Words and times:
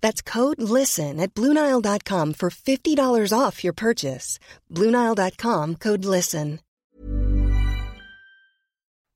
That's 0.00 0.22
code 0.22 0.60
LISTEN 0.60 1.18
at 1.20 1.34
Bluenile.com 1.34 2.34
for 2.34 2.50
$50 2.50 3.32
off 3.38 3.64
your 3.64 3.72
purchase. 3.72 4.38
Bluenile.com 4.72 5.76
code 5.76 6.04
LISTEN. 6.04 6.60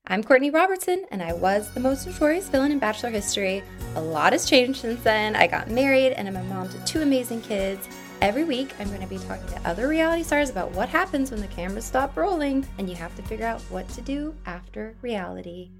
I'm 0.06 0.25
Courtney 0.25 0.50
Robertson, 0.50 1.05
and 1.12 1.22
I 1.22 1.34
was 1.34 1.70
the 1.70 1.78
most 1.78 2.05
notorious 2.05 2.48
villain 2.48 2.72
in 2.72 2.81
Bachelor 2.81 3.11
history. 3.11 3.62
A 3.95 4.00
lot 4.00 4.33
has 4.33 4.45
changed 4.45 4.81
since 4.81 5.00
then. 5.05 5.37
I 5.37 5.47
got 5.47 5.70
married, 5.70 6.14
and 6.14 6.27
I'm 6.27 6.34
a 6.34 6.42
mom 6.42 6.69
to 6.70 6.84
two 6.84 7.03
amazing 7.03 7.42
kids. 7.42 7.89
Every 8.20 8.42
week, 8.42 8.75
I'm 8.81 8.89
going 8.89 9.03
to 9.03 9.06
be 9.06 9.19
talking 9.19 9.47
to 9.47 9.69
other 9.69 9.87
reality 9.87 10.25
stars 10.25 10.50
about 10.50 10.72
what 10.72 10.89
happens 10.89 11.31
when 11.31 11.41
the 11.41 11.47
cameras 11.47 11.84
stop 11.84 12.17
rolling, 12.17 12.67
and 12.78 12.91
you 12.91 12.97
have 12.97 13.15
to 13.17 13.22
figure 13.22 13.47
out 13.47 13.61
what 13.70 13.89
to 13.91 14.00
do 14.00 14.34
after 14.47 14.97
reality. 15.00 15.70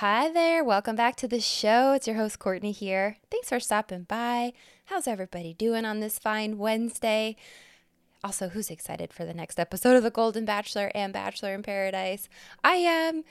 Hi 0.00 0.30
there, 0.30 0.64
welcome 0.64 0.96
back 0.96 1.16
to 1.16 1.28
the 1.28 1.40
show. 1.40 1.92
It's 1.92 2.06
your 2.06 2.16
host, 2.16 2.38
Courtney 2.38 2.72
here. 2.72 3.18
Thanks 3.30 3.50
for 3.50 3.60
stopping 3.60 4.04
by. 4.04 4.54
How's 4.86 5.06
everybody 5.06 5.52
doing 5.52 5.84
on 5.84 6.00
this 6.00 6.18
fine 6.18 6.56
Wednesday? 6.56 7.36
Also, 8.24 8.48
who's 8.48 8.70
excited 8.70 9.12
for 9.12 9.26
the 9.26 9.34
next 9.34 9.60
episode 9.60 9.96
of 9.96 10.02
The 10.02 10.10
Golden 10.10 10.46
Bachelor 10.46 10.90
and 10.94 11.12
Bachelor 11.12 11.52
in 11.52 11.62
Paradise? 11.62 12.30
I 12.64 12.76
am. 12.76 13.24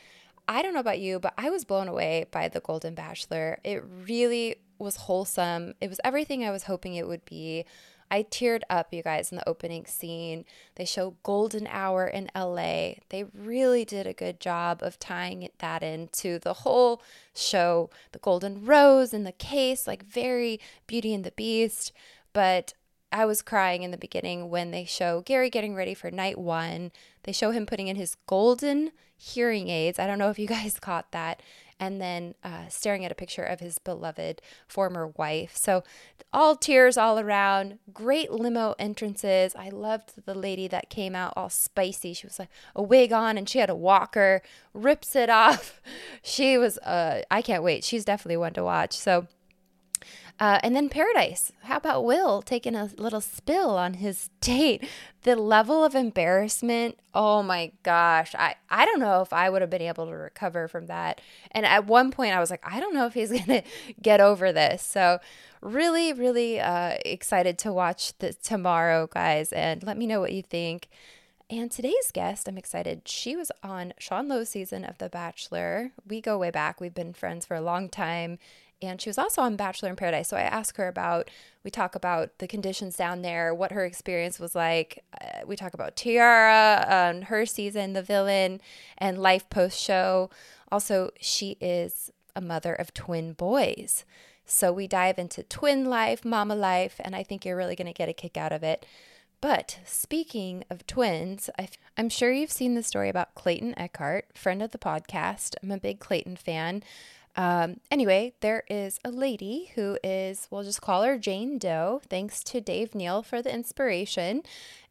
I 0.48 0.62
don't 0.62 0.76
know 0.76 0.80
about 0.80 1.00
you, 1.00 1.20
but 1.20 1.34
I 1.40 1.50
was 1.50 1.66
blown 1.66 1.88
away 1.88 2.28
by 2.30 2.48
The 2.50 2.60
Golden 2.60 2.94
Bachelor. 2.94 3.58
It 3.64 3.84
really 4.06 4.58
was 4.78 4.96
wholesome. 4.96 5.74
It 5.82 5.90
was 5.90 6.00
everything 6.04 6.44
I 6.44 6.52
was 6.52 6.66
hoping 6.66 6.94
it 6.94 7.08
would 7.08 7.26
be. 7.26 7.66
I 8.12 8.24
teared 8.24 8.62
up, 8.70 8.94
you 8.94 9.04
guys, 9.04 9.32
in 9.32 9.38
the 9.38 9.48
opening 9.48 9.86
scene. 9.86 10.46
They 10.76 10.86
show 10.86 11.16
golden 11.24 11.68
hour 11.68 12.08
in 12.08 12.30
LA. 12.36 12.94
They 13.10 13.26
really 13.34 13.86
did 13.86 14.08
a 14.08 14.14
good 14.14 14.40
job 14.40 14.82
of 14.82 15.00
tying 15.00 15.48
that 15.60 15.84
into 15.84 16.40
the 16.40 16.54
whole 16.54 17.02
show. 17.36 17.90
The 18.12 18.20
golden 18.20 18.66
rose 18.66 19.14
and 19.14 19.26
the 19.26 19.32
case, 19.32 19.86
like 19.86 20.04
very 20.04 20.60
Beauty 20.88 21.14
and 21.14 21.24
the 21.24 21.32
Beast. 21.32 21.92
But 22.34 22.74
I 23.12 23.26
was 23.26 23.42
crying 23.42 23.84
in 23.84 23.92
the 23.92 23.98
beginning 23.98 24.50
when 24.50 24.72
they 24.72 24.86
show 24.86 25.22
Gary 25.22 25.50
getting 25.50 25.76
ready 25.76 25.94
for 25.94 26.12
night 26.12 26.38
one. 26.38 26.92
They 27.24 27.32
show 27.32 27.52
him 27.52 27.66
putting 27.66 27.88
in 27.88 27.96
his 27.96 28.16
golden 28.28 28.92
hearing 29.18 29.68
aids. 29.70 30.00
I 30.00 30.08
don't 30.08 30.20
know 30.20 30.30
if 30.30 30.40
you 30.40 30.48
guys 30.48 30.80
caught 30.82 31.12
that. 31.12 31.42
And 31.80 32.02
then 32.02 32.36
uh, 32.44 32.68
staring 32.68 33.06
at 33.06 33.12
a 33.12 33.16
picture 33.16 33.44
of 33.44 33.60
his 33.60 33.78
beloved 33.78 34.42
former 34.68 35.08
wife. 35.08 35.56
So, 35.56 35.84
all 36.34 36.56
tears 36.56 36.98
all 36.98 37.18
around. 37.20 37.80
Great 37.94 38.32
limo 38.32 38.76
entrances. 38.78 39.56
I 39.56 39.70
loved 39.70 40.26
the 40.26 40.36
lady 40.36 40.68
that 40.68 40.90
came 40.90 41.16
out 41.16 41.34
all 41.36 41.50
spicy. 41.50 42.14
She 42.14 42.28
was 42.28 42.38
like 42.38 42.50
a 42.76 42.84
wig 42.84 43.14
on 43.14 43.38
and 43.38 43.48
she 43.48 43.60
had 43.60 43.70
a 43.70 43.76
walker, 43.76 44.42
rips 44.74 45.16
it 45.16 45.30
off. 45.30 45.82
She 46.22 46.58
was, 46.58 46.78
uh, 46.80 47.24
I 47.32 47.42
can't 47.42 47.64
wait. 47.64 47.84
She's 47.84 48.06
definitely 48.06 48.38
one 48.38 48.54
to 48.54 48.64
watch. 48.64 48.94
So, 48.94 49.28
uh, 50.40 50.58
and 50.64 50.74
then 50.74 50.88
Paradise. 50.88 51.52
How 51.64 51.78
about 51.78 52.06
Will 52.06 52.42
taking 52.42 52.74
a 52.74 52.90
little 52.98 53.20
spill 53.20 53.72
on 53.72 53.96
his 53.96 54.30
date? 54.42 54.88
The 55.24 55.36
level 55.36 55.84
of 55.84 55.96
embarrassment. 55.96 56.98
Oh 57.14 57.44
my 57.44 57.74
gosh. 57.84 58.34
I, 58.36 58.56
I 58.70 58.86
don't 58.86 59.02
know 59.02 59.22
if 59.22 59.34
I 59.34 59.50
would 59.50 59.62
have 59.62 59.70
been 59.70 59.82
able 59.82 60.06
to 60.06 60.14
recover 60.14 60.70
from 60.70 60.86
that. 60.86 61.20
And 61.52 61.66
at 61.66 61.88
one 61.88 62.10
point, 62.12 62.34
I 62.34 62.40
was 62.40 62.50
like, 62.50 62.64
I 62.64 62.80
don't 62.80 62.94
know 62.94 63.06
if 63.06 63.14
he's 63.14 63.32
going 63.46 63.46
to 63.46 63.64
get 64.02 64.22
over 64.22 64.54
this. 64.54 64.82
So, 64.82 65.20
really, 65.62 66.14
really 66.14 66.60
uh, 66.62 66.96
excited 67.04 67.58
to 67.60 67.74
watch 67.74 68.18
the 68.20 68.32
tomorrow, 68.32 69.08
guys. 69.08 69.52
And 69.52 69.84
let 69.84 69.98
me 69.98 70.08
know 70.08 70.22
what 70.22 70.32
you 70.32 70.42
think. 70.42 70.88
And 71.50 71.70
today's 71.72 72.12
guest, 72.14 72.48
I'm 72.48 72.60
excited. 72.60 73.02
She 73.08 73.36
was 73.36 73.52
on 73.64 73.94
Sean 73.98 74.28
Lowe's 74.28 74.50
season 74.50 74.86
of 74.86 75.00
The 75.00 75.10
Bachelor. 75.10 75.92
We 76.08 76.22
go 76.22 76.38
way 76.38 76.52
back. 76.52 76.80
We've 76.80 76.94
been 76.94 77.12
friends 77.12 77.46
for 77.46 77.56
a 77.56 77.62
long 77.62 77.90
time 77.90 78.38
and 78.82 79.02
she 79.02 79.10
was 79.10 79.18
also 79.18 79.42
on 79.42 79.56
Bachelor 79.56 79.90
in 79.90 79.96
Paradise. 79.96 80.30
So 80.30 80.38
I 80.38 80.42
asked 80.42 80.78
her 80.78 80.88
about, 80.88 81.30
we 81.64 81.72
talk 81.72 81.96
about 81.96 82.38
the 82.40 82.48
conditions 82.48 82.96
down 82.96 83.22
there, 83.22 83.54
what 83.54 83.72
her 83.72 83.86
experience 83.86 84.40
was 84.40 84.56
like. 84.56 85.04
Uh, 85.20 85.46
we 85.46 85.56
talk 85.56 85.74
about 85.74 85.96
Tierra 85.96 86.86
on 86.90 87.24
her 87.24 87.46
season, 87.46 87.94
the 87.94 88.04
villain, 88.04 88.62
and 88.98 89.18
life 89.18 89.50
post 89.50 89.80
show. 89.80 90.30
Also, 90.72 91.12
she 91.20 91.58
is 91.60 92.12
a 92.36 92.42
mother 92.42 92.74
of 92.74 92.94
twin 92.94 93.34
boys. 93.34 94.06
So 94.46 94.72
we 94.72 94.88
dive 94.88 95.20
into 95.20 95.44
twin 95.44 95.86
life, 95.86 96.26
mama 96.26 96.56
life, 96.56 97.00
and 97.04 97.16
I 97.16 97.24
think 97.24 97.46
you're 97.46 97.58
really 97.58 97.76
going 97.76 97.88
to 97.88 97.94
get 97.94 98.10
a 98.10 98.14
kick 98.14 98.38
out 98.38 98.52
of 98.52 98.64
it. 98.64 98.86
But 99.42 99.80
speaking 99.86 100.66
of 100.70 100.86
twins, 100.86 101.50
i 101.58 101.70
am 101.98 102.10
sure 102.10 102.32
you've 102.32 102.52
seen 102.52 102.76
the 102.76 102.84
story 102.84 103.10
about 103.10 103.36
Clayton 103.36 103.74
Echard, 103.78 104.24
friend 104.34 104.62
of 104.62 104.72
the 104.72 104.78
podcast. 104.78 105.56
I'm 105.64 105.72
a 105.72 105.78
big 105.78 106.00
Clayton 106.00 106.36
fan. 106.36 106.84
Um, 107.36 107.80
anyway, 107.90 108.34
there 108.42 108.64
is 108.70 109.00
a 109.04 109.12
lady 109.12 109.72
who 109.76 109.98
is, 110.04 110.48
we'll 110.52 110.64
just 110.64 110.82
call 110.82 111.04
her 111.04 111.18
Jane 111.18 111.58
Doe, 111.58 112.02
thanks 112.10 112.44
to 112.46 112.60
Dave 112.60 112.94
Neal 112.96 113.24
for 113.24 113.42
the 113.42 113.54
inspiration. 113.54 114.44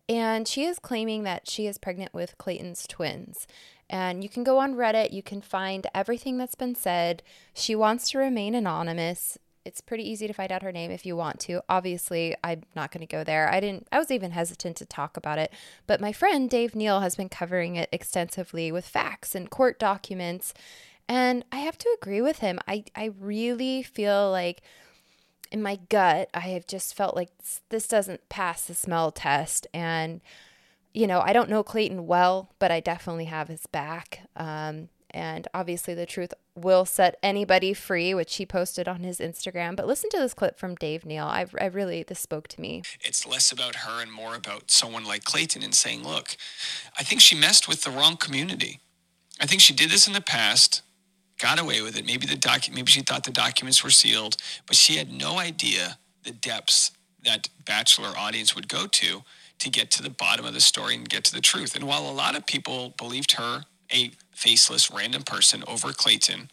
And 0.08 0.48
she 0.48 0.64
is 0.64 0.78
claiming 0.78 1.24
that 1.24 1.50
she 1.50 1.66
is 1.66 1.76
pregnant 1.76 2.14
with 2.14 2.38
Clayton's 2.38 2.86
twins. 2.86 3.46
And 3.90 4.22
you 4.22 4.28
can 4.28 4.44
go 4.44 4.58
on 4.58 4.74
Reddit, 4.74 5.12
you 5.12 5.22
can 5.22 5.40
find 5.40 5.86
everything 5.94 6.38
that's 6.38 6.54
been 6.54 6.74
said. 6.74 7.22
She 7.54 7.74
wants 7.74 8.10
to 8.10 8.18
remain 8.18 8.54
anonymous. 8.54 9.38
It's 9.64 9.80
pretty 9.82 10.08
easy 10.08 10.26
to 10.26 10.32
find 10.32 10.50
out 10.50 10.62
her 10.62 10.72
name 10.72 10.90
if 10.90 11.04
you 11.04 11.14
want 11.14 11.40
to. 11.40 11.62
Obviously, 11.68 12.34
I'm 12.42 12.62
not 12.74 12.90
going 12.90 13.06
to 13.06 13.06
go 13.06 13.22
there. 13.22 13.52
I 13.52 13.60
didn't 13.60 13.86
I 13.92 13.98
was 13.98 14.10
even 14.10 14.30
hesitant 14.30 14.76
to 14.78 14.86
talk 14.86 15.18
about 15.18 15.38
it, 15.38 15.52
but 15.86 16.00
my 16.00 16.12
friend 16.12 16.48
Dave 16.48 16.74
Neal 16.74 17.00
has 17.00 17.16
been 17.16 17.28
covering 17.28 17.76
it 17.76 17.90
extensively 17.92 18.72
with 18.72 18.86
facts 18.86 19.34
and 19.34 19.50
court 19.50 19.78
documents 19.78 20.54
and 21.08 21.44
I 21.50 21.58
have 21.58 21.78
to 21.78 21.96
agree 22.00 22.20
with 22.20 22.38
him. 22.38 22.58
I, 22.68 22.84
I 22.94 23.12
really 23.18 23.82
feel 23.82 24.30
like 24.30 24.62
in 25.50 25.62
my 25.62 25.78
gut, 25.88 26.28
I 26.34 26.40
have 26.40 26.66
just 26.66 26.94
felt 26.94 27.16
like 27.16 27.30
this 27.70 27.88
doesn't 27.88 28.28
pass 28.28 28.66
the 28.66 28.74
smell 28.74 29.10
test. 29.10 29.66
And, 29.72 30.20
you 30.92 31.06
know, 31.06 31.20
I 31.20 31.32
don't 31.32 31.48
know 31.48 31.62
Clayton 31.62 32.06
well, 32.06 32.50
but 32.58 32.70
I 32.70 32.80
definitely 32.80 33.26
have 33.26 33.48
his 33.48 33.66
back. 33.66 34.28
Um, 34.36 34.90
and 35.10 35.48
obviously, 35.54 35.94
the 35.94 36.04
truth 36.04 36.34
will 36.54 36.84
set 36.84 37.16
anybody 37.22 37.72
free, 37.72 38.12
which 38.12 38.36
he 38.36 38.44
posted 38.44 38.86
on 38.86 39.04
his 39.04 39.20
Instagram. 39.20 39.74
But 39.74 39.86
listen 39.86 40.10
to 40.10 40.18
this 40.18 40.34
clip 40.34 40.58
from 40.58 40.74
Dave 40.74 41.06
Neal. 41.06 41.24
I, 41.24 41.46
I 41.58 41.66
really, 41.66 42.02
this 42.02 42.20
spoke 42.20 42.46
to 42.48 42.60
me. 42.60 42.82
It's 43.00 43.26
less 43.26 43.50
about 43.50 43.76
her 43.76 44.02
and 44.02 44.12
more 44.12 44.34
about 44.34 44.70
someone 44.70 45.04
like 45.04 45.24
Clayton 45.24 45.62
and 45.62 45.74
saying, 45.74 46.04
look, 46.04 46.36
I 46.98 47.04
think 47.04 47.22
she 47.22 47.34
messed 47.34 47.68
with 47.68 47.84
the 47.84 47.90
wrong 47.90 48.18
community. 48.18 48.80
I 49.40 49.46
think 49.46 49.62
she 49.62 49.72
did 49.72 49.88
this 49.88 50.06
in 50.06 50.12
the 50.12 50.20
past, 50.20 50.82
got 51.38 51.60
away 51.60 51.80
with 51.82 51.96
it. 51.96 52.06
Maybe 52.06 52.26
the 52.26 52.36
docu- 52.36 52.74
maybe 52.74 52.90
she 52.90 53.02
thought 53.02 53.24
the 53.24 53.30
documents 53.30 53.82
were 53.82 53.90
sealed, 53.90 54.36
but 54.66 54.76
she 54.76 54.96
had 54.96 55.10
no 55.12 55.38
idea 55.38 55.98
the 56.24 56.32
depths 56.32 56.92
that 57.24 57.48
Bachelor 57.64 58.12
audience 58.16 58.54
would 58.54 58.68
go 58.68 58.86
to 58.86 59.22
to 59.58 59.70
get 59.70 59.90
to 59.92 60.02
the 60.02 60.10
bottom 60.10 60.44
of 60.44 60.54
the 60.54 60.60
story 60.60 60.94
and 60.94 61.08
get 61.08 61.24
to 61.24 61.34
the 61.34 61.40
truth. 61.40 61.74
And 61.74 61.84
while 61.86 62.08
a 62.08 62.12
lot 62.12 62.36
of 62.36 62.46
people 62.46 62.94
believed 62.96 63.32
her 63.32 63.64
a 63.92 64.12
faceless 64.32 64.90
random 64.90 65.22
person 65.22 65.64
over 65.66 65.92
Clayton, 65.92 66.50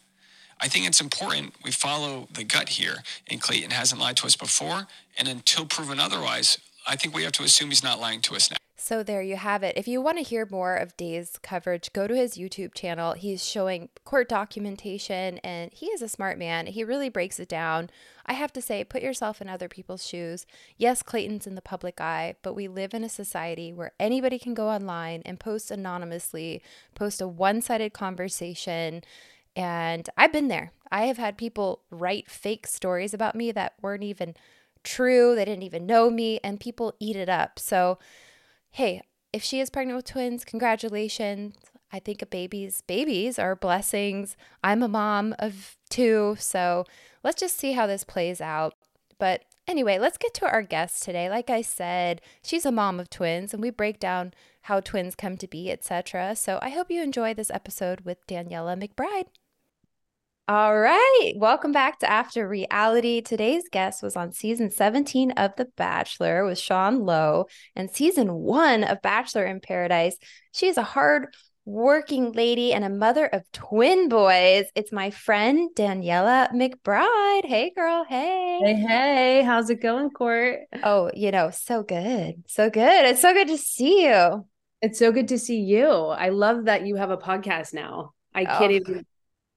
I 0.60 0.68
think 0.68 0.86
it's 0.86 1.00
important 1.00 1.54
we 1.64 1.70
follow 1.70 2.28
the 2.32 2.44
gut 2.44 2.70
here. 2.70 2.96
And 3.28 3.40
Clayton 3.40 3.70
hasn't 3.70 4.00
lied 4.00 4.16
to 4.18 4.26
us 4.26 4.36
before. 4.36 4.86
And 5.18 5.28
until 5.28 5.66
proven 5.66 6.00
otherwise, 6.00 6.58
I 6.86 6.96
think 6.96 7.14
we 7.14 7.24
have 7.24 7.32
to 7.32 7.42
assume 7.44 7.68
he's 7.68 7.82
not 7.84 8.00
lying 8.00 8.20
to 8.22 8.34
us 8.34 8.50
now. 8.50 8.56
So 8.78 9.02
there 9.02 9.22
you 9.22 9.36
have 9.36 9.62
it. 9.62 9.78
If 9.78 9.88
you 9.88 10.02
want 10.02 10.18
to 10.18 10.22
hear 10.22 10.46
more 10.50 10.76
of 10.76 10.96
Dave's 10.98 11.38
coverage, 11.38 11.94
go 11.94 12.06
to 12.06 12.14
his 12.14 12.36
YouTube 12.36 12.74
channel. 12.74 13.14
He's 13.14 13.42
showing 13.42 13.88
court 14.04 14.28
documentation 14.28 15.38
and 15.38 15.72
he 15.72 15.86
is 15.86 16.02
a 16.02 16.08
smart 16.08 16.38
man. 16.38 16.66
He 16.66 16.84
really 16.84 17.08
breaks 17.08 17.40
it 17.40 17.48
down. 17.48 17.88
I 18.26 18.34
have 18.34 18.52
to 18.52 18.60
say, 18.60 18.84
put 18.84 19.02
yourself 19.02 19.40
in 19.40 19.48
other 19.48 19.68
people's 19.68 20.06
shoes. 20.06 20.46
Yes, 20.76 21.02
Clayton's 21.02 21.46
in 21.46 21.54
the 21.54 21.62
public 21.62 22.02
eye, 22.02 22.34
but 22.42 22.54
we 22.54 22.68
live 22.68 22.92
in 22.92 23.02
a 23.02 23.08
society 23.08 23.72
where 23.72 23.92
anybody 23.98 24.38
can 24.38 24.52
go 24.52 24.68
online 24.68 25.22
and 25.24 25.40
post 25.40 25.70
anonymously, 25.70 26.62
post 26.94 27.22
a 27.22 27.28
one-sided 27.28 27.94
conversation, 27.94 29.02
and 29.56 30.10
I've 30.18 30.32
been 30.32 30.48
there. 30.48 30.72
I 30.92 31.06
have 31.06 31.16
had 31.16 31.38
people 31.38 31.80
write 31.90 32.30
fake 32.30 32.66
stories 32.66 33.14
about 33.14 33.34
me 33.34 33.52
that 33.52 33.72
weren't 33.80 34.04
even 34.04 34.34
true. 34.84 35.34
They 35.34 35.46
didn't 35.46 35.62
even 35.62 35.86
know 35.86 36.10
me, 36.10 36.40
and 36.44 36.60
people 36.60 36.94
eat 37.00 37.16
it 37.16 37.30
up. 37.30 37.58
So 37.58 37.98
hey, 38.76 39.00
if 39.32 39.42
she 39.42 39.58
is 39.58 39.70
pregnant 39.70 39.96
with 39.96 40.04
twins, 40.04 40.44
congratulations. 40.44 41.54
I 41.90 41.98
think 41.98 42.20
a 42.20 42.26
baby's 42.26 42.82
babies 42.82 43.38
are 43.38 43.56
blessings. 43.56 44.36
I'm 44.62 44.82
a 44.82 44.88
mom 44.88 45.34
of 45.38 45.78
two, 45.88 46.36
so 46.38 46.84
let's 47.24 47.40
just 47.40 47.56
see 47.56 47.72
how 47.72 47.86
this 47.86 48.04
plays 48.04 48.38
out. 48.38 48.74
But 49.18 49.44
anyway, 49.66 49.98
let's 49.98 50.18
get 50.18 50.34
to 50.34 50.46
our 50.46 50.60
guest 50.60 51.02
today. 51.02 51.30
Like 51.30 51.48
I 51.48 51.62
said, 51.62 52.20
she's 52.42 52.66
a 52.66 52.70
mom 52.70 53.00
of 53.00 53.08
twins 53.08 53.54
and 53.54 53.62
we 53.62 53.70
break 53.70 53.98
down 53.98 54.34
how 54.62 54.80
twins 54.80 55.14
come 55.14 55.38
to 55.38 55.48
be, 55.48 55.70
etc. 55.70 56.36
So 56.36 56.58
I 56.60 56.68
hope 56.68 56.90
you 56.90 57.02
enjoy 57.02 57.32
this 57.32 57.50
episode 57.50 58.02
with 58.02 58.26
Daniella 58.26 58.76
McBride. 58.76 59.28
All 60.48 60.78
right. 60.78 61.32
Welcome 61.34 61.72
back 61.72 61.98
to 61.98 62.08
After 62.08 62.46
Reality. 62.48 63.20
Today's 63.20 63.64
guest 63.68 64.00
was 64.00 64.14
on 64.14 64.30
season 64.30 64.70
17 64.70 65.32
of 65.32 65.50
The 65.56 65.64
Bachelor 65.76 66.44
with 66.44 66.56
Sean 66.56 67.00
Lowe 67.00 67.46
and 67.74 67.90
season 67.90 68.32
one 68.32 68.84
of 68.84 69.02
Bachelor 69.02 69.44
in 69.44 69.58
Paradise. 69.58 70.16
She 70.52 70.68
is 70.68 70.76
a 70.76 70.84
hard 70.84 71.34
working 71.64 72.30
lady 72.30 72.72
and 72.72 72.84
a 72.84 72.88
mother 72.88 73.26
of 73.26 73.42
twin 73.50 74.08
boys. 74.08 74.66
It's 74.76 74.92
my 74.92 75.10
friend 75.10 75.68
Daniella 75.74 76.48
McBride. 76.54 77.44
Hey, 77.44 77.72
girl. 77.74 78.04
Hey. 78.08 78.60
Hey, 78.62 78.74
hey. 78.74 79.42
How's 79.42 79.68
it 79.68 79.82
going, 79.82 80.10
Court? 80.10 80.60
Oh, 80.84 81.10
you 81.12 81.32
know, 81.32 81.50
so 81.50 81.82
good. 81.82 82.44
So 82.46 82.70
good. 82.70 83.04
It's 83.06 83.20
so 83.20 83.32
good 83.32 83.48
to 83.48 83.58
see 83.58 84.06
you. 84.06 84.46
It's 84.80 85.00
so 85.00 85.10
good 85.10 85.26
to 85.26 85.40
see 85.40 85.62
you. 85.62 85.88
I 85.88 86.28
love 86.28 86.66
that 86.66 86.86
you 86.86 86.94
have 86.94 87.10
a 87.10 87.18
podcast 87.18 87.74
now. 87.74 88.12
I 88.32 88.42
oh. 88.42 88.58
can't 88.58 88.70
oh. 88.70 88.76
even 88.76 89.06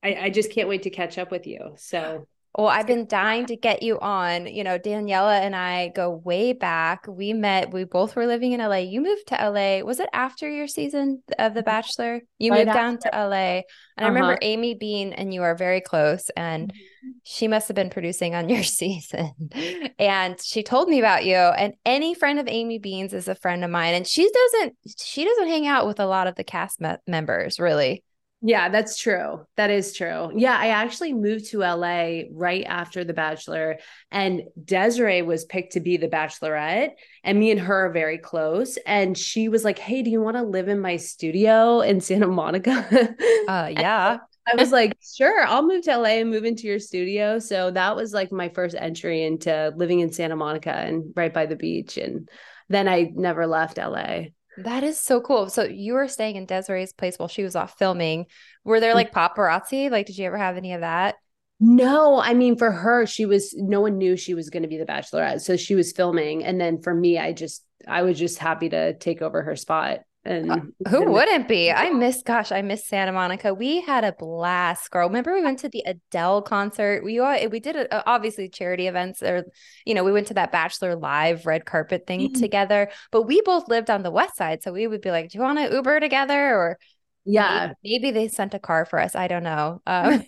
I, 0.04 0.16
I 0.16 0.30
just 0.30 0.52
can't 0.52 0.70
wait 0.70 0.84
to 0.84 0.90
catch 0.90 1.18
up 1.18 1.32
with 1.32 1.46
you. 1.48 1.76
So 1.78 2.28
well, 2.58 2.68
I've 2.68 2.88
been 2.88 3.06
dying 3.06 3.46
to 3.46 3.56
get 3.56 3.84
you 3.84 4.00
on. 4.00 4.48
You 4.48 4.64
know, 4.64 4.80
Daniella 4.80 5.40
and 5.40 5.56
I 5.56 5.90
go 5.90 6.10
way 6.10 6.54
back. 6.54 7.06
We 7.08 7.32
met, 7.32 7.72
we 7.72 7.84
both 7.84 8.16
were 8.16 8.26
living 8.26 8.54
in 8.54 8.60
LA. 8.60 8.78
You 8.78 9.02
moved 9.02 9.28
to 9.28 9.36
LA. 9.36 9.82
Was 9.86 10.00
it 10.00 10.10
after 10.14 10.50
your 10.50 10.68
season 10.68 11.22
of 11.38 11.54
The 11.54 11.62
Bachelor? 11.62 12.22
You 12.40 12.52
right 12.52 12.66
moved 12.66 12.76
after. 12.76 12.80
down 12.80 12.98
to 13.00 13.10
LA. 13.14 13.36
And 13.36 13.64
uh-huh. 13.64 14.06
I 14.06 14.08
remember 14.08 14.40
Amy 14.42 14.74
Bean 14.74 15.14
and 15.14 15.32
you 15.32 15.44
are 15.44 15.56
very 15.56 15.80
close, 15.80 16.30
and 16.36 16.70
mm-hmm. 16.70 17.10
she 17.24 17.48
must 17.48 17.68
have 17.68 17.76
been 17.76 17.92
producing 17.92 18.34
on 18.34 18.50
your 18.50 18.64
season. 18.64 19.52
and 20.00 20.36
she 20.44 20.64
told 20.64 20.90
me 20.90 20.98
about 20.98 21.26
you. 21.26 21.36
And 21.36 21.76
any 21.86 22.16
friend 22.16 22.40
of 22.40 22.48
Amy 22.48 22.80
Bean's 22.80 23.14
is 23.14 23.28
a 23.28 23.36
friend 23.36 23.64
of 23.64 23.70
mine. 23.70 23.94
And 23.94 24.08
she 24.08 24.28
doesn't, 24.28 24.76
she 24.98 25.24
doesn't 25.24 25.48
hang 25.48 25.68
out 25.68 25.86
with 25.86 26.00
a 26.00 26.08
lot 26.08 26.26
of 26.26 26.34
the 26.34 26.44
cast 26.44 26.82
me- 26.82 26.96
members, 27.06 27.60
really. 27.60 28.04
Yeah, 28.42 28.70
that's 28.70 28.98
true. 28.98 29.46
That 29.58 29.70
is 29.70 29.94
true. 29.94 30.32
Yeah, 30.34 30.58
I 30.58 30.70
actually 30.70 31.12
moved 31.12 31.48
to 31.48 31.62
LA 31.62 32.28
right 32.32 32.64
after 32.66 33.04
The 33.04 33.14
Bachelor, 33.14 33.80
and 34.12 34.44
Desiree 34.64 35.24
was 35.24 35.44
picked 35.44 35.74
to 35.74 35.82
be 35.82 35.98
the 35.98 36.08
Bachelorette, 36.08 36.92
and 37.24 37.38
me 37.38 37.52
and 37.52 37.60
her 37.60 37.88
are 37.88 37.92
very 37.92 38.18
close. 38.18 38.78
And 38.86 39.18
she 39.18 39.50
was 39.50 39.66
like, 39.66 39.78
"Hey, 39.78 40.04
do 40.04 40.10
you 40.10 40.22
want 40.22 40.38
to 40.38 40.44
live 40.44 40.70
in 40.70 40.80
my 40.80 40.96
studio 40.96 41.82
in 41.82 42.00
Santa 42.00 42.28
Monica?" 42.28 43.16
Uh, 43.50 43.72
yeah. 43.76 44.20
I 44.48 44.56
was 44.56 44.72
like, 44.72 44.98
"Sure, 45.18 45.44
I'll 45.46 45.66
move 45.66 45.84
to 45.84 45.92
LA 45.92 46.20
and 46.22 46.30
move 46.30 46.46
into 46.46 46.66
your 46.68 46.80
studio." 46.80 47.40
So 47.40 47.72
that 47.72 47.96
was 47.98 48.14
like 48.14 48.32
my 48.32 48.50
first 48.50 48.76
entry 48.80 49.24
into 49.24 49.74
living 49.76 50.00
in 50.00 50.14
Santa 50.14 50.36
Monica 50.38 50.72
and 50.72 51.12
right 51.16 51.34
by 51.34 51.46
the 51.46 51.56
beach, 51.58 51.98
and 51.98 52.30
then 52.70 52.88
I 52.88 53.12
never 53.14 53.48
left 53.48 53.78
LA. 53.80 54.32
That 54.64 54.84
is 54.84 55.00
so 55.00 55.22
cool. 55.22 55.50
So 55.50 55.64
you 55.64 55.94
were 55.94 56.08
staying 56.08 56.36
in 56.36 56.46
Desiree's 56.46 56.94
place 56.94 57.18
while 57.18 57.28
she 57.28 57.44
was 57.44 57.56
off 57.56 57.78
filming. 57.78 58.26
Were 58.64 58.80
there 58.80 58.94
mm. 58.94 58.96
like 58.96 59.14
paparazzi? 59.14 59.90
Like, 59.90 60.06
did 60.06 60.18
you 60.18 60.26
ever 60.26 60.38
have 60.38 60.58
any 60.58 60.74
of 60.74 60.82
that? 60.82 61.16
No, 61.60 62.20
I 62.20 62.34
mean, 62.34 62.58
for 62.58 62.72
her, 62.72 63.06
she 63.06 63.26
was, 63.26 63.54
no 63.54 63.82
one 63.82 63.98
knew 63.98 64.16
she 64.16 64.34
was 64.34 64.50
going 64.50 64.64
to 64.64 64.70
be 64.70 64.78
the 64.78 64.86
bachelorette. 64.86 65.42
So 65.42 65.58
she 65.58 65.76
was 65.76 65.92
filming. 65.92 66.44
And 66.44 66.60
then 66.60 66.82
for 66.82 66.94
me, 66.94 67.20
I 67.20 67.34
just, 67.34 67.66
I 67.88 68.04
was 68.04 68.18
just 68.18 68.38
happy 68.38 68.70
to 68.70 68.94
take 68.98 69.22
over 69.22 69.42
her 69.42 69.56
spot. 69.56 70.00
And 70.30 70.52
uh, 70.52 70.60
who 70.90 71.12
wouldn't 71.12 71.48
be? 71.48 71.72
I 71.72 71.90
miss, 71.90 72.22
gosh, 72.22 72.52
I 72.52 72.62
miss 72.62 72.86
Santa 72.86 73.12
Monica. 73.12 73.52
We 73.52 73.82
had 73.82 74.04
a 74.04 74.12
blast, 74.12 74.92
girl. 74.92 75.08
Remember 75.08 75.34
we 75.34 75.42
went 75.42 75.58
to 75.60 75.70
the 75.70 75.84
Adele 75.88 76.44
concert. 76.44 77.04
We 77.04 77.20
we 77.48 77.60
did 77.60 77.76
a, 77.76 78.08
obviously 78.08 78.48
charity 78.48 78.86
events, 78.86 79.24
or 79.24 79.46
you 79.86 79.96
know, 79.96 80.04
we 80.04 80.12
went 80.12 80.28
to 80.28 80.36
that 80.36 80.52
Bachelor 80.52 80.96
Live 80.96 81.48
red 81.48 81.66
carpet 81.66 82.06
thing 82.06 82.20
mm-hmm. 82.20 82.40
together. 82.40 82.92
But 83.12 83.24
we 83.24 83.42
both 83.42 83.68
lived 83.68 83.90
on 83.90 84.04
the 84.04 84.12
west 84.12 84.38
side, 84.38 84.62
so 84.62 84.72
we 84.72 84.86
would 84.86 85.02
be 85.02 85.10
like, 85.10 85.32
"Do 85.32 85.40
you 85.40 85.44
want 85.44 85.58
to 85.58 85.76
Uber 85.76 86.00
together?" 86.00 86.56
Or 86.56 86.78
yeah, 87.26 87.74
maybe, 87.84 88.04
maybe, 88.04 88.12
they 88.12 88.28
sent 88.28 88.54
a 88.54 88.60
car 88.60 88.86
for 88.86 89.00
us. 89.00 89.16
I 89.16 89.28
don't 89.28 89.44
know. 89.44 89.82
Um, 89.88 90.24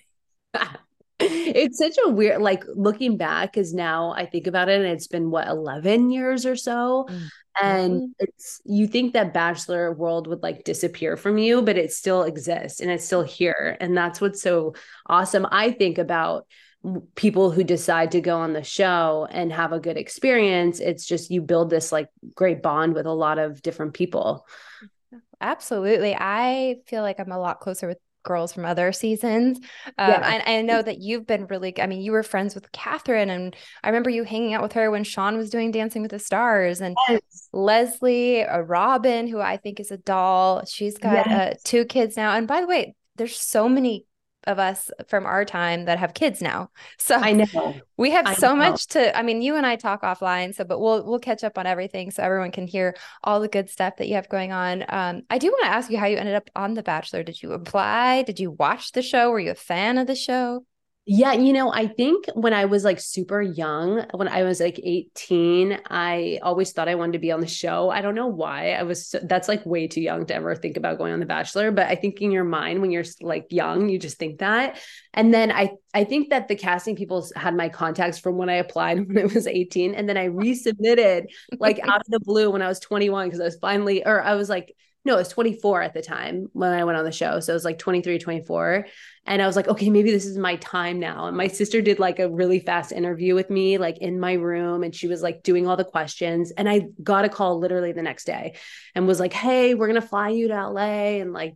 it's 1.22 1.78
such 1.78 1.96
a 2.06 2.10
weird 2.10 2.42
like 2.42 2.64
looking 2.76 3.18
back 3.18 3.54
because 3.54 3.74
now 3.74 4.12
I 4.12 4.26
think 4.26 4.48
about 4.48 4.70
it 4.70 4.82
and 4.82 4.90
it's 4.90 5.08
been 5.08 5.32
what 5.32 5.48
11 5.48 6.12
years 6.12 6.46
or 6.46 6.56
so 6.56 7.08
mm-hmm. 7.10 7.66
and 7.66 8.16
it's 8.20 8.62
you 8.66 8.88
think 8.88 9.14
that 9.14 9.34
bachelor 9.34 9.92
world 9.92 10.28
would 10.28 10.44
like 10.44 10.64
disappear 10.64 11.18
from 11.18 11.38
you 11.38 11.62
but 11.62 11.78
it 11.78 11.92
still 11.92 12.24
exists 12.24 12.80
and 12.80 12.92
it's 12.92 13.06
still 13.06 13.24
here 13.24 13.78
and 13.80 13.96
that's 13.96 14.22
what's 14.22 14.42
so 14.42 14.74
awesome 15.08 15.46
I 15.52 15.72
think 15.72 15.98
about 15.98 16.48
people 17.16 17.52
who 17.52 17.64
decide 17.64 18.12
to 18.12 18.22
go 18.22 18.38
on 18.38 18.54
the 18.54 18.64
show 18.64 19.28
and 19.30 19.54
have 19.54 19.72
a 19.72 19.80
good 19.80 19.98
experience 19.98 20.80
it's 20.80 21.06
just 21.06 21.30
you 21.30 21.42
build 21.42 21.70
this 21.70 21.92
like 21.92 22.10
great 22.34 22.64
bond 22.64 22.96
with 22.96 23.06
a 23.06 23.14
lot 23.14 23.38
of 23.38 23.62
different 23.62 23.94
people 23.94 24.46
Absolutely. 25.42 26.16
I 26.16 26.78
feel 26.86 27.02
like 27.02 27.20
I'm 27.20 27.32
a 27.32 27.40
lot 27.40 27.60
closer 27.60 27.88
with 27.88 27.98
girls 28.24 28.54
from 28.54 28.66
other 28.66 28.92
seasons. 28.92 29.60
Um, 29.98 30.10
yeah. 30.10 30.34
and 30.34 30.44
I 30.46 30.62
know 30.62 30.82
that 30.82 31.00
you've 31.00 31.28
been 31.28 31.48
really, 31.48 31.80
I 31.82 31.88
mean, 31.88 32.02
you 32.02 32.12
were 32.12 32.24
friends 32.24 32.56
with 32.56 32.72
Catherine, 32.72 33.30
and 33.30 33.56
I 33.84 33.90
remember 33.90 34.10
you 34.10 34.24
hanging 34.24 34.54
out 34.54 34.62
with 34.62 34.74
her 34.74 34.92
when 34.92 35.04
Sean 35.04 35.38
was 35.38 35.50
doing 35.50 35.72
Dancing 35.72 36.02
with 36.02 36.12
the 36.12 36.20
Stars, 36.20 36.82
and 36.82 36.96
yes. 37.10 37.50
Leslie, 37.54 38.42
a 38.42 38.62
Robin, 38.62 39.28
who 39.28 39.40
I 39.40 39.58
think 39.58 39.80
is 39.80 39.92
a 39.92 39.98
doll. 39.98 40.66
She's 40.66 40.98
got 40.98 41.28
yes. 41.28 41.56
uh, 41.56 41.58
two 41.64 41.86
kids 41.86 42.18
now. 42.18 42.36
And 42.36 42.48
by 42.48 42.62
the 42.62 42.68
way, 42.68 42.96
there's 43.16 43.36
so 43.36 43.68
many 43.70 44.06
of 44.46 44.60
us 44.60 44.90
from 45.08 45.26
our 45.26 45.46
time 45.46 45.86
that 45.86 46.00
have 46.00 46.14
kids 46.14 46.42
now. 46.42 46.70
So 46.98 47.16
I 47.16 47.34
know 47.34 47.76
we 47.98 48.12
have 48.12 48.26
I 48.28 48.34
so 48.34 48.50
know. 48.50 48.56
much 48.56 48.88
to 48.88 49.16
I 49.16 49.22
mean 49.22 49.42
you 49.42 49.56
and 49.56 49.66
I 49.66 49.76
talk 49.76 50.02
offline 50.02 50.56
so 50.56 50.64
but 50.64 50.80
we'll 50.80 51.06
we'll 51.06 51.20
catch 51.20 51.44
up 51.44 51.58
on 51.58 51.68
everything 51.68 52.12
so 52.12 52.24
everyone 52.24 52.52
can 52.52 52.68
hear 52.68 52.96
all 53.24 53.40
the 53.40 53.48
good 53.48 53.70
stuff 53.70 53.98
that 53.98 54.08
you 54.08 54.16
have 54.16 54.30
going 54.30 54.52
on. 54.52 54.84
Um 54.90 55.24
I 55.30 55.38
do 55.38 55.48
want 55.52 55.64
to 55.64 55.70
ask 55.70 55.90
you 55.92 55.98
how 55.98 56.08
you 56.08 56.18
ended 56.18 56.36
up 56.36 56.50
on 56.56 56.74
The 56.74 56.84
Bachelor. 56.84 57.24
Did 57.24 57.42
you 57.42 57.52
apply? 57.54 58.24
Did 58.24 58.40
you 58.40 58.52
watch 58.52 58.92
the 58.92 59.02
show? 59.02 59.30
Were 59.32 59.40
you 59.40 59.52
a 59.52 59.56
fan 59.56 59.98
of 59.98 60.08
the 60.08 60.16
show? 60.16 60.66
Yeah, 61.14 61.34
you 61.34 61.52
know, 61.52 61.74
I 61.74 61.88
think 61.88 62.28
when 62.36 62.54
I 62.54 62.64
was 62.64 62.86
like 62.86 63.02
super 63.02 63.42
young, 63.42 64.06
when 64.14 64.30
I 64.30 64.44
was 64.44 64.62
like 64.62 64.80
18, 64.82 65.78
I 65.90 66.40
always 66.42 66.72
thought 66.72 66.88
I 66.88 66.96
wanted 66.96 67.12
to 67.14 67.20
be 67.20 67.34
on 67.34 67.42
the 67.42 67.48
show. 67.48 67.90
I 67.90 68.02
don't 68.02 68.16
know 68.16 68.28
why. 68.28 68.72
I 68.72 68.84
was 68.84 69.08
so, 69.08 69.20
that's 69.22 69.50
like 69.50 69.66
way 69.66 69.88
too 69.88 70.00
young 70.00 70.26
to 70.28 70.34
ever 70.34 70.56
think 70.56 70.78
about 70.78 70.98
going 70.98 71.12
on 71.12 71.20
The 71.20 71.26
Bachelor, 71.26 71.70
but 71.72 71.88
I 71.90 71.96
think 71.96 72.22
in 72.22 72.32
your 72.32 72.46
mind 72.46 72.80
when 72.80 72.92
you're 72.92 73.04
like 73.20 73.48
young, 73.50 73.90
you 73.90 74.00
just 74.00 74.20
think 74.20 74.40
that. 74.40 74.80
And 75.14 75.34
then 75.34 75.52
I 75.52 75.72
I 75.94 76.06
think 76.06 76.30
that 76.30 76.48
the 76.48 76.56
casting 76.56 76.96
people 76.96 77.28
had 77.36 77.58
my 77.58 77.68
contacts 77.68 78.18
from 78.18 78.38
when 78.38 78.50
I 78.50 78.54
applied 78.56 79.06
when 79.10 79.18
I 79.20 79.26
was 79.26 79.48
18 79.48 79.94
and 79.96 80.08
then 80.08 80.16
I 80.16 80.28
resubmitted 80.30 81.26
like 81.60 81.80
out 81.86 82.00
of 82.00 82.08
the 82.08 82.22
blue 82.22 82.52
when 82.52 82.62
I 82.62 82.70
was 82.70 82.80
21 82.80 83.28
because 83.28 83.42
I 83.42 83.46
was 83.46 83.58
finally 83.58 84.06
or 84.06 84.22
I 84.22 84.36
was 84.36 84.48
like 84.48 84.74
no, 85.04 85.16
it 85.16 85.18
was 85.18 85.30
24 85.30 85.82
at 85.82 85.94
the 85.94 86.02
time 86.02 86.48
when 86.54 86.72
I 86.72 86.84
went 86.84 86.98
on 86.98 87.06
the 87.06 87.12
show. 87.12 87.40
So 87.40 87.54
it 87.54 87.56
was 87.56 87.66
like 87.66 87.80
23, 87.80 88.20
24. 88.20 88.86
And 89.26 89.42
I 89.42 89.48
was 89.48 89.56
like, 89.56 89.68
okay, 89.68 89.90
maybe 89.90 90.12
this 90.12 90.28
is 90.28 90.38
my 90.38 90.58
time 90.58 91.00
now. 91.00 91.26
And 91.26 91.36
my 91.36 91.48
sister 91.48 91.82
did 91.82 91.98
like 91.98 92.20
a 92.20 92.30
really 92.30 92.60
fast 92.60 92.92
interview 92.92 93.34
with 93.34 93.50
me, 93.50 93.80
like 93.80 93.98
in 93.98 94.20
my 94.20 94.34
room, 94.34 94.84
and 94.84 94.94
she 94.94 95.08
was 95.08 95.24
like 95.24 95.42
doing 95.42 95.68
all 95.68 95.76
the 95.76 95.84
questions. 95.84 96.52
And 96.52 96.70
I 96.70 96.88
got 97.02 97.26
a 97.26 97.30
call 97.30 97.58
literally 97.58 97.94
the 97.94 98.04
next 98.04 98.26
day 98.26 98.56
and 98.94 99.08
was 99.08 99.20
like, 99.20 99.34
hey, 99.34 99.74
we're 99.74 99.88
going 99.88 100.00
to 100.02 100.08
fly 100.08 100.30
you 100.30 100.50
to 100.50 100.68
LA 100.70 101.20
and 101.20 101.34
like 101.34 101.56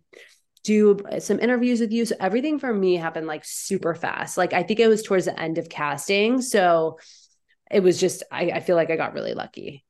do 0.64 0.98
some 1.20 1.40
interviews 1.40 1.80
with 1.80 1.92
you. 1.92 2.06
So 2.06 2.16
everything 2.20 2.58
for 2.58 2.74
me 2.74 2.96
happened 2.96 3.28
like 3.28 3.46
super 3.46 3.94
fast. 3.94 4.38
Like 4.38 4.54
I 4.54 4.64
think 4.64 4.80
it 4.80 4.88
was 4.88 5.04
towards 5.04 5.26
the 5.26 5.40
end 5.40 5.60
of 5.60 5.70
casting. 5.70 6.42
So 6.42 6.98
it 7.70 7.82
was 7.82 8.00
just, 8.00 8.24
I, 8.32 8.46
I 8.46 8.60
feel 8.62 8.76
like 8.76 8.90
I 8.90 8.96
got 8.96 9.14
really 9.14 9.36
lucky. 9.36 9.85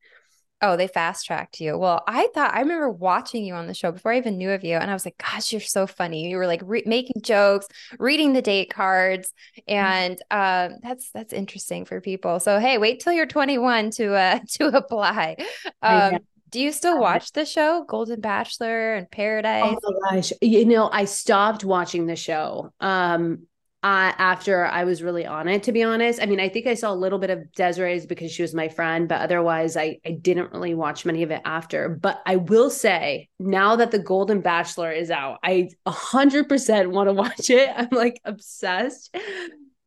Oh, 0.65 0.75
they 0.75 0.88
fast 0.88 1.27
tracked 1.27 1.62
you. 1.62 1.77
Well, 1.77 2.03
I 2.07 2.27
thought 2.34 2.55
I 2.55 2.62
remember 2.62 2.89
watching 2.89 3.45
you 3.45 3.53
on 3.53 3.67
the 3.67 3.75
show 3.75 3.91
before 3.91 4.12
I 4.12 4.17
even 4.17 4.38
knew 4.38 4.50
of 4.50 4.63
you, 4.63 4.77
and 4.77 4.89
I 4.89 4.93
was 4.93 5.05
like, 5.05 5.17
"Gosh, 5.17 5.51
you're 5.51 5.62
so 5.62 5.86
funny." 5.86 6.27
You 6.27 6.38
were 6.38 6.48
like 6.48 6.62
re- 6.63 6.81
making 6.88 7.22
jokes, 7.22 7.67
reading 8.00 8.34
the 8.34 8.41
date 8.41 8.74
cards, 8.74 9.31
mm-hmm. 9.69 9.74
and 9.75 10.22
um, 10.31 10.79
that's 10.81 11.12
that's 11.12 11.34
interesting 11.34 11.86
for 11.86 12.01
people. 12.01 12.39
So, 12.39 12.60
hey, 12.60 12.79
wait 12.79 13.01
till 13.01 13.13
you're 13.13 13.27
21 13.27 13.91
to 13.91 14.15
uh 14.15 14.39
to 14.53 14.67
apply. 14.75 15.38
Um, 15.84 16.17
do 16.50 16.60
you 16.60 16.72
still 16.72 17.00
watch 17.00 17.34
the 17.34 17.45
show, 17.45 17.84
Golden 17.88 18.22
Bachelor 18.22 18.95
and 18.95 19.12
Paradise? 19.12 19.75
Oh 19.84 20.00
my 20.10 20.15
gosh, 20.15 20.34
you 20.41 20.65
know, 20.65 20.89
I 20.91 21.05
stopped 21.05 21.63
watching 21.63 22.07
the 22.07 22.15
show. 22.15 22.72
Um, 22.79 23.45
uh, 23.86 24.13
after 24.18 24.65
I 24.65 24.84
was 24.84 25.04
really 25.04 25.27
on 25.27 25.48
it, 25.48 25.62
to 25.63 25.72
be 25.72 25.84
honest. 25.84 26.20
I 26.20 26.25
mean, 26.25 26.39
I 26.39 26.50
think 26.50 26.65
I 26.65 26.74
saw 26.74 26.92
a 26.92 26.96
little 26.96 27.20
bit 27.20 27.30
of 27.30 27.51
Desiree's 27.51 28.08
because 28.08 28.32
she 28.32 28.42
was 28.42 28.56
my 28.56 28.68
friend, 28.68 29.08
but 29.08 29.22
otherwise, 29.22 29.77
I, 29.77 30.00
I 30.04 30.13
didn't 30.13 30.51
really 30.54 30.74
watch 30.74 31.06
many 31.06 31.22
of 31.22 31.30
it 31.30 31.44
after. 31.46 31.88
But 31.88 32.20
I 32.25 32.38
will 32.38 32.72
say, 32.72 33.30
now 33.38 33.75
that 33.75 33.92
The 33.92 34.00
Golden 34.00 34.42
Bachelor 34.42 34.92
is 34.92 35.12
out, 35.12 35.38
I 35.44 35.70
100% 35.86 36.88
want 36.88 37.10
to 37.10 37.13
watch 37.13 37.51
it. 37.51 37.70
I'm 37.77 37.89
like 37.92 38.20
obsessed. 38.25 39.15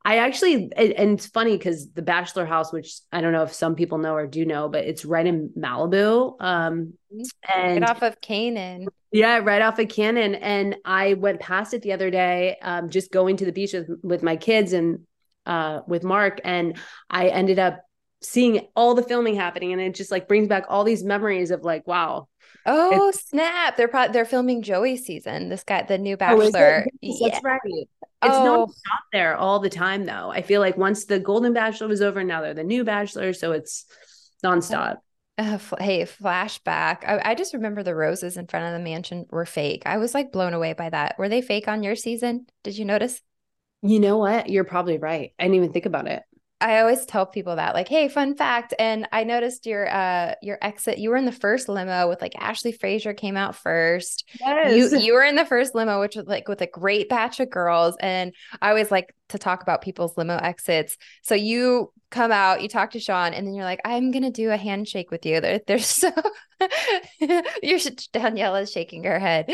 I 0.08 0.16
actually, 0.20 0.70
and 0.74 1.12
it's 1.18 1.26
funny 1.26 1.58
because 1.58 1.90
the 1.90 2.00
Bachelor 2.00 2.46
House, 2.46 2.72
which 2.72 2.98
I 3.12 3.20
don't 3.20 3.34
know 3.34 3.42
if 3.42 3.52
some 3.52 3.74
people 3.74 3.98
know 3.98 4.14
or 4.14 4.26
do 4.26 4.46
know, 4.46 4.66
but 4.66 4.86
it's 4.86 5.04
right 5.04 5.26
in 5.26 5.50
Malibu. 5.50 6.34
Um, 6.40 6.94
mm-hmm. 7.12 7.22
and 7.54 7.82
right 7.82 7.90
off 7.90 8.00
of 8.00 8.18
Kanan. 8.22 8.86
Yeah, 9.12 9.40
right 9.44 9.60
off 9.60 9.78
of 9.78 9.88
Kanan. 9.88 10.38
And 10.40 10.76
I 10.82 11.12
went 11.12 11.40
past 11.40 11.74
it 11.74 11.82
the 11.82 11.92
other 11.92 12.10
day, 12.10 12.56
um, 12.62 12.88
just 12.88 13.12
going 13.12 13.36
to 13.36 13.44
the 13.44 13.52
beach 13.52 13.74
with, 13.74 13.90
with 14.02 14.22
my 14.22 14.36
kids 14.36 14.72
and 14.72 15.00
uh, 15.44 15.80
with 15.86 16.04
Mark, 16.04 16.40
and 16.42 16.78
I 17.10 17.28
ended 17.28 17.58
up 17.58 17.82
seeing 18.22 18.66
all 18.74 18.94
the 18.94 19.02
filming 19.02 19.34
happening, 19.34 19.74
and 19.74 19.82
it 19.82 19.94
just 19.94 20.10
like 20.10 20.26
brings 20.26 20.48
back 20.48 20.64
all 20.70 20.84
these 20.84 21.04
memories 21.04 21.50
of 21.50 21.64
like, 21.64 21.86
wow, 21.86 22.28
Oh 22.64 23.10
snap! 23.12 23.76
They're 23.76 23.88
pro- 23.88 24.10
they're 24.10 24.24
filming 24.24 24.62
Joey 24.62 24.96
season. 24.96 25.48
This 25.48 25.64
guy, 25.64 25.82
the 25.82 25.96
new 25.96 26.14
oh, 26.14 26.16
Bachelor. 26.16 26.84
Oh, 26.86 26.90
yes, 27.00 27.32
that's 27.32 27.44
right. 27.44 27.60
It's 28.22 28.34
oh. 28.34 28.44
not 28.44 28.70
stop 28.70 29.00
there 29.12 29.36
all 29.36 29.60
the 29.60 29.70
time 29.70 30.04
though. 30.04 30.30
I 30.30 30.42
feel 30.42 30.60
like 30.60 30.76
once 30.76 31.04
the 31.04 31.20
Golden 31.20 31.52
Bachelor 31.52 31.88
was 31.88 32.02
over, 32.02 32.24
now 32.24 32.40
they're 32.40 32.54
the 32.54 32.64
new 32.64 32.84
Bachelor, 32.84 33.32
so 33.32 33.52
it's 33.52 33.84
nonstop. 34.44 34.96
Uh, 35.38 35.58
hey, 35.78 36.02
flashback. 36.02 37.04
I, 37.06 37.20
I 37.30 37.34
just 37.36 37.54
remember 37.54 37.84
the 37.84 37.94
roses 37.94 38.36
in 38.36 38.48
front 38.48 38.66
of 38.66 38.72
the 38.72 38.84
mansion 38.84 39.26
were 39.30 39.46
fake. 39.46 39.84
I 39.86 39.98
was 39.98 40.14
like 40.14 40.32
blown 40.32 40.52
away 40.52 40.72
by 40.72 40.90
that. 40.90 41.16
Were 41.16 41.28
they 41.28 41.42
fake 41.42 41.68
on 41.68 41.84
your 41.84 41.94
season? 41.94 42.46
Did 42.64 42.76
you 42.76 42.84
notice? 42.84 43.22
You 43.82 44.00
know 44.00 44.18
what? 44.18 44.50
You're 44.50 44.64
probably 44.64 44.98
right. 44.98 45.32
I 45.38 45.44
didn't 45.44 45.54
even 45.54 45.72
think 45.72 45.86
about 45.86 46.08
it. 46.08 46.24
I 46.60 46.80
always 46.80 47.06
tell 47.06 47.24
people 47.24 47.56
that, 47.56 47.74
like, 47.74 47.88
hey, 47.88 48.08
fun 48.08 48.34
fact. 48.34 48.74
And 48.78 49.08
I 49.12 49.24
noticed 49.24 49.64
your 49.66 49.88
uh 49.88 50.34
your 50.42 50.58
exit, 50.60 50.98
you 50.98 51.10
were 51.10 51.16
in 51.16 51.24
the 51.24 51.32
first 51.32 51.68
limo 51.68 52.08
with 52.08 52.20
like 52.20 52.32
AshLee 52.34 52.78
Frazier 52.78 53.14
came 53.14 53.36
out 53.36 53.54
first. 53.54 54.28
Yes. 54.40 54.92
You 54.92 54.98
you 54.98 55.14
were 55.14 55.24
in 55.24 55.36
the 55.36 55.44
first 55.44 55.74
limo, 55.74 56.00
which 56.00 56.16
was 56.16 56.26
like 56.26 56.48
with 56.48 56.60
a 56.60 56.66
great 56.66 57.08
batch 57.08 57.38
of 57.38 57.50
girls. 57.50 57.96
And 58.00 58.34
I 58.60 58.70
always 58.70 58.90
like 58.90 59.14
to 59.28 59.38
talk 59.38 59.62
about 59.62 59.82
people's 59.82 60.16
limo 60.16 60.36
exits. 60.36 60.96
So 61.22 61.34
you 61.34 61.92
come 62.10 62.32
out, 62.32 62.62
you 62.62 62.68
talk 62.68 62.92
to 62.92 63.00
Sean, 63.00 63.34
and 63.34 63.46
then 63.46 63.54
you're 63.54 63.64
like, 63.64 63.80
I'm 63.84 64.10
gonna 64.10 64.30
do 64.30 64.50
a 64.50 64.56
handshake 64.56 65.10
with 65.10 65.24
you. 65.24 65.40
They're, 65.40 65.60
they're 65.66 65.78
so 65.78 66.10
you're 67.62 67.78
Danielle 68.12 68.56
is 68.56 68.72
shaking 68.72 69.04
her 69.04 69.20
head. 69.20 69.48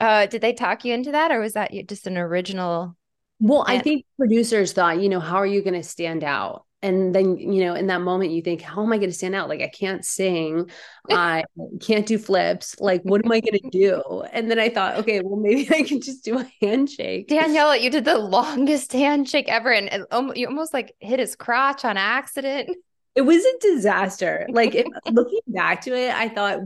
Uh, 0.00 0.26
did 0.26 0.40
they 0.40 0.54
talk 0.54 0.84
you 0.84 0.92
into 0.92 1.12
that, 1.12 1.30
or 1.30 1.38
was 1.38 1.52
that 1.52 1.70
just 1.86 2.08
an 2.08 2.18
original 2.18 2.96
well, 3.40 3.62
and- 3.64 3.78
I 3.78 3.82
think 3.82 4.04
producers 4.16 4.72
thought, 4.72 5.00
you 5.00 5.08
know, 5.08 5.20
how 5.20 5.36
are 5.36 5.46
you 5.46 5.62
going 5.62 5.74
to 5.74 5.82
stand 5.82 6.24
out? 6.24 6.64
And 6.80 7.12
then, 7.12 7.36
you 7.36 7.64
know, 7.64 7.74
in 7.74 7.88
that 7.88 8.02
moment, 8.02 8.30
you 8.30 8.40
think, 8.40 8.60
how 8.60 8.84
am 8.84 8.92
I 8.92 8.98
going 8.98 9.10
to 9.10 9.16
stand 9.16 9.34
out? 9.34 9.48
Like, 9.48 9.62
I 9.62 9.68
can't 9.68 10.04
sing. 10.04 10.70
I 11.10 11.42
can't 11.80 12.06
do 12.06 12.18
flips. 12.18 12.78
Like, 12.78 13.02
what 13.02 13.24
am 13.24 13.32
I 13.32 13.40
going 13.40 13.58
to 13.58 13.70
do? 13.70 14.22
And 14.32 14.48
then 14.48 14.60
I 14.60 14.68
thought, 14.68 14.98
okay, 14.98 15.20
well, 15.20 15.40
maybe 15.40 15.68
I 15.74 15.82
can 15.82 16.00
just 16.00 16.24
do 16.24 16.38
a 16.38 16.48
handshake. 16.62 17.28
Daniella, 17.28 17.78
you 17.78 17.90
did 17.90 18.04
the 18.04 18.18
longest 18.18 18.92
handshake 18.92 19.48
ever. 19.48 19.72
And 19.72 20.06
you 20.36 20.46
almost 20.46 20.72
like 20.72 20.94
hit 21.00 21.18
his 21.18 21.34
crotch 21.34 21.84
on 21.84 21.96
accident. 21.96 22.70
It 23.16 23.22
was 23.22 23.44
a 23.44 23.58
disaster. 23.60 24.46
Like, 24.48 24.76
if, 24.76 24.86
looking 25.10 25.40
back 25.48 25.80
to 25.82 25.96
it, 25.96 26.14
I 26.14 26.28
thought, 26.28 26.60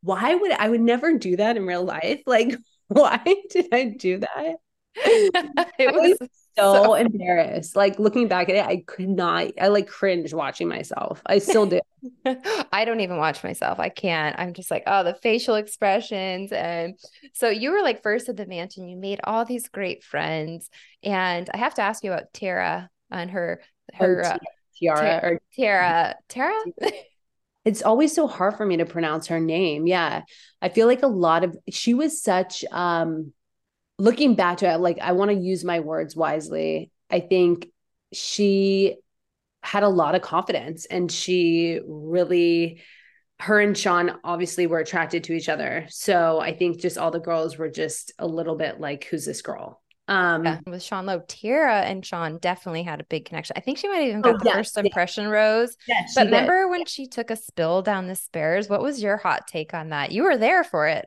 why 0.00 0.34
would 0.34 0.52
I 0.52 0.70
would 0.70 0.80
never 0.80 1.18
do 1.18 1.36
that 1.36 1.58
in 1.58 1.66
real 1.66 1.84
life? 1.84 2.22
Like, 2.26 2.56
why 2.86 3.20
did 3.50 3.66
I 3.72 3.84
do 3.84 4.20
that? 4.20 4.54
it 4.94 5.94
was 5.94 6.28
so, 6.58 6.82
so, 6.82 6.94
embarrassed. 6.94 7.76
Like 7.76 7.98
looking 7.98 8.28
back 8.28 8.48
at 8.48 8.56
it, 8.56 8.64
I 8.64 8.82
could 8.86 9.08
not, 9.08 9.52
I 9.60 9.68
like 9.68 9.86
cringe 9.86 10.34
watching 10.34 10.68
myself. 10.68 11.22
I 11.26 11.38
still 11.38 11.66
do. 11.66 11.80
I 12.72 12.84
don't 12.84 13.00
even 13.00 13.16
watch 13.16 13.44
myself. 13.44 13.78
I 13.78 13.88
can't. 13.88 14.38
I'm 14.38 14.54
just 14.54 14.70
like, 14.70 14.82
oh, 14.86 15.04
the 15.04 15.14
facial 15.14 15.54
expressions. 15.54 16.52
And 16.52 16.98
so 17.34 17.48
you 17.48 17.70
were 17.70 17.82
like 17.82 18.02
first 18.02 18.28
at 18.28 18.36
the 18.36 18.46
mansion. 18.46 18.88
You 18.88 18.96
made 18.96 19.20
all 19.24 19.44
these 19.44 19.68
great 19.68 20.02
friends. 20.02 20.68
And 21.02 21.48
I 21.52 21.58
have 21.58 21.74
to 21.74 21.82
ask 21.82 22.02
you 22.02 22.12
about 22.12 22.32
Tara 22.32 22.90
and 23.10 23.30
her, 23.30 23.62
her, 23.94 24.22
oh, 24.24 24.28
uh, 24.28 24.38
Tierra 24.76 25.20
or 25.22 25.40
Tara, 25.56 26.16
Tara. 26.28 26.54
it's 27.64 27.82
always 27.82 28.14
so 28.14 28.26
hard 28.26 28.56
for 28.56 28.66
me 28.66 28.78
to 28.78 28.86
pronounce 28.86 29.28
her 29.28 29.40
name. 29.40 29.86
Yeah. 29.86 30.22
I 30.60 30.68
feel 30.68 30.86
like 30.86 31.02
a 31.02 31.08
lot 31.08 31.44
of, 31.44 31.56
she 31.70 31.94
was 31.94 32.22
such, 32.22 32.64
um, 32.70 33.32
looking 33.98 34.34
back 34.34 34.58
to 34.58 34.72
it, 34.72 34.78
like 34.78 34.98
I 35.00 35.12
want 35.12 35.30
to 35.30 35.36
use 35.36 35.64
my 35.64 35.80
words 35.80 36.16
wisely. 36.16 36.90
I 37.10 37.20
think 37.20 37.68
she 38.12 38.96
had 39.62 39.82
a 39.82 39.88
lot 39.88 40.14
of 40.14 40.22
confidence 40.22 40.86
and 40.86 41.10
she 41.10 41.80
really 41.86 42.82
her 43.40 43.60
and 43.60 43.78
Sean 43.78 44.18
obviously 44.24 44.66
were 44.66 44.80
attracted 44.80 45.24
to 45.24 45.32
each 45.32 45.48
other. 45.48 45.86
So 45.90 46.40
I 46.40 46.56
think 46.56 46.80
just 46.80 46.98
all 46.98 47.12
the 47.12 47.20
girls 47.20 47.56
were 47.56 47.68
just 47.68 48.12
a 48.18 48.26
little 48.26 48.56
bit 48.56 48.80
like, 48.80 49.04
who's 49.04 49.24
this 49.24 49.42
girl? 49.42 49.80
Um, 50.08 50.44
yeah, 50.44 50.58
with 50.66 50.82
Sean 50.82 51.06
Lowe, 51.06 51.22
Tara 51.28 51.82
and 51.82 52.04
Sean 52.04 52.38
definitely 52.38 52.82
had 52.82 53.00
a 53.00 53.04
big 53.04 53.26
connection. 53.26 53.54
I 53.56 53.60
think 53.60 53.78
she 53.78 53.88
might 53.88 53.98
have 53.98 54.08
even 54.08 54.22
got 54.22 54.36
oh, 54.36 54.38
the 54.38 54.44
yes, 54.46 54.56
first 54.56 54.78
impression 54.78 55.24
yeah. 55.24 55.30
rose. 55.30 55.76
Yeah, 55.86 56.00
but 56.14 56.24
remember 56.24 56.64
did. 56.64 56.70
when 56.70 56.86
she 56.86 57.06
took 57.06 57.30
a 57.30 57.36
spill 57.36 57.82
down 57.82 58.08
the 58.08 58.14
stairs? 58.14 58.68
What 58.68 58.82
was 58.82 59.02
your 59.02 59.18
hot 59.18 59.46
take 59.46 59.74
on 59.74 59.90
that? 59.90 60.10
You 60.10 60.24
were 60.24 60.38
there 60.38 60.64
for 60.64 60.88
it. 60.88 61.06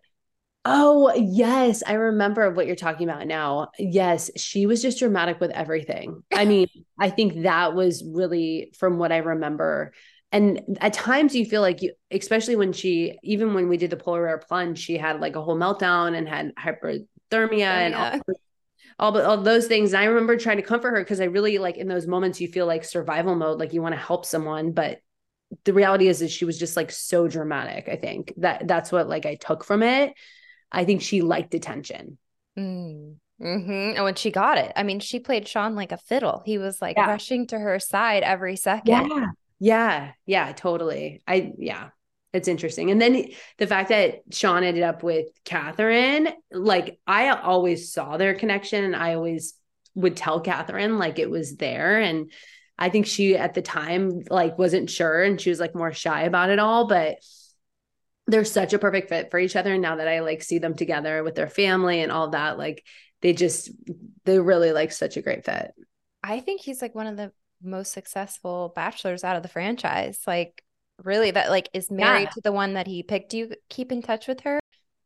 Oh, 0.63 1.11
yes. 1.15 1.81
I 1.85 1.93
remember 1.93 2.51
what 2.51 2.67
you're 2.67 2.75
talking 2.75 3.09
about 3.09 3.25
now. 3.25 3.71
Yes. 3.79 4.29
She 4.35 4.67
was 4.67 4.81
just 4.81 4.99
dramatic 4.99 5.39
with 5.39 5.51
everything. 5.51 6.23
I 6.31 6.45
mean, 6.45 6.67
I 6.99 7.09
think 7.09 7.43
that 7.43 7.73
was 7.73 8.03
really 8.05 8.71
from 8.77 8.99
what 8.99 9.11
I 9.11 9.17
remember. 9.17 9.93
And 10.31 10.77
at 10.79 10.93
times 10.93 11.35
you 11.35 11.45
feel 11.45 11.61
like 11.61 11.81
you, 11.81 11.93
especially 12.11 12.55
when 12.55 12.73
she, 12.73 13.17
even 13.23 13.53
when 13.53 13.69
we 13.69 13.77
did 13.77 13.89
the 13.89 13.97
polar 13.97 14.25
bear 14.25 14.37
plunge, 14.37 14.79
she 14.79 14.97
had 14.97 15.19
like 15.19 15.35
a 15.35 15.41
whole 15.41 15.57
meltdown 15.57 16.15
and 16.15 16.29
had 16.29 16.53
hypothermia 16.55 17.07
oh, 17.31 17.39
and 17.63 17.95
all, 17.95 18.19
all, 18.99 19.21
all 19.21 19.37
those 19.37 19.67
things. 19.67 19.93
And 19.93 20.01
I 20.01 20.05
remember 20.05 20.37
trying 20.37 20.57
to 20.57 20.63
comfort 20.63 20.91
her 20.91 21.03
because 21.03 21.19
I 21.19 21.25
really 21.25 21.57
like 21.57 21.77
in 21.77 21.87
those 21.87 22.07
moments 22.07 22.39
you 22.39 22.47
feel 22.47 22.67
like 22.67 22.85
survival 22.85 23.35
mode, 23.35 23.59
like 23.59 23.73
you 23.73 23.81
want 23.81 23.95
to 23.95 23.99
help 23.99 24.25
someone, 24.25 24.71
but 24.71 24.99
the 25.65 25.73
reality 25.73 26.07
is 26.07 26.21
is 26.21 26.31
she 26.31 26.45
was 26.45 26.57
just 26.57 26.77
like 26.77 26.91
so 26.91 27.27
dramatic. 27.27 27.89
I 27.89 27.97
think 27.97 28.31
that 28.37 28.67
that's 28.67 28.91
what 28.91 29.09
like 29.09 29.25
I 29.25 29.35
took 29.35 29.65
from 29.65 29.83
it 29.83 30.13
I 30.71 30.85
think 30.85 31.01
she 31.01 31.21
liked 31.21 31.53
attention. 31.53 32.17
Mm. 32.57 33.15
Mm-hmm. 33.41 33.95
And 33.95 34.03
when 34.03 34.15
she 34.15 34.31
got 34.31 34.57
it, 34.57 34.71
I 34.75 34.83
mean, 34.83 34.99
she 34.99 35.19
played 35.19 35.47
Sean 35.47 35.75
like 35.75 35.91
a 35.91 35.97
fiddle. 35.97 36.43
He 36.45 36.57
was 36.57 36.81
like 36.81 36.95
yeah. 36.95 37.07
rushing 37.07 37.47
to 37.47 37.57
her 37.57 37.79
side 37.79 38.23
every 38.23 38.55
second. 38.55 39.09
Yeah. 39.09 39.25
Yeah. 39.59 40.11
Yeah. 40.25 40.51
Totally. 40.53 41.21
I, 41.27 41.53
yeah. 41.57 41.89
It's 42.33 42.47
interesting. 42.47 42.91
And 42.91 43.01
then 43.01 43.29
the 43.57 43.67
fact 43.67 43.89
that 43.89 44.21
Sean 44.31 44.63
ended 44.63 44.83
up 44.83 45.03
with 45.03 45.27
Catherine, 45.43 46.29
like 46.51 46.99
I 47.05 47.29
always 47.29 47.91
saw 47.91 48.17
their 48.17 48.35
connection 48.35 48.85
and 48.85 48.95
I 48.95 49.15
always 49.15 49.55
would 49.95 50.15
tell 50.15 50.39
Catherine 50.39 50.97
like 50.97 51.19
it 51.19 51.29
was 51.29 51.57
there. 51.57 51.99
And 51.99 52.31
I 52.77 52.89
think 52.89 53.05
she 53.05 53.35
at 53.35 53.53
the 53.53 53.61
time 53.61 54.23
like 54.29 54.57
wasn't 54.57 54.89
sure 54.89 55.23
and 55.23 55.41
she 55.41 55.49
was 55.49 55.59
like 55.59 55.75
more 55.75 55.91
shy 55.93 56.23
about 56.23 56.51
it 56.51 56.59
all. 56.59 56.87
But 56.87 57.17
they're 58.27 58.45
such 58.45 58.73
a 58.73 58.79
perfect 58.79 59.09
fit 59.09 59.31
for 59.31 59.39
each 59.39 59.55
other. 59.55 59.73
And 59.73 59.81
now 59.81 59.97
that 59.97 60.07
I 60.07 60.21
like 60.21 60.43
see 60.43 60.59
them 60.59 60.75
together 60.75 61.23
with 61.23 61.35
their 61.35 61.49
family 61.49 62.01
and 62.01 62.11
all 62.11 62.29
that, 62.29 62.57
like 62.57 62.85
they 63.21 63.33
just 63.33 63.71
they're 64.25 64.43
really 64.43 64.71
like 64.71 64.91
such 64.91 65.17
a 65.17 65.21
great 65.21 65.45
fit. 65.45 65.71
I 66.23 66.39
think 66.39 66.61
he's 66.61 66.81
like 66.81 66.95
one 66.95 67.07
of 67.07 67.17
the 67.17 67.31
most 67.63 67.91
successful 67.91 68.71
bachelors 68.75 69.23
out 69.23 69.35
of 69.35 69.43
the 69.43 69.49
franchise. 69.49 70.19
Like 70.25 70.63
really 71.03 71.31
that 71.31 71.49
like 71.49 71.69
is 71.73 71.89
married 71.89 72.23
yeah. 72.23 72.29
to 72.29 72.41
the 72.43 72.51
one 72.51 72.73
that 72.75 72.87
he 72.87 73.03
picked. 73.03 73.31
Do 73.31 73.37
you 73.37 73.51
keep 73.69 73.91
in 73.91 74.01
touch 74.01 74.27
with 74.27 74.41
her? 74.41 74.59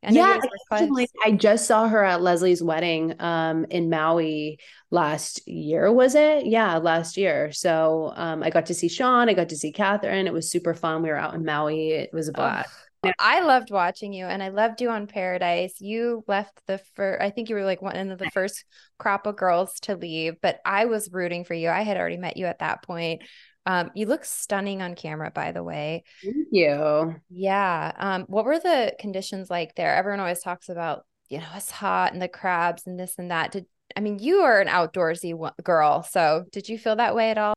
yeah, 0.07 0.39
I, 0.71 1.07
I 1.25 1.31
just 1.31 1.65
saw 1.65 1.87
her 1.87 2.03
at 2.03 2.21
Leslie's 2.21 2.61
wedding 2.61 3.19
um 3.19 3.65
in 3.71 3.89
Maui 3.89 4.59
last 4.91 5.47
year, 5.47 5.91
was 5.91 6.15
it? 6.15 6.45
Yeah, 6.45 6.77
last 6.77 7.17
year. 7.17 7.51
So 7.51 8.13
um 8.15 8.43
I 8.43 8.49
got 8.49 8.67
to 8.67 8.73
see 8.73 8.87
Sean, 8.87 9.29
I 9.29 9.33
got 9.33 9.49
to 9.49 9.57
see 9.57 9.71
Catherine. 9.71 10.27
It 10.27 10.33
was 10.33 10.49
super 10.49 10.73
fun. 10.73 11.01
We 11.01 11.09
were 11.09 11.17
out 11.17 11.33
in 11.33 11.43
Maui. 11.43 11.91
It 11.91 12.13
was 12.13 12.27
a 12.27 12.33
blast. 12.33 12.69
Oh, 12.71 12.84
I 13.19 13.41
loved 13.41 13.71
watching 13.71 14.13
you 14.13 14.25
and 14.25 14.41
I 14.41 14.49
loved 14.49 14.81
you 14.81 14.89
on 14.89 15.07
Paradise. 15.07 15.79
You 15.79 16.23
left 16.27 16.61
the 16.67 16.79
first, 16.95 17.21
I 17.21 17.29
think 17.29 17.49
you 17.49 17.55
were 17.55 17.65
like 17.65 17.81
one 17.81 17.95
of 17.95 18.19
the 18.19 18.29
first 18.31 18.65
crop 18.97 19.27
of 19.27 19.35
girls 19.35 19.79
to 19.81 19.95
leave, 19.95 20.35
but 20.41 20.59
I 20.65 20.85
was 20.85 21.11
rooting 21.11 21.43
for 21.43 21.53
you. 21.53 21.69
I 21.69 21.81
had 21.81 21.97
already 21.97 22.17
met 22.17 22.37
you 22.37 22.45
at 22.45 22.59
that 22.59 22.83
point. 22.83 23.23
Um, 23.65 23.91
you 23.95 24.05
look 24.05 24.25
stunning 24.25 24.81
on 24.81 24.95
camera, 24.95 25.31
by 25.31 25.51
the 25.51 25.63
way. 25.63 26.03
Thank 26.23 26.47
you. 26.51 27.15
Yeah. 27.29 27.91
Um, 27.97 28.25
what 28.27 28.45
were 28.45 28.59
the 28.59 28.93
conditions 28.99 29.49
like 29.49 29.75
there? 29.75 29.95
Everyone 29.95 30.19
always 30.19 30.41
talks 30.41 30.69
about, 30.69 31.05
you 31.29 31.39
know, 31.39 31.47
it's 31.55 31.71
hot 31.71 32.13
and 32.13 32.21
the 32.21 32.27
crabs 32.27 32.85
and 32.85 32.99
this 32.99 33.15
and 33.17 33.31
that. 33.31 33.51
Did 33.51 33.65
I 33.95 34.01
mean 34.01 34.19
you 34.19 34.41
are 34.41 34.61
an 34.61 34.67
outdoorsy 34.67 35.33
girl, 35.63 36.03
so 36.03 36.45
did 36.51 36.69
you 36.69 36.77
feel 36.77 36.97
that 36.97 37.15
way 37.15 37.31
at 37.31 37.37
all? 37.37 37.55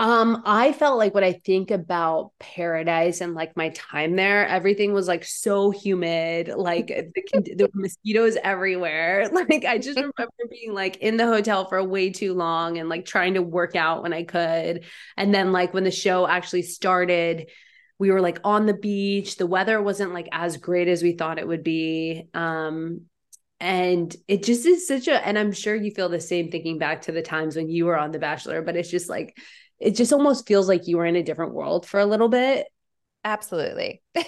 Um, 0.00 0.42
I 0.44 0.72
felt 0.72 0.98
like 0.98 1.14
when 1.14 1.22
I 1.22 1.32
think 1.32 1.70
about 1.70 2.32
paradise 2.40 3.20
and 3.20 3.34
like 3.34 3.56
my 3.56 3.68
time 3.70 4.16
there, 4.16 4.46
everything 4.46 4.92
was 4.92 5.06
like 5.06 5.24
so 5.24 5.70
humid, 5.70 6.48
like 6.48 6.88
the, 6.88 7.54
the 7.54 7.70
mosquitoes 7.74 8.36
everywhere. 8.42 9.30
Like 9.32 9.64
I 9.64 9.78
just 9.78 9.96
remember 9.96 10.28
being 10.50 10.74
like 10.74 10.96
in 10.96 11.16
the 11.16 11.26
hotel 11.26 11.66
for 11.68 11.82
way 11.84 12.10
too 12.10 12.34
long 12.34 12.78
and 12.78 12.88
like 12.88 13.04
trying 13.04 13.34
to 13.34 13.42
work 13.42 13.76
out 13.76 14.02
when 14.02 14.12
I 14.12 14.24
could. 14.24 14.84
And 15.16 15.32
then 15.32 15.52
like 15.52 15.72
when 15.72 15.84
the 15.84 15.90
show 15.90 16.26
actually 16.26 16.62
started, 16.62 17.50
we 17.98 18.10
were 18.10 18.20
like 18.20 18.40
on 18.42 18.66
the 18.66 18.74
beach. 18.74 19.36
The 19.36 19.46
weather 19.46 19.80
wasn't 19.80 20.12
like 20.12 20.28
as 20.32 20.56
great 20.56 20.88
as 20.88 21.02
we 21.02 21.12
thought 21.12 21.38
it 21.38 21.46
would 21.46 21.62
be. 21.62 22.28
Um, 22.34 23.02
and 23.60 24.14
it 24.26 24.42
just 24.42 24.66
is 24.66 24.86
such 24.86 25.06
a 25.06 25.26
and 25.26 25.38
i'm 25.38 25.52
sure 25.52 25.76
you 25.76 25.92
feel 25.92 26.08
the 26.08 26.20
same 26.20 26.50
thinking 26.50 26.76
back 26.76 27.02
to 27.02 27.12
the 27.12 27.22
times 27.22 27.54
when 27.54 27.70
you 27.70 27.86
were 27.86 27.96
on 27.96 28.10
the 28.10 28.18
bachelor 28.18 28.60
but 28.62 28.74
it's 28.74 28.90
just 28.90 29.08
like 29.08 29.38
it 29.84 29.94
just 29.94 30.14
almost 30.14 30.46
feels 30.46 30.66
like 30.66 30.86
you 30.86 30.96
were 30.96 31.04
in 31.04 31.14
a 31.14 31.22
different 31.22 31.52
world 31.52 31.84
for 31.86 32.00
a 32.00 32.06
little 32.06 32.28
bit. 32.28 32.66
Absolutely. 33.22 34.02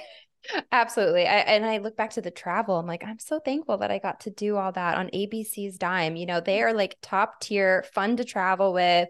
Absolutely. 0.70 1.22
I, 1.22 1.38
and 1.38 1.64
I 1.64 1.78
look 1.78 1.96
back 1.96 2.10
to 2.10 2.20
the 2.20 2.30
travel. 2.30 2.78
I'm 2.78 2.86
like, 2.86 3.02
I'm 3.02 3.18
so 3.18 3.40
thankful 3.40 3.78
that 3.78 3.90
I 3.90 3.98
got 3.98 4.20
to 4.20 4.30
do 4.30 4.58
all 4.58 4.70
that 4.72 4.98
on 4.98 5.08
ABC's 5.08 5.78
dime. 5.78 6.14
You 6.14 6.26
know, 6.26 6.40
they 6.40 6.62
are 6.62 6.74
like 6.74 6.96
top 7.00 7.40
tier, 7.40 7.84
fun 7.94 8.18
to 8.18 8.24
travel 8.24 8.74
with. 8.74 9.08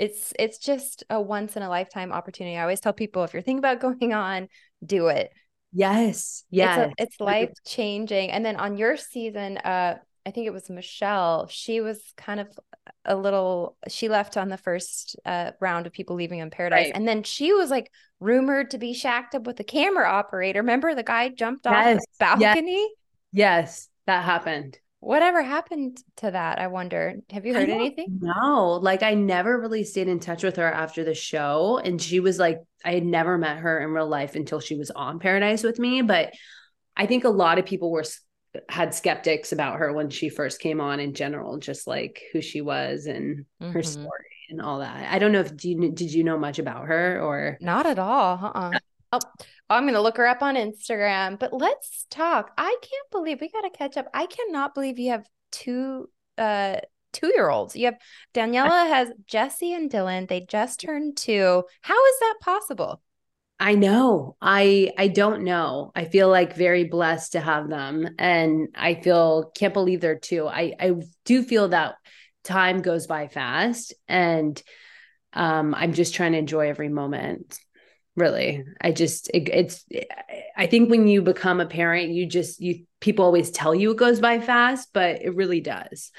It's 0.00 0.32
it's 0.38 0.58
just 0.58 1.04
a 1.10 1.20
once 1.20 1.54
in 1.54 1.62
a 1.62 1.68
lifetime 1.68 2.12
opportunity. 2.12 2.56
I 2.56 2.62
always 2.62 2.80
tell 2.80 2.94
people 2.94 3.22
if 3.24 3.34
you're 3.34 3.42
thinking 3.42 3.58
about 3.58 3.80
going 4.00 4.14
on, 4.14 4.48
do 4.84 5.08
it. 5.08 5.30
Yes. 5.70 6.44
Yeah. 6.48 6.86
It's, 6.86 6.94
it's 6.98 7.20
life 7.20 7.50
changing. 7.66 8.30
And 8.30 8.42
then 8.44 8.56
on 8.56 8.78
your 8.78 8.96
season, 8.96 9.58
uh, 9.58 9.98
I 10.24 10.30
think 10.30 10.46
it 10.46 10.52
was 10.52 10.70
Michelle. 10.70 11.46
She 11.48 11.82
was 11.82 12.00
kind 12.16 12.40
of 12.40 12.48
a 13.04 13.16
little. 13.16 13.76
She 13.88 14.08
left 14.08 14.36
on 14.36 14.48
the 14.48 14.56
first 14.56 15.16
uh, 15.24 15.52
round 15.60 15.86
of 15.86 15.92
people 15.92 16.16
leaving 16.16 16.38
in 16.38 16.50
Paradise, 16.50 16.86
right. 16.86 16.92
and 16.94 17.06
then 17.06 17.22
she 17.22 17.52
was 17.52 17.70
like 17.70 17.90
rumored 18.20 18.70
to 18.70 18.78
be 18.78 18.94
shacked 18.94 19.34
up 19.34 19.46
with 19.46 19.58
a 19.60 19.64
camera 19.64 20.08
operator. 20.08 20.60
Remember 20.60 20.94
the 20.94 21.02
guy 21.02 21.28
jumped 21.28 21.66
off 21.66 21.84
the 21.84 22.00
balcony? 22.18 22.82
Yes. 22.82 22.88
yes, 23.32 23.88
that 24.06 24.24
happened. 24.24 24.78
Whatever 25.00 25.42
happened 25.42 25.98
to 26.16 26.30
that? 26.30 26.58
I 26.58 26.68
wonder. 26.68 27.16
Have 27.30 27.44
you 27.44 27.52
heard 27.52 27.68
anything? 27.68 28.20
No, 28.20 28.78
like 28.82 29.02
I 29.02 29.14
never 29.14 29.60
really 29.60 29.84
stayed 29.84 30.08
in 30.08 30.18
touch 30.18 30.42
with 30.42 30.56
her 30.56 30.72
after 30.72 31.04
the 31.04 31.14
show, 31.14 31.78
and 31.84 32.00
she 32.00 32.20
was 32.20 32.38
like, 32.38 32.60
I 32.84 32.94
had 32.94 33.04
never 33.04 33.36
met 33.38 33.58
her 33.58 33.80
in 33.80 33.90
real 33.90 34.08
life 34.08 34.34
until 34.34 34.60
she 34.60 34.76
was 34.76 34.90
on 34.90 35.18
Paradise 35.18 35.62
with 35.62 35.78
me, 35.78 36.02
but. 36.02 36.32
I 36.96 37.06
think 37.06 37.24
a 37.24 37.28
lot 37.28 37.58
of 37.58 37.66
people 37.66 37.90
were 37.90 38.04
had 38.68 38.94
skeptics 38.94 39.52
about 39.52 39.78
her 39.78 39.92
when 39.92 40.10
she 40.10 40.28
first 40.28 40.60
came 40.60 40.80
on 40.80 41.00
in 41.00 41.14
general, 41.14 41.58
just 41.58 41.86
like 41.86 42.22
who 42.32 42.40
she 42.40 42.60
was 42.60 43.06
and 43.06 43.44
mm-hmm. 43.60 43.72
her 43.72 43.82
story 43.82 44.08
and 44.50 44.60
all 44.60 44.80
that. 44.80 45.12
I 45.12 45.18
don't 45.18 45.32
know 45.32 45.40
if 45.40 45.64
you, 45.64 45.90
did 45.90 46.12
you 46.12 46.24
know 46.24 46.38
much 46.38 46.58
about 46.58 46.86
her 46.86 47.20
or 47.20 47.58
not 47.60 47.86
at 47.86 47.98
all. 47.98 48.38
Uh-uh. 48.42 48.78
Oh, 49.12 49.20
I'm 49.70 49.84
going 49.84 49.94
to 49.94 50.02
look 50.02 50.16
her 50.16 50.26
up 50.26 50.42
on 50.42 50.56
Instagram, 50.56 51.38
but 51.38 51.52
let's 51.52 52.06
talk. 52.10 52.50
I 52.58 52.76
can't 52.82 53.10
believe 53.10 53.40
we 53.40 53.48
got 53.48 53.62
to 53.62 53.70
catch 53.70 53.96
up. 53.96 54.06
I 54.12 54.26
cannot 54.26 54.74
believe 54.74 54.98
you 54.98 55.12
have 55.12 55.26
two 55.52 56.08
uh 56.36 56.76
two 57.12 57.28
year 57.28 57.48
olds. 57.48 57.76
You 57.76 57.86
have 57.86 57.98
Daniella 58.34 58.68
has 58.88 59.12
Jesse 59.26 59.72
and 59.72 59.90
Dylan. 59.90 60.28
They 60.28 60.40
just 60.40 60.80
turned 60.80 61.16
two. 61.16 61.62
How 61.80 62.06
is 62.06 62.18
that 62.20 62.34
possible? 62.42 63.00
I 63.64 63.76
know. 63.76 64.36
I 64.42 64.90
I 64.98 65.08
don't 65.08 65.42
know. 65.42 65.90
I 65.96 66.04
feel 66.04 66.28
like 66.28 66.54
very 66.54 66.84
blessed 66.84 67.32
to 67.32 67.40
have 67.40 67.70
them 67.70 68.06
and 68.18 68.68
I 68.74 68.92
feel 68.92 69.50
can't 69.54 69.72
believe 69.72 70.02
they're 70.02 70.18
two. 70.18 70.46
I 70.46 70.74
I 70.78 70.92
do 71.24 71.42
feel 71.42 71.68
that 71.68 71.94
time 72.42 72.82
goes 72.82 73.06
by 73.06 73.26
fast 73.28 73.94
and 74.06 74.62
um 75.32 75.74
I'm 75.74 75.94
just 75.94 76.12
trying 76.14 76.32
to 76.32 76.38
enjoy 76.38 76.68
every 76.68 76.90
moment. 76.90 77.58
Really. 78.16 78.62
I 78.82 78.92
just 78.92 79.30
it, 79.32 79.48
it's 79.48 79.86
I 80.54 80.66
think 80.66 80.90
when 80.90 81.08
you 81.08 81.22
become 81.22 81.58
a 81.58 81.66
parent 81.66 82.10
you 82.10 82.26
just 82.26 82.60
you 82.60 82.84
people 83.00 83.24
always 83.24 83.50
tell 83.50 83.74
you 83.74 83.92
it 83.92 83.96
goes 83.96 84.20
by 84.20 84.40
fast, 84.40 84.90
but 84.92 85.22
it 85.22 85.34
really 85.36 85.62
does 85.62 86.12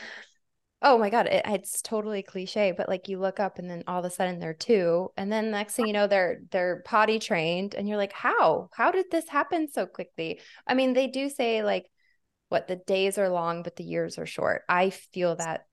oh 0.81 0.97
my 0.97 1.09
god 1.09 1.27
it, 1.27 1.41
it's 1.45 1.81
totally 1.81 2.21
cliche 2.21 2.73
but 2.75 2.89
like 2.89 3.07
you 3.07 3.19
look 3.19 3.39
up 3.39 3.59
and 3.59 3.69
then 3.69 3.83
all 3.87 3.99
of 3.99 4.05
a 4.05 4.09
sudden 4.09 4.39
they're 4.39 4.53
two 4.53 5.09
and 5.17 5.31
then 5.31 5.51
next 5.51 5.75
thing 5.75 5.87
you 5.87 5.93
know 5.93 6.07
they're 6.07 6.41
they're 6.51 6.81
potty 6.85 7.19
trained 7.19 7.75
and 7.75 7.87
you're 7.87 7.97
like 7.97 8.13
how? 8.13 8.69
How 8.73 8.91
did 8.91 9.05
this 9.11 9.27
happen 9.29 9.67
so 9.71 9.85
quickly? 9.85 10.39
I 10.67 10.73
mean 10.73 10.93
they 10.93 11.07
do 11.07 11.29
say 11.29 11.63
like 11.63 11.89
what 12.49 12.67
the 12.67 12.75
days 12.75 13.17
are 13.17 13.29
long 13.29 13.63
but 13.63 13.75
the 13.75 13.83
years 13.83 14.17
are 14.17 14.25
short. 14.25 14.63
I 14.69 14.89
feel 14.89 15.35
that 15.37 15.65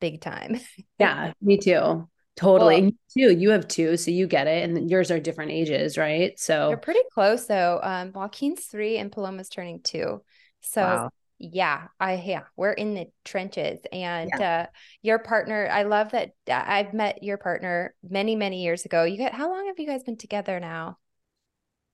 big 0.00 0.20
time. 0.20 0.60
Yeah 0.98 1.32
me 1.40 1.58
too. 1.58 2.08
Totally. 2.34 2.80
Well, 2.80 2.92
you 3.16 3.28
too 3.30 3.38
you 3.38 3.50
have 3.50 3.68
two 3.68 3.96
so 3.96 4.10
you 4.10 4.26
get 4.26 4.46
it 4.46 4.68
and 4.68 4.90
yours 4.90 5.10
are 5.10 5.20
different 5.20 5.52
ages 5.52 5.96
right? 5.98 6.38
So 6.38 6.68
they're 6.68 6.76
pretty 6.76 7.00
close 7.12 7.46
though. 7.46 7.78
Um 7.82 8.12
joaquin's 8.12 8.64
three 8.64 8.96
and 8.98 9.12
paloma's 9.12 9.48
turning 9.48 9.80
two. 9.82 10.22
So 10.62 10.82
wow 10.82 11.10
yeah 11.42 11.88
i 11.98 12.14
yeah 12.14 12.42
we're 12.56 12.72
in 12.72 12.94
the 12.94 13.06
trenches 13.24 13.80
and 13.92 14.30
yeah. 14.38 14.62
uh 14.62 14.66
your 15.02 15.18
partner 15.18 15.68
i 15.72 15.82
love 15.82 16.12
that 16.12 16.30
uh, 16.48 16.62
i've 16.66 16.94
met 16.94 17.22
your 17.22 17.36
partner 17.36 17.94
many 18.08 18.36
many 18.36 18.62
years 18.62 18.84
ago. 18.84 19.02
You 19.02 19.16
get 19.16 19.34
how 19.34 19.50
long 19.50 19.66
have 19.66 19.78
you 19.78 19.86
guys 19.86 20.04
been 20.04 20.16
together 20.16 20.60
now? 20.60 20.98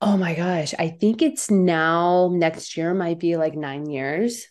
Oh 0.00 0.16
my 0.16 0.34
gosh 0.34 0.74
i 0.78 0.88
think 0.88 1.22
it's 1.22 1.50
now 1.50 2.30
next 2.32 2.76
year 2.76 2.92
might 2.92 3.18
be 3.18 3.36
like 3.36 3.54
nine 3.54 3.88
years 3.88 4.46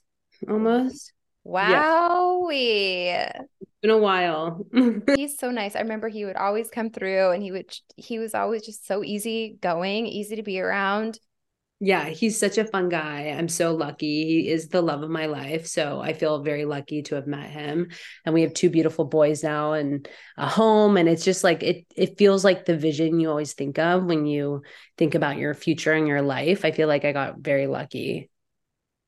almost. 0.50 1.14
Wow 1.44 2.48
yeah. 2.52 3.32
it's 3.62 3.72
been 3.82 3.92
a 3.92 3.98
while. 3.98 4.66
He's 5.16 5.38
so 5.38 5.52
nice. 5.52 5.76
I 5.76 5.82
remember 5.82 6.10
he 6.10 6.26
would 6.26 6.36
always 6.36 6.70
come 6.70 6.90
through 6.90 7.32
and 7.32 7.44
he 7.44 7.52
would 7.52 7.72
he 7.96 8.20
was 8.20 8.34
always 8.34 8.66
just 8.66 8.86
so 8.86 9.04
easy 9.04 9.58
going 9.62 10.08
easy 10.08 10.36
to 10.38 10.44
be 10.44 10.60
around 10.60 11.20
yeah, 11.80 12.06
he's 12.10 12.40
such 12.40 12.58
a 12.58 12.66
fun 12.66 12.90
guy. 12.90 13.36
I'm 13.38 13.48
so 13.48 13.76
lucky. 13.76 14.26
He 14.26 14.50
is 14.50 14.70
the 14.70 14.82
love 14.82 15.04
of 15.04 15.12
my 15.12 15.28
life. 15.28 15.68
So 15.68 16.02
I 16.02 16.14
feel 16.14 16.42
very 16.42 16.66
lucky 16.66 17.04
to 17.04 17.16
have 17.16 17.28
met 17.28 17.52
him. 17.52 17.90
And 18.26 18.34
we 18.34 18.42
have 18.42 18.54
two 18.54 18.72
beautiful 18.72 19.06
boys 19.06 19.44
now 19.44 19.74
and 19.74 20.08
a 20.38 20.48
home. 20.48 20.98
And 20.98 21.08
it's 21.08 21.24
just 21.24 21.44
like 21.44 21.62
it 21.62 21.86
it 21.96 22.18
feels 22.18 22.44
like 22.44 22.66
the 22.66 22.78
vision 22.78 23.20
you 23.20 23.30
always 23.30 23.54
think 23.54 23.78
of 23.78 24.06
when 24.06 24.26
you 24.26 24.64
think 24.98 25.14
about 25.14 25.38
your 25.38 25.54
future 25.54 25.94
and 25.94 26.08
your 26.08 26.24
life. 26.24 26.66
I 26.66 26.72
feel 26.72 26.88
like 26.88 27.06
I 27.06 27.12
got 27.12 27.40
very 27.40 27.68
lucky. 27.68 28.30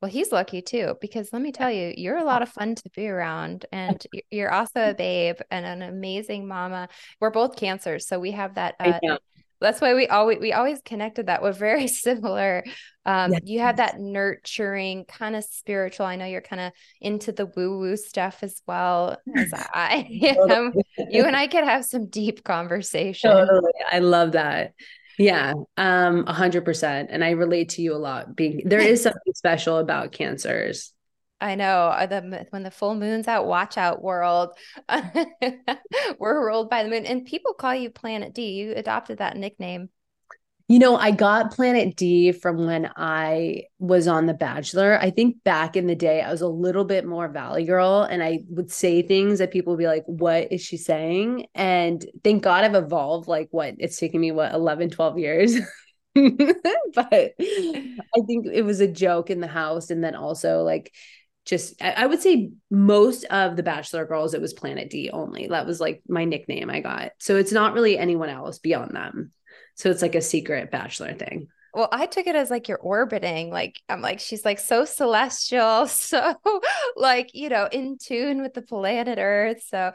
Well, 0.01 0.11
he's 0.11 0.31
lucky 0.31 0.61
too, 0.61 0.95
because 1.01 1.33
let 1.33 1.41
me 1.41 1.51
tell 1.51 1.69
you, 1.69 1.93
you're 1.97 2.17
a 2.17 2.23
lot 2.23 2.41
of 2.41 2.47
fun 2.47 2.73
to 2.75 2.89
be 2.95 3.09
around, 3.09 3.65
and 3.73 4.01
you're 4.31 4.49
also 4.49 4.91
a 4.91 4.93
babe 4.93 5.35
and 5.51 5.65
an 5.65 5.81
amazing 5.81 6.47
mama. 6.47 6.87
We're 7.19 7.31
both 7.31 7.57
cancers, 7.57 8.07
so 8.07 8.17
we 8.17 8.31
have 8.31 8.55
that 8.55 8.75
uh, 8.79 9.17
that's 9.61 9.81
why 9.81 9.93
we 9.93 10.07
always 10.07 10.39
we 10.39 10.53
always 10.53 10.81
connected 10.83 11.27
that. 11.27 11.41
We're 11.41 11.51
very 11.51 11.87
similar. 12.05 12.63
Um 13.05 13.31
yes. 13.33 13.41
you 13.45 13.59
have 13.59 13.77
that 13.77 13.99
nurturing 13.99 15.05
kind 15.05 15.35
of 15.35 15.43
spiritual 15.43 16.05
i 16.05 16.15
know 16.15 16.25
you're 16.25 16.41
kind 16.41 16.61
of 16.61 16.73
into 17.01 17.31
the 17.31 17.45
woo 17.45 17.79
woo 17.79 17.97
stuff 17.97 18.39
as 18.43 18.61
well 18.67 19.17
as 19.35 19.51
i 19.73 20.07
am. 20.21 20.73
You 21.09 21.23
and 21.23 21.35
i 21.35 21.47
could 21.47 21.63
have 21.63 21.85
some 21.85 22.07
deep 22.07 22.43
conversation. 22.43 23.31
Totally. 23.31 23.71
i 23.91 23.99
love 23.99 24.33
that. 24.33 24.73
Yeah 25.17 25.53
um 25.77 26.25
100% 26.25 27.07
and 27.09 27.23
i 27.23 27.31
relate 27.31 27.69
to 27.69 27.81
you 27.81 27.93
a 27.95 27.97
lot 27.97 28.35
being 28.35 28.61
there 28.65 28.79
is 28.79 29.01
something 29.03 29.33
special 29.33 29.77
about 29.77 30.11
cancers 30.11 30.93
I 31.41 31.55
know 31.55 31.87
uh, 31.87 32.05
the 32.05 32.47
when 32.49 32.63
the 32.63 32.71
full 32.71 32.95
moon's 32.95 33.27
out, 33.27 33.45
watch 33.47 33.77
out, 33.77 34.03
world. 34.03 34.51
We're 36.19 36.45
ruled 36.45 36.69
by 36.69 36.83
the 36.83 36.89
moon, 36.89 37.05
and 37.05 37.25
people 37.25 37.53
call 37.53 37.75
you 37.75 37.89
Planet 37.89 38.33
D. 38.33 38.51
You 38.51 38.73
adopted 38.73 39.19
that 39.19 39.37
nickname. 39.37 39.89
You 40.67 40.77
know, 40.77 40.97
I 40.97 41.09
got 41.09 41.51
Planet 41.51 41.95
D 41.95 42.31
from 42.31 42.67
when 42.67 42.91
I 42.95 43.63
was 43.79 44.07
on 44.07 44.27
The 44.27 44.35
Bachelor. 44.35 44.99
I 45.01 45.09
think 45.09 45.43
back 45.43 45.75
in 45.75 45.87
the 45.87 45.95
day, 45.95 46.21
I 46.21 46.29
was 46.29 46.41
a 46.41 46.47
little 46.47 46.85
bit 46.85 47.07
more 47.07 47.27
Valley 47.27 47.65
Girl 47.65 48.03
and 48.03 48.21
I 48.21 48.43
would 48.49 48.71
say 48.71 49.01
things 49.01 49.39
that 49.39 49.49
people 49.49 49.73
would 49.73 49.79
be 49.79 49.87
like, 49.87 50.03
What 50.05 50.51
is 50.51 50.61
she 50.61 50.77
saying? 50.77 51.47
And 51.55 52.05
thank 52.23 52.43
God 52.43 52.63
I've 52.63 52.75
evolved 52.75 53.27
like 53.27 53.47
what 53.49 53.75
it's 53.79 53.97
taken 53.97 54.21
me, 54.21 54.31
what, 54.31 54.53
11, 54.53 54.91
12 54.91 55.17
years 55.17 55.55
but 56.15 57.33
I 57.39 58.21
think 58.27 58.47
it 58.51 58.65
was 58.65 58.79
a 58.79 58.87
joke 58.87 59.29
in 59.29 59.39
the 59.39 59.47
house. 59.47 59.89
And 59.89 60.03
then 60.03 60.15
also, 60.15 60.63
like, 60.63 60.93
just 61.49 61.81
I 61.81 62.05
would 62.05 62.21
say 62.21 62.51
most 62.69 63.23
of 63.25 63.55
the 63.55 63.63
Bachelor 63.63 64.05
girls, 64.05 64.35
it 64.35 64.41
was 64.41 64.53
Planet 64.53 64.89
D 64.89 65.09
only. 65.11 65.47
That 65.47 65.65
was 65.65 65.79
like 65.79 66.03
my 66.07 66.23
nickname 66.23 66.69
I 66.69 66.79
got. 66.79 67.13
So 67.17 67.37
it's 67.37 67.51
not 67.51 67.73
really 67.73 67.97
anyone 67.97 68.29
else 68.29 68.59
beyond 68.59 68.95
them. 68.95 69.31
So 69.73 69.89
it's 69.89 70.03
like 70.03 70.13
a 70.13 70.21
secret 70.21 70.69
Bachelor 70.69 71.15
thing. 71.15 71.47
Well, 71.73 71.89
I 71.91 72.05
took 72.05 72.27
it 72.27 72.35
as 72.35 72.51
like 72.51 72.67
you're 72.67 72.77
orbiting. 72.77 73.49
Like, 73.49 73.79
I'm 73.89 74.01
like, 74.01 74.19
she's 74.19 74.45
like 74.45 74.59
so 74.59 74.85
celestial, 74.85 75.87
so 75.87 76.35
like, 76.95 77.31
you 77.33 77.49
know, 77.49 77.67
in 77.71 77.97
tune 77.97 78.43
with 78.43 78.53
the 78.53 78.61
planet 78.61 79.17
Earth. 79.19 79.63
So, 79.67 79.91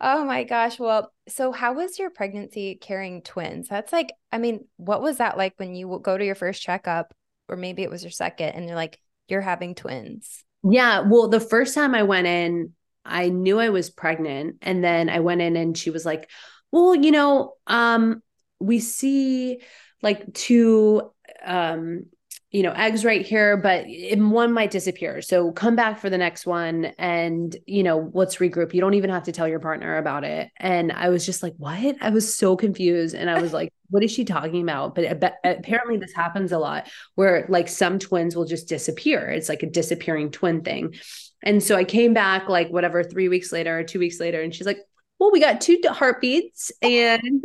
oh 0.00 0.24
my 0.24 0.44
gosh. 0.44 0.78
Well, 0.78 1.10
so 1.26 1.52
how 1.52 1.72
was 1.72 1.98
your 1.98 2.10
pregnancy 2.10 2.76
carrying 2.80 3.22
twins? 3.22 3.68
That's 3.68 3.92
like, 3.92 4.12
I 4.30 4.38
mean, 4.38 4.66
what 4.76 5.00
was 5.00 5.18
that 5.18 5.38
like 5.38 5.54
when 5.56 5.74
you 5.74 6.00
go 6.02 6.18
to 6.18 6.24
your 6.24 6.34
first 6.34 6.62
checkup, 6.62 7.14
or 7.48 7.56
maybe 7.56 7.82
it 7.82 7.90
was 7.90 8.02
your 8.02 8.10
second, 8.10 8.50
and 8.50 8.66
you're 8.66 8.76
like, 8.76 8.98
you're 9.28 9.40
having 9.40 9.74
twins? 9.74 10.44
Yeah. 10.62 11.00
Well, 11.00 11.28
the 11.28 11.40
first 11.40 11.74
time 11.74 11.94
I 11.94 12.02
went 12.02 12.26
in, 12.26 12.72
I 13.04 13.28
knew 13.28 13.58
I 13.58 13.70
was 13.70 13.90
pregnant. 13.90 14.56
And 14.62 14.82
then 14.82 15.08
I 15.08 15.20
went 15.20 15.40
in 15.40 15.56
and 15.56 15.76
she 15.76 15.90
was 15.90 16.04
like, 16.04 16.28
well, 16.72 16.94
you 16.94 17.10
know, 17.10 17.54
um, 17.66 18.22
we 18.60 18.80
see 18.80 19.60
like 20.02 20.32
two 20.34 21.10
um 21.44 22.06
you 22.50 22.62
know 22.62 22.72
eggs 22.72 23.04
right 23.04 23.26
here 23.26 23.58
but 23.58 23.84
one 24.16 24.52
might 24.52 24.70
disappear. 24.70 25.20
So 25.20 25.52
come 25.52 25.76
back 25.76 25.98
for 25.98 26.08
the 26.08 26.18
next 26.18 26.46
one 26.46 26.86
and 26.98 27.54
you 27.66 27.82
know 27.82 28.10
let's 28.14 28.36
regroup. 28.36 28.72
You 28.72 28.80
don't 28.80 28.94
even 28.94 29.10
have 29.10 29.24
to 29.24 29.32
tell 29.32 29.46
your 29.46 29.60
partner 29.60 29.98
about 29.98 30.24
it. 30.24 30.50
And 30.56 30.90
i 30.92 31.10
was 31.10 31.26
just 31.26 31.42
like 31.42 31.54
what? 31.58 31.96
I 32.00 32.10
was 32.10 32.34
so 32.34 32.56
confused 32.56 33.14
and 33.14 33.28
i 33.28 33.40
was 33.40 33.52
like 33.52 33.72
what 33.90 34.02
is 34.02 34.10
she 34.10 34.24
talking 34.24 34.62
about? 34.62 34.94
But 34.94 35.18
apparently 35.44 35.96
this 35.96 36.12
happens 36.12 36.52
a 36.52 36.58
lot 36.58 36.90
where 37.14 37.46
like 37.48 37.68
some 37.68 37.98
twins 37.98 38.36
will 38.36 38.44
just 38.44 38.68
disappear. 38.68 39.30
It's 39.30 39.48
like 39.48 39.62
a 39.62 39.70
disappearing 39.70 40.30
twin 40.30 40.62
thing. 40.62 40.94
And 41.42 41.62
so 41.62 41.76
i 41.76 41.84
came 41.84 42.14
back 42.14 42.48
like 42.48 42.68
whatever 42.70 43.04
3 43.04 43.28
weeks 43.28 43.52
later 43.52 43.78
or 43.78 43.84
2 43.84 43.98
weeks 43.98 44.20
later 44.20 44.40
and 44.40 44.54
she's 44.54 44.66
like 44.66 44.80
well 45.18 45.30
we 45.32 45.40
got 45.40 45.60
two 45.60 45.80
heartbeats 45.86 46.72
and 46.82 47.44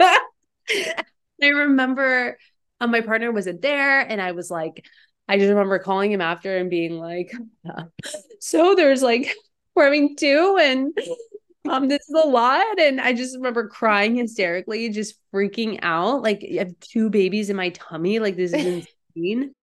I 1.42 1.48
remember 1.48 2.38
um, 2.80 2.90
my 2.90 3.00
partner 3.00 3.30
wasn't 3.30 3.62
there, 3.62 4.00
and 4.00 4.20
I 4.20 4.32
was 4.32 4.50
like, 4.50 4.86
I 5.28 5.38
just 5.38 5.50
remember 5.50 5.78
calling 5.78 6.10
him 6.10 6.20
after 6.20 6.56
and 6.56 6.70
being 6.70 6.98
like, 6.98 7.32
so 8.40 8.74
there's 8.74 9.02
like 9.02 9.34
we're 9.74 9.84
having 9.84 10.16
two, 10.16 10.58
and 10.60 10.96
um, 11.68 11.88
this 11.88 12.00
is 12.08 12.14
a 12.14 12.26
lot. 12.26 12.80
And 12.80 13.00
I 13.00 13.12
just 13.12 13.36
remember 13.36 13.68
crying 13.68 14.16
hysterically, 14.16 14.88
just 14.88 15.14
freaking 15.32 15.78
out. 15.82 16.22
Like 16.22 16.44
I 16.50 16.58
have 16.58 16.78
two 16.80 17.10
babies 17.10 17.50
in 17.50 17.56
my 17.56 17.68
tummy. 17.70 18.18
Like 18.18 18.36
this 18.36 18.52
is 18.52 18.86
insane. 19.16 19.54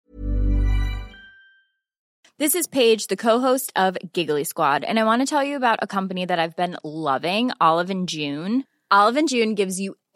This 2.39 2.53
is 2.53 2.67
Paige, 2.67 3.07
the 3.07 3.15
co-host 3.15 3.73
of 3.75 3.97
Giggly 4.13 4.43
Squad, 4.43 4.83
and 4.83 4.99
I 4.99 5.05
want 5.05 5.23
to 5.23 5.25
tell 5.25 5.43
you 5.43 5.55
about 5.55 5.79
a 5.81 5.87
company 5.87 6.23
that 6.23 6.37
I've 6.37 6.55
been 6.55 6.77
loving, 6.83 7.51
Olive 7.59 7.89
and 7.89 8.07
June. 8.07 8.63
Olive 8.91 9.17
and 9.17 9.27
June 9.27 9.55
gives 9.55 9.81
you 9.81 9.95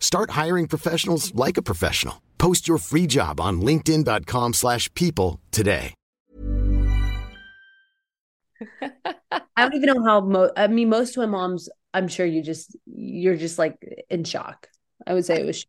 Start 0.00 0.30
hiring 0.30 0.66
professionals 0.66 1.32
like 1.34 1.56
a 1.56 1.62
professional. 1.62 2.20
Post 2.38 2.66
your 2.66 2.78
free 2.78 3.06
job 3.06 3.40
on 3.40 3.60
linkedin.com 3.60 4.54
slash 4.54 4.92
people 4.94 5.40
today. 5.52 5.94
I 8.82 9.62
don't 9.62 9.74
even 9.74 9.94
know 9.94 10.02
how, 10.04 10.20
mo- 10.20 10.50
I 10.56 10.66
mean, 10.66 10.88
most 10.88 11.16
of 11.16 11.20
my 11.22 11.26
moms, 11.26 11.68
I'm 11.94 12.08
sure 12.08 12.26
you 12.26 12.42
just, 12.42 12.76
you're 12.86 13.36
just 13.36 13.58
like 13.58 13.76
in 14.10 14.24
shock. 14.24 14.68
I 15.06 15.14
would 15.14 15.24
say 15.24 15.40
it 15.40 15.46
was. 15.46 15.66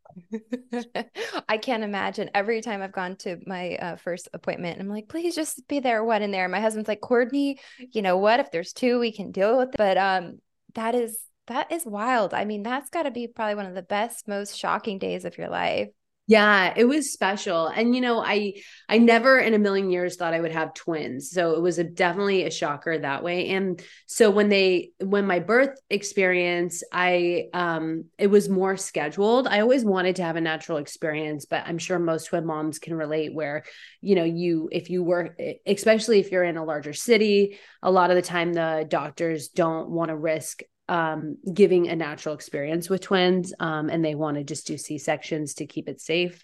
I 1.49 1.57
can't 1.57 1.83
imagine. 1.83 2.29
Every 2.33 2.61
time 2.61 2.81
I've 2.81 2.91
gone 2.91 3.15
to 3.17 3.39
my 3.45 3.75
uh, 3.75 3.95
first 3.95 4.27
appointment, 4.33 4.79
I'm 4.79 4.89
like, 4.89 5.07
please 5.07 5.35
just 5.35 5.65
be 5.69 5.79
there, 5.79 6.03
one 6.03 6.21
in 6.21 6.31
there. 6.31 6.49
My 6.49 6.59
husband's 6.59 6.89
like, 6.89 6.99
Courtney, 6.99 7.59
you 7.91 8.01
know 8.01 8.17
what? 8.17 8.41
If 8.41 8.51
there's 8.51 8.73
two, 8.73 8.99
we 8.99 9.13
can 9.13 9.31
deal 9.31 9.57
with 9.57 9.69
it. 9.69 9.77
But 9.77 9.97
um, 9.97 10.39
that 10.75 10.95
is 10.95 11.17
that 11.47 11.71
is 11.71 11.85
wild. 11.85 12.33
I 12.33 12.45
mean, 12.45 12.63
that's 12.63 12.89
got 12.89 13.03
to 13.03 13.11
be 13.11 13.27
probably 13.27 13.55
one 13.55 13.65
of 13.65 13.75
the 13.75 13.81
best, 13.81 14.27
most 14.27 14.57
shocking 14.57 14.99
days 14.99 15.25
of 15.25 15.37
your 15.37 15.49
life. 15.49 15.89
Yeah, 16.27 16.73
it 16.77 16.85
was 16.85 17.11
special. 17.11 17.67
And 17.67 17.93
you 17.93 17.99
know, 17.99 18.23
I 18.23 18.53
I 18.87 18.99
never 18.99 19.37
in 19.37 19.53
a 19.53 19.59
million 19.59 19.89
years 19.89 20.15
thought 20.15 20.33
I 20.33 20.39
would 20.39 20.53
have 20.53 20.73
twins. 20.73 21.31
So 21.31 21.55
it 21.55 21.61
was 21.61 21.77
a, 21.77 21.83
definitely 21.83 22.45
a 22.45 22.51
shocker 22.51 22.97
that 22.97 23.21
way. 23.21 23.49
And 23.49 23.83
so 24.05 24.29
when 24.29 24.47
they 24.47 24.91
when 25.01 25.25
my 25.25 25.39
birth 25.39 25.77
experience, 25.89 26.83
I 26.93 27.49
um 27.53 28.05
it 28.17 28.27
was 28.27 28.47
more 28.47 28.77
scheduled. 28.77 29.45
I 29.45 29.59
always 29.59 29.83
wanted 29.83 30.15
to 30.17 30.23
have 30.23 30.37
a 30.37 30.41
natural 30.41 30.77
experience, 30.77 31.47
but 31.47 31.63
I'm 31.65 31.79
sure 31.79 31.99
most 31.99 32.27
twin 32.27 32.45
moms 32.45 32.79
can 32.79 32.93
relate 32.93 33.33
where, 33.33 33.63
you 33.99 34.15
know, 34.15 34.23
you 34.23 34.69
if 34.71 34.89
you 34.89 35.03
work 35.03 35.37
especially 35.65 36.19
if 36.19 36.31
you're 36.31 36.45
in 36.45 36.55
a 36.55 36.63
larger 36.63 36.93
city, 36.93 37.59
a 37.81 37.91
lot 37.91 38.09
of 38.09 38.15
the 38.15 38.21
time 38.21 38.53
the 38.53 38.85
doctors 38.87 39.49
don't 39.49 39.89
want 39.89 40.09
to 40.09 40.15
risk 40.15 40.61
um, 40.89 41.37
giving 41.53 41.87
a 41.87 41.95
natural 41.95 42.35
experience 42.35 42.89
with 42.89 43.01
twins, 43.01 43.53
um, 43.59 43.89
and 43.89 44.03
they 44.03 44.15
want 44.15 44.37
to 44.37 44.43
just 44.43 44.67
do 44.67 44.77
C 44.77 44.97
sections 44.97 45.53
to 45.55 45.65
keep 45.65 45.87
it 45.87 46.01
safe. 46.01 46.43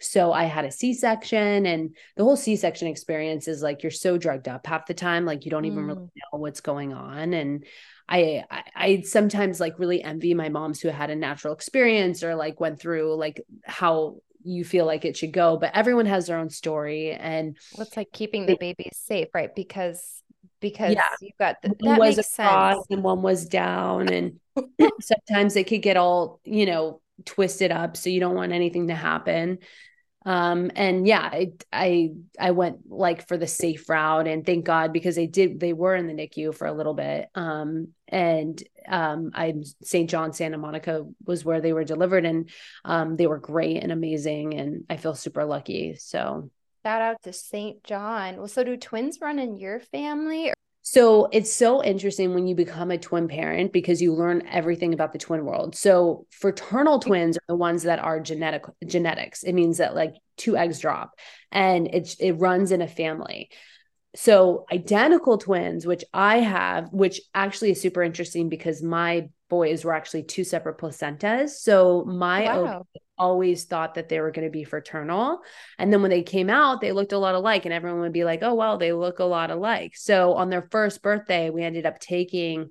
So 0.00 0.32
I 0.32 0.44
had 0.44 0.64
a 0.64 0.70
C 0.70 0.94
section, 0.94 1.66
and 1.66 1.94
the 2.16 2.24
whole 2.24 2.36
C 2.36 2.56
section 2.56 2.88
experience 2.88 3.46
is 3.48 3.62
like 3.62 3.82
you're 3.82 3.90
so 3.92 4.18
drugged 4.18 4.48
up 4.48 4.66
half 4.66 4.86
the 4.86 4.94
time, 4.94 5.24
like 5.24 5.44
you 5.44 5.50
don't 5.50 5.64
even 5.64 5.84
really 5.86 6.00
know 6.00 6.38
what's 6.38 6.60
going 6.60 6.92
on, 6.92 7.34
and 7.34 7.64
I, 8.08 8.44
I 8.50 8.62
I 8.74 9.00
sometimes 9.02 9.60
like 9.60 9.78
really 9.78 10.02
envy 10.02 10.34
my 10.34 10.48
moms 10.48 10.80
who 10.80 10.88
had 10.88 11.10
a 11.10 11.16
natural 11.16 11.54
experience 11.54 12.22
or 12.22 12.34
like 12.34 12.60
went 12.60 12.80
through 12.80 13.14
like 13.16 13.40
how 13.64 14.16
you 14.42 14.64
feel 14.64 14.84
like 14.84 15.06
it 15.06 15.16
should 15.16 15.32
go 15.32 15.56
but 15.56 15.70
everyone 15.74 16.04
has 16.04 16.26
their 16.26 16.36
own 16.36 16.50
story 16.50 17.12
and 17.12 17.56
what's 17.76 17.96
like 17.96 18.12
keeping 18.12 18.44
the 18.44 18.56
babies 18.56 18.98
safe 19.02 19.28
right? 19.32 19.54
Because 19.54 20.22
because 20.64 20.94
yeah. 20.94 21.02
you've 21.20 21.36
got 21.38 21.60
the, 21.60 21.68
that 21.80 21.98
was 21.98 22.16
makes 22.16 22.30
sense. 22.30 22.86
and 22.88 23.04
one 23.04 23.20
was 23.20 23.44
down 23.44 24.08
and 24.08 24.40
sometimes 25.02 25.56
it 25.56 25.66
could 25.66 25.82
get 25.82 25.98
all 25.98 26.40
you 26.44 26.64
know 26.64 27.02
twisted 27.26 27.70
up 27.70 27.98
so 27.98 28.08
you 28.08 28.18
don't 28.18 28.34
want 28.34 28.52
anything 28.52 28.88
to 28.88 28.94
happen. 28.94 29.58
Um 30.24 30.70
and 30.74 31.06
yeah 31.06 31.20
I, 31.20 31.52
I 31.70 32.12
i 32.40 32.52
went 32.52 32.78
like 32.88 33.28
for 33.28 33.36
the 33.36 33.46
safe 33.46 33.90
route 33.90 34.26
and 34.26 34.46
thank 34.46 34.64
god 34.64 34.90
because 34.90 35.16
they 35.16 35.26
did 35.26 35.60
they 35.60 35.74
were 35.74 35.94
in 35.94 36.06
the 36.06 36.14
nicu 36.14 36.54
for 36.54 36.66
a 36.66 36.72
little 36.72 36.94
bit. 36.94 37.28
Um 37.34 37.88
and 38.08 38.62
um 38.88 39.32
i 39.34 39.52
st 39.82 40.08
john 40.08 40.32
santa 40.32 40.56
monica 40.56 41.04
was 41.26 41.44
where 41.44 41.60
they 41.60 41.74
were 41.74 41.84
delivered 41.84 42.24
and 42.24 42.48
um 42.86 43.16
they 43.16 43.26
were 43.26 43.38
great 43.38 43.82
and 43.82 43.92
amazing 43.92 44.54
and 44.54 44.84
i 44.88 44.96
feel 44.96 45.14
super 45.14 45.44
lucky 45.44 45.96
so 45.96 46.50
shout 46.84 47.02
out 47.02 47.16
to 47.22 47.32
st 47.32 47.82
john 47.84 48.36
well 48.36 48.48
so 48.48 48.62
do 48.62 48.76
twins 48.76 49.18
run 49.20 49.38
in 49.38 49.56
your 49.56 49.80
family 49.80 50.52
so 50.86 51.30
it's 51.32 51.50
so 51.50 51.82
interesting 51.82 52.34
when 52.34 52.46
you 52.46 52.54
become 52.54 52.90
a 52.90 52.98
twin 52.98 53.26
parent 53.26 53.72
because 53.72 54.02
you 54.02 54.12
learn 54.12 54.46
everything 54.46 54.92
about 54.92 55.14
the 55.14 55.18
twin 55.18 55.46
world. 55.46 55.74
So 55.74 56.26
fraternal 56.30 56.98
twins 56.98 57.38
are 57.38 57.48
the 57.48 57.56
ones 57.56 57.84
that 57.84 58.00
are 58.00 58.20
genetic 58.20 58.64
genetics. 58.84 59.44
It 59.44 59.54
means 59.54 59.78
that 59.78 59.94
like 59.94 60.12
two 60.36 60.58
eggs 60.58 60.78
drop 60.78 61.18
and 61.50 61.86
it 61.86 62.14
it 62.20 62.32
runs 62.32 62.70
in 62.70 62.82
a 62.82 62.86
family. 62.86 63.48
So 64.14 64.66
identical 64.70 65.38
twins, 65.38 65.86
which 65.86 66.04
I 66.12 66.40
have, 66.40 66.92
which 66.92 67.18
actually 67.34 67.70
is 67.70 67.80
super 67.80 68.02
interesting 68.02 68.50
because 68.50 68.82
my 68.82 69.30
boys 69.48 69.86
were 69.86 69.94
actually 69.94 70.24
two 70.24 70.44
separate 70.44 70.76
placentas. 70.76 71.50
So 71.50 72.04
my 72.04 72.46
oh, 72.48 72.64
wow. 72.64 72.86
Always 73.18 73.64
thought 73.64 73.94
that 73.94 74.08
they 74.08 74.20
were 74.20 74.30
going 74.30 74.46
to 74.46 74.50
be 74.50 74.64
fraternal. 74.64 75.40
And 75.78 75.92
then 75.92 76.02
when 76.02 76.10
they 76.10 76.22
came 76.22 76.50
out, 76.50 76.80
they 76.80 76.92
looked 76.92 77.12
a 77.12 77.18
lot 77.18 77.34
alike. 77.34 77.64
And 77.64 77.74
everyone 77.74 78.00
would 78.00 78.12
be 78.12 78.24
like, 78.24 78.42
oh, 78.42 78.54
well, 78.54 78.78
they 78.78 78.92
look 78.92 79.18
a 79.18 79.24
lot 79.24 79.50
alike. 79.50 79.92
So 79.96 80.34
on 80.34 80.50
their 80.50 80.68
first 80.70 81.02
birthday, 81.02 81.50
we 81.50 81.62
ended 81.62 81.86
up 81.86 81.98
taking 81.98 82.70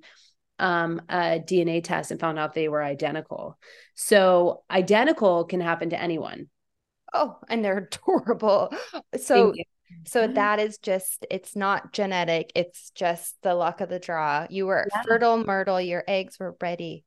um, 0.58 1.02
a 1.08 1.40
DNA 1.40 1.82
test 1.82 2.10
and 2.10 2.20
found 2.20 2.38
out 2.38 2.54
they 2.54 2.68
were 2.68 2.82
identical. 2.82 3.58
So 3.94 4.62
identical 4.70 5.44
can 5.44 5.60
happen 5.60 5.90
to 5.90 6.00
anyone. 6.00 6.48
Oh, 7.12 7.38
and 7.48 7.64
they're 7.64 7.88
adorable. 8.06 8.72
So 9.16 9.54
so 10.06 10.26
that 10.26 10.58
is 10.58 10.78
just 10.78 11.26
it's 11.30 11.54
not 11.54 11.92
genetic, 11.92 12.50
it's 12.54 12.90
just 12.90 13.36
the 13.42 13.54
luck 13.54 13.80
of 13.80 13.88
the 13.88 13.98
draw. 13.98 14.46
You 14.50 14.66
were 14.66 14.86
yeah. 14.94 15.02
fertile 15.06 15.38
myrtle, 15.38 15.80
your 15.80 16.04
eggs 16.06 16.38
were 16.38 16.56
ready. 16.60 17.04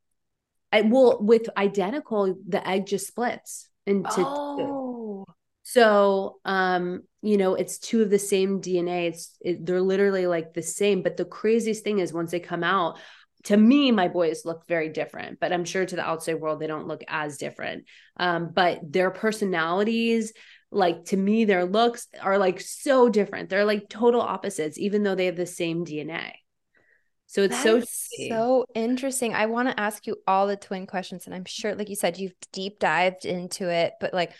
I 0.72 0.82
well 0.82 1.18
with 1.22 1.50
identical, 1.58 2.36
the 2.48 2.68
egg 2.68 2.86
just 2.86 3.08
splits 3.08 3.70
into 3.86 4.10
oh. 4.18 5.26
two. 5.26 5.34
So 5.64 6.38
um, 6.46 7.04
you 7.22 7.38
know, 7.38 7.56
it's 7.56 7.78
two 7.78 8.02
of 8.02 8.10
the 8.10 8.20
same 8.20 8.62
DNA. 8.62 9.10
It's 9.10 9.36
it, 9.42 9.66
they're 9.66 9.82
literally 9.82 10.28
like 10.28 10.54
the 10.54 10.62
same. 10.62 11.04
But 11.04 11.18
the 11.18 11.26
craziest 11.26 11.84
thing 11.84 12.00
is 12.00 12.14
once 12.14 12.32
they 12.32 12.40
come 12.40 12.64
out, 12.64 13.00
to 13.44 13.58
me, 13.58 13.92
my 13.92 14.08
boys 14.08 14.46
look 14.46 14.68
very 14.68 14.90
different, 14.90 15.40
but 15.40 15.54
I'm 15.54 15.66
sure 15.66 15.86
to 15.86 15.96
the 15.96 16.08
outside 16.08 16.36
world, 16.36 16.60
they 16.60 16.68
don't 16.68 16.88
look 16.88 17.04
as 17.08 17.38
different. 17.38 17.86
Um, 18.18 18.52
but 18.54 18.80
their 18.84 19.12
personalities, 19.12 20.34
like 20.72 21.06
to 21.06 21.18
me 21.18 21.46
their 21.46 21.66
looks 21.66 22.08
are 22.22 22.38
like 22.38 22.60
so 22.60 23.10
different 23.10 23.50
they're 23.50 23.66
like 23.66 23.88
total 23.88 24.22
opposites 24.22 24.78
even 24.78 25.04
though 25.04 25.16
they 25.16 25.26
have 25.28 25.38
the 25.38 25.46
same 25.46 25.86
dna 25.86 26.32
so 27.28 27.44
it's 27.44 27.62
so 27.62 27.82
so 28.30 28.66
interesting. 28.74 29.34
I 29.34 29.46
want 29.48 29.68
to 29.68 29.80
ask 29.80 30.08
you 30.08 30.16
all 30.26 30.48
the 30.48 30.56
twin 30.56 30.88
questions 30.88 31.26
and 31.26 31.36
i'm 31.36 31.46
sure 31.46 31.76
like 31.76 31.90
you 31.90 31.96
said 31.96 32.18
you've 32.18 32.34
deep 32.52 32.80
dived 32.80 33.26
into 33.26 33.70
it 33.70 33.94
but 34.00 34.13
like 34.13 34.32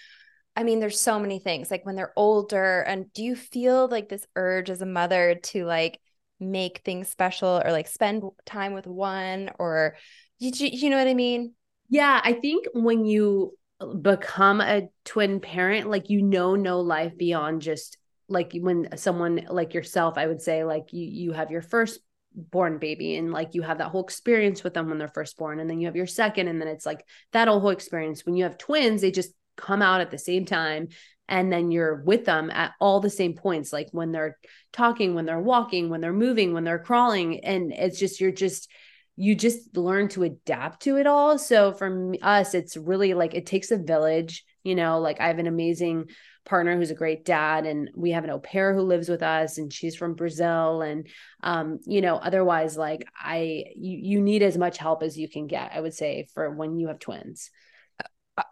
i 0.56 0.64
mean 0.64 0.80
there's 0.80 1.00
so 1.00 1.20
many 1.20 1.40
things 1.40 1.70
like 1.70 1.86
when 1.86 1.96
they're 1.96 2.14
older 2.16 2.82
and 2.82 3.12
do 3.14 3.24
you 3.24 3.36
feel 3.36 3.88
like 3.88 4.10
this 4.10 4.26
urge 4.36 4.70
as 4.70 4.82
a 4.82 4.86
mother 4.86 5.36
to 5.44 5.66
like 5.66 6.00
make 6.40 6.80
things 6.80 7.10
special 7.10 7.62
or 7.64 7.72
like 7.72 7.88
spend 7.88 8.24
time 8.46 8.74
with 8.74 8.88
one 8.88 9.50
or 9.60 9.96
you, 10.40 10.52
you 10.56 10.90
know 10.90 10.98
what 10.98 11.08
i 11.08 11.14
mean? 11.14 11.54
Yeah 11.90 12.20
i 12.24 12.34
think 12.34 12.66
when 12.74 13.06
you 13.06 13.58
uh, 13.80 13.88
become 13.94 14.62
a 14.62 14.90
twin 15.06 15.40
parent 15.40 15.90
like 15.90 16.10
you 16.10 16.22
know 16.22 16.56
no 16.56 16.82
life 16.82 17.18
beyond 17.18 17.62
just 17.62 17.98
like 18.30 18.52
when 18.60 18.90
someone 18.98 19.48
like 19.50 19.74
yourself 19.74 20.18
i 20.18 20.28
would 20.28 20.42
say 20.42 20.64
like 20.64 20.92
you 20.92 21.06
you 21.06 21.32
have 21.32 21.50
your 21.50 21.62
first 21.62 22.00
born 22.38 22.78
baby 22.78 23.16
and 23.16 23.32
like 23.32 23.56
you 23.56 23.62
have 23.62 23.80
that 23.80 23.90
whole 23.90 24.04
experience 24.04 24.64
with 24.64 24.74
them 24.74 24.90
when 24.90 24.98
they're 24.98 25.08
first 25.08 25.38
born 25.38 25.60
and 25.60 25.70
then 25.70 25.80
you 25.80 25.88
have 25.88 25.96
your 25.96 26.08
second 26.08 26.48
and 26.48 26.62
then 26.62 26.68
it's 26.68 26.86
like 26.86 27.04
that 27.34 27.48
whole 27.48 27.70
experience 27.70 28.26
when 28.26 28.36
you 28.36 28.44
have 28.44 28.58
twins 28.58 29.02
they 29.02 29.12
just 29.12 29.32
come 29.56 29.82
out 29.82 30.02
at 30.02 30.12
the 30.12 30.18
same 30.18 30.46
time 30.46 30.88
and 31.28 31.52
then 31.52 31.72
you're 31.72 32.04
with 32.04 32.26
them 32.26 32.50
at 32.52 32.74
all 32.80 33.00
the 33.00 33.10
same 33.10 33.34
points 33.34 33.74
like 33.74 33.88
when 33.92 34.12
they're 34.12 34.38
talking 34.72 35.16
when 35.16 35.26
they're 35.26 35.40
walking 35.40 35.90
when 35.90 36.00
they're 36.00 36.14
moving 36.14 36.54
when 36.54 36.64
they're 36.64 36.80
crawling 36.80 37.44
and 37.44 37.74
it's 37.74 38.00
just 38.00 38.22
you're 38.22 38.32
just 38.32 38.70
you 39.18 39.34
just 39.34 39.76
learn 39.76 40.08
to 40.08 40.24
adapt 40.24 40.84
to 40.84 40.98
it 40.98 41.08
all. 41.08 41.40
So 41.40 41.74
for 41.74 42.14
us, 42.22 42.54
it's 42.54 42.78
really 42.78 43.16
like 43.16 43.34
it 43.34 43.48
takes 43.48 43.72
a 43.72 43.78
village. 43.78 44.46
You 44.64 44.76
know, 44.76 45.00
like 45.00 45.20
I 45.20 45.28
have 45.28 45.40
an 45.40 45.48
amazing 45.48 46.12
partner 46.48 46.76
who's 46.76 46.92
a 46.92 46.96
great 46.96 47.26
dad, 47.26 47.66
and 47.66 47.90
we 47.96 48.12
have 48.12 48.24
an 48.24 48.30
au 48.30 48.40
pair 48.40 48.74
who 48.74 48.82
lives 48.82 49.10
with 49.10 49.22
us, 49.22 49.58
and 49.58 49.72
she's 49.72 49.96
from 49.96 50.16
Brazil. 50.16 50.82
And 50.82 51.08
um, 51.44 51.80
you 51.86 52.02
know, 52.02 52.16
otherwise, 52.16 52.78
like 52.78 53.08
I, 53.20 53.66
you, 53.76 53.98
you 53.98 54.22
need 54.22 54.42
as 54.42 54.58
much 54.58 54.78
help 54.78 55.04
as 55.04 55.18
you 55.18 55.30
can 55.30 55.48
get. 55.48 55.72
I 55.74 55.82
would 55.82 55.94
say 55.94 56.28
for 56.34 56.50
when 56.50 56.78
you 56.78 56.88
have 56.88 57.00
twins. 57.00 57.52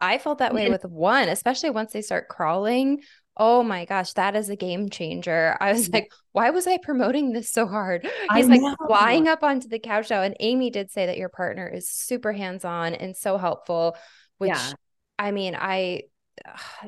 I 0.02 0.18
felt 0.18 0.40
that 0.40 0.56
way 0.56 0.68
with 0.72 0.84
one, 0.84 1.30
especially 1.30 1.70
once 1.70 1.94
they 1.94 2.02
start 2.02 2.28
crawling 2.28 3.02
Oh 3.38 3.64
my 3.64 3.84
gosh, 3.84 4.14
that 4.14 4.36
is 4.36 4.50
a 4.50 4.56
game 4.56 4.90
changer. 4.90 5.58
I 5.60 5.74
was 5.74 5.90
like, 5.90 6.10
why 6.32 6.52
was 6.52 6.68
I 6.68 6.78
promoting 6.78 7.34
this 7.34 7.50
so 7.52 7.68
hard? 7.68 8.08
He's 8.34 8.48
like 8.48 8.62
flying 8.88 9.28
up 9.28 9.44
onto 9.44 9.68
the 9.68 9.80
couch 9.80 10.10
now. 10.10 10.22
And 10.22 10.36
Amy 10.40 10.70
did 10.70 10.90
say 10.90 11.06
that 11.08 11.18
your 11.18 11.28
partner 11.28 11.68
is 11.68 11.90
super 11.90 12.32
hands 12.32 12.64
on 12.64 12.94
and 12.94 13.16
so 13.16 13.38
helpful, 13.38 13.98
which 14.38 14.52
yeah. 14.52 14.72
I 15.20 15.32
mean, 15.32 15.56
I 15.60 16.04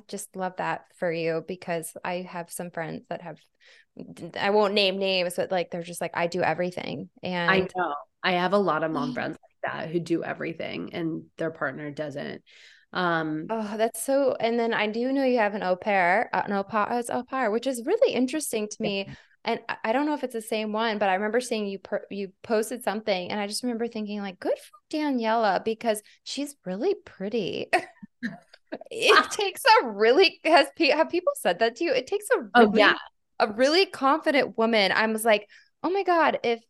just 0.07 0.36
love 0.36 0.53
that 0.57 0.86
for 0.97 1.12
you 1.12 1.43
because 1.47 1.93
I 2.03 2.27
have 2.29 2.51
some 2.51 2.71
friends 2.71 3.03
that 3.10 3.21
have, 3.21 3.39
I 4.39 4.51
won't 4.51 4.73
name 4.73 4.97
names, 4.97 5.36
but 5.36 5.51
like 5.51 5.71
they're 5.71 5.83
just 5.83 6.01
like, 6.01 6.12
I 6.13 6.27
do 6.27 6.41
everything. 6.41 7.10
And 7.23 7.51
I 7.51 7.67
know 7.75 7.95
I 8.23 8.33
have 8.33 8.53
a 8.53 8.57
lot 8.57 8.83
of 8.83 8.91
mom 8.91 9.13
friends 9.13 9.38
like 9.41 9.73
that 9.73 9.89
who 9.89 9.99
do 9.99 10.23
everything 10.23 10.93
and 10.93 11.23
their 11.38 11.51
partner 11.51 11.91
doesn't. 11.91 12.41
Um, 12.93 13.47
oh, 13.49 13.77
that's 13.77 14.01
so. 14.01 14.36
And 14.39 14.60
then 14.60 14.73
I 14.73 14.88
do 14.88 15.12
know 15.12 15.23
you 15.23 15.39
have 15.39 15.55
an 15.55 15.63
au 15.63 15.75
pair, 15.75 16.29
an 16.33 16.53
au 16.53 16.63
pair, 16.63 17.03
au 17.10 17.23
pair, 17.23 17.51
which 17.51 17.67
is 17.67 17.83
really 17.86 18.13
interesting 18.13 18.67
to 18.67 18.77
me. 18.79 19.10
And 19.43 19.62
I 19.83 19.93
don't 19.93 20.05
know 20.05 20.13
if 20.13 20.25
it's 20.25 20.33
the 20.33 20.41
same 20.41 20.73
one, 20.73 20.97
but 20.99 21.07
I 21.07 21.15
remember 21.15 21.39
seeing 21.39 21.67
you 21.67 21.79
per- 21.79 22.05
you 22.12 22.33
posted 22.43 22.83
something, 22.83 23.31
and 23.31 23.39
I 23.39 23.47
just 23.47 23.63
remember 23.63 23.88
thinking 23.88 24.19
like, 24.19 24.39
good 24.39 24.57
for 24.57 24.77
Daniella 24.89 25.62
because 25.63 26.01
she's 26.23 26.55
really 26.65 26.95
pretty. 27.05 27.67
it 28.91 29.32
takes 29.32 29.63
a 29.82 29.88
really 29.88 30.39
has 30.43 30.67
have 30.80 31.10
people 31.10 31.34
said 31.36 31.60
that 31.60 31.77
to 31.77 31.84
you? 31.84 31.93
It 31.93 32.08
takes 32.08 32.25
a 32.32 32.39
oh, 32.56 32.62
really, 32.62 32.84
oh, 32.84 32.88
yeah. 32.88 32.95
a 33.39 33.51
really 33.51 33.86
confident 33.86 34.58
woman. 34.58 34.91
I 34.91 35.06
was 35.08 35.25
like, 35.25 35.47
oh 35.84 35.89
my 35.89 36.03
god, 36.03 36.39
if 36.43 36.62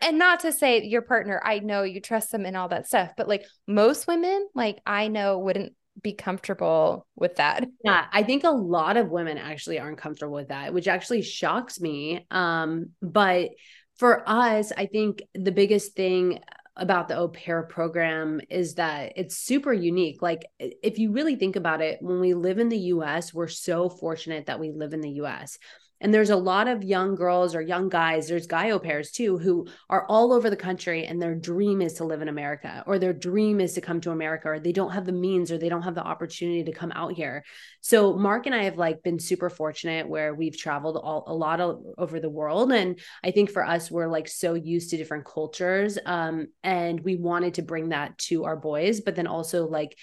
and 0.00 0.18
not 0.18 0.40
to 0.40 0.52
say 0.52 0.82
your 0.82 1.02
partner, 1.02 1.40
I 1.44 1.60
know 1.60 1.84
you 1.84 2.00
trust 2.00 2.32
them 2.32 2.44
and 2.44 2.56
all 2.56 2.68
that 2.68 2.88
stuff, 2.88 3.12
but 3.16 3.28
like 3.28 3.44
most 3.68 4.08
women, 4.08 4.48
like 4.54 4.80
I 4.84 5.08
know 5.08 5.38
wouldn't 5.38 5.74
be 6.00 6.14
comfortable 6.14 7.06
with 7.14 7.36
that. 7.36 7.64
Yeah, 7.84 8.06
I 8.12 8.22
think 8.22 8.44
a 8.44 8.50
lot 8.50 8.96
of 8.96 9.10
women 9.10 9.38
actually 9.38 9.78
aren't 9.78 9.98
comfortable 9.98 10.34
with 10.34 10.48
that, 10.48 10.74
which 10.74 10.88
actually 10.88 11.22
shocks 11.22 11.80
me. 11.80 12.26
Um, 12.30 12.90
but 13.00 13.50
for 13.98 14.28
us, 14.28 14.72
I 14.76 14.86
think 14.86 15.22
the 15.34 15.52
biggest 15.52 15.94
thing 15.94 16.40
about 16.76 17.08
the 17.08 17.16
au 17.16 17.28
pair 17.28 17.62
program 17.64 18.40
is 18.48 18.74
that 18.74 19.12
it's 19.16 19.36
super 19.36 19.72
unique. 19.72 20.22
Like, 20.22 20.46
if 20.58 20.98
you 20.98 21.12
really 21.12 21.36
think 21.36 21.56
about 21.56 21.82
it, 21.82 21.98
when 22.00 22.20
we 22.20 22.34
live 22.34 22.58
in 22.58 22.68
the 22.68 22.78
US, 22.78 23.34
we're 23.34 23.48
so 23.48 23.88
fortunate 23.88 24.46
that 24.46 24.60
we 24.60 24.70
live 24.70 24.94
in 24.94 25.00
the 25.00 25.20
US 25.22 25.58
And 26.02 26.12
there's 26.12 26.30
a 26.30 26.36
lot 26.36 26.68
of 26.68 26.82
young 26.82 27.14
girls 27.14 27.54
or 27.54 27.62
young 27.62 27.88
guys, 27.88 28.28
there's 28.28 28.46
guy 28.46 28.70
au 28.70 28.78
pairs 28.78 29.10
too, 29.12 29.38
who 29.38 29.66
are 29.88 30.04
all 30.08 30.32
over 30.32 30.50
the 30.50 30.56
country 30.56 31.06
and 31.06 31.22
their 31.22 31.34
dream 31.34 31.80
is 31.80 31.94
to 31.94 32.04
live 32.04 32.20
in 32.20 32.28
America 32.28 32.84
or 32.86 32.98
their 32.98 33.12
dream 33.12 33.60
is 33.60 33.72
to 33.74 33.80
come 33.80 34.00
to 34.02 34.10
America 34.10 34.48
or 34.48 34.58
they 34.58 34.72
don't 34.72 34.90
have 34.90 35.06
the 35.06 35.12
means 35.12 35.50
or 35.50 35.56
they 35.56 35.68
don't 35.70 35.82
have 35.82 35.94
the 35.94 36.02
opportunity 36.02 36.64
to 36.64 36.72
come 36.72 36.92
out 36.92 37.12
here. 37.12 37.44
So 37.80 38.14
Mark 38.14 38.46
and 38.46 38.54
I 38.54 38.64
have 38.64 38.76
like 38.76 39.02
been 39.02 39.18
super 39.18 39.48
fortunate 39.48 40.08
where 40.08 40.34
we've 40.34 40.58
traveled 40.58 40.96
all, 40.96 41.24
a 41.26 41.34
lot 41.34 41.60
of, 41.60 41.82
over 41.96 42.20
the 42.20 42.28
world. 42.28 42.72
And 42.72 42.98
I 43.24 43.30
think 43.30 43.50
for 43.50 43.64
us, 43.64 43.90
we're 43.90 44.08
like 44.08 44.28
so 44.28 44.54
used 44.54 44.90
to 44.90 44.96
different 44.96 45.24
cultures. 45.24 45.98
Um, 46.04 46.48
and 46.64 47.00
we 47.00 47.16
wanted 47.16 47.54
to 47.54 47.62
bring 47.62 47.90
that 47.90 48.18
to 48.18 48.44
our 48.44 48.56
boys, 48.56 49.00
but 49.00 49.14
then 49.14 49.28
also 49.28 49.68
like, 49.68 49.96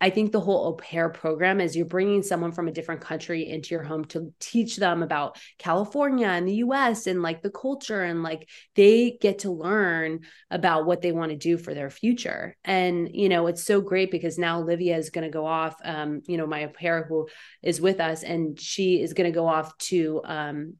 I 0.00 0.10
think 0.10 0.30
the 0.30 0.40
whole 0.40 0.66
au 0.66 0.72
pair 0.74 1.08
program 1.08 1.60
is 1.60 1.74
you're 1.74 1.86
bringing 1.86 2.22
someone 2.22 2.52
from 2.52 2.68
a 2.68 2.72
different 2.72 3.00
country 3.00 3.48
into 3.48 3.74
your 3.74 3.82
home 3.82 4.04
to 4.06 4.32
teach 4.40 4.76
them 4.76 5.02
about 5.02 5.38
California 5.58 6.26
and 6.26 6.46
the 6.46 6.56
US 6.56 7.06
and 7.06 7.22
like 7.22 7.42
the 7.42 7.50
culture 7.50 8.02
and 8.02 8.22
like 8.22 8.48
they 8.74 9.16
get 9.20 9.40
to 9.40 9.50
learn 9.50 10.20
about 10.50 10.84
what 10.84 11.00
they 11.00 11.12
want 11.12 11.30
to 11.30 11.36
do 11.36 11.56
for 11.56 11.72
their 11.72 11.88
future. 11.88 12.56
And, 12.64 13.08
you 13.12 13.30
know, 13.30 13.46
it's 13.46 13.64
so 13.64 13.80
great 13.80 14.10
because 14.10 14.38
now 14.38 14.60
Olivia 14.60 14.98
is 14.98 15.10
going 15.10 15.24
to 15.24 15.30
go 15.30 15.46
off, 15.46 15.76
um, 15.82 16.20
you 16.26 16.36
know, 16.36 16.46
my 16.46 16.64
au 16.64 16.68
pair 16.68 17.04
who 17.04 17.28
is 17.62 17.80
with 17.80 17.98
us 17.98 18.22
and 18.22 18.60
she 18.60 19.00
is 19.00 19.14
going 19.14 19.30
to 19.30 19.34
go 19.34 19.46
off 19.46 19.76
to 19.78 20.20
um, 20.24 20.74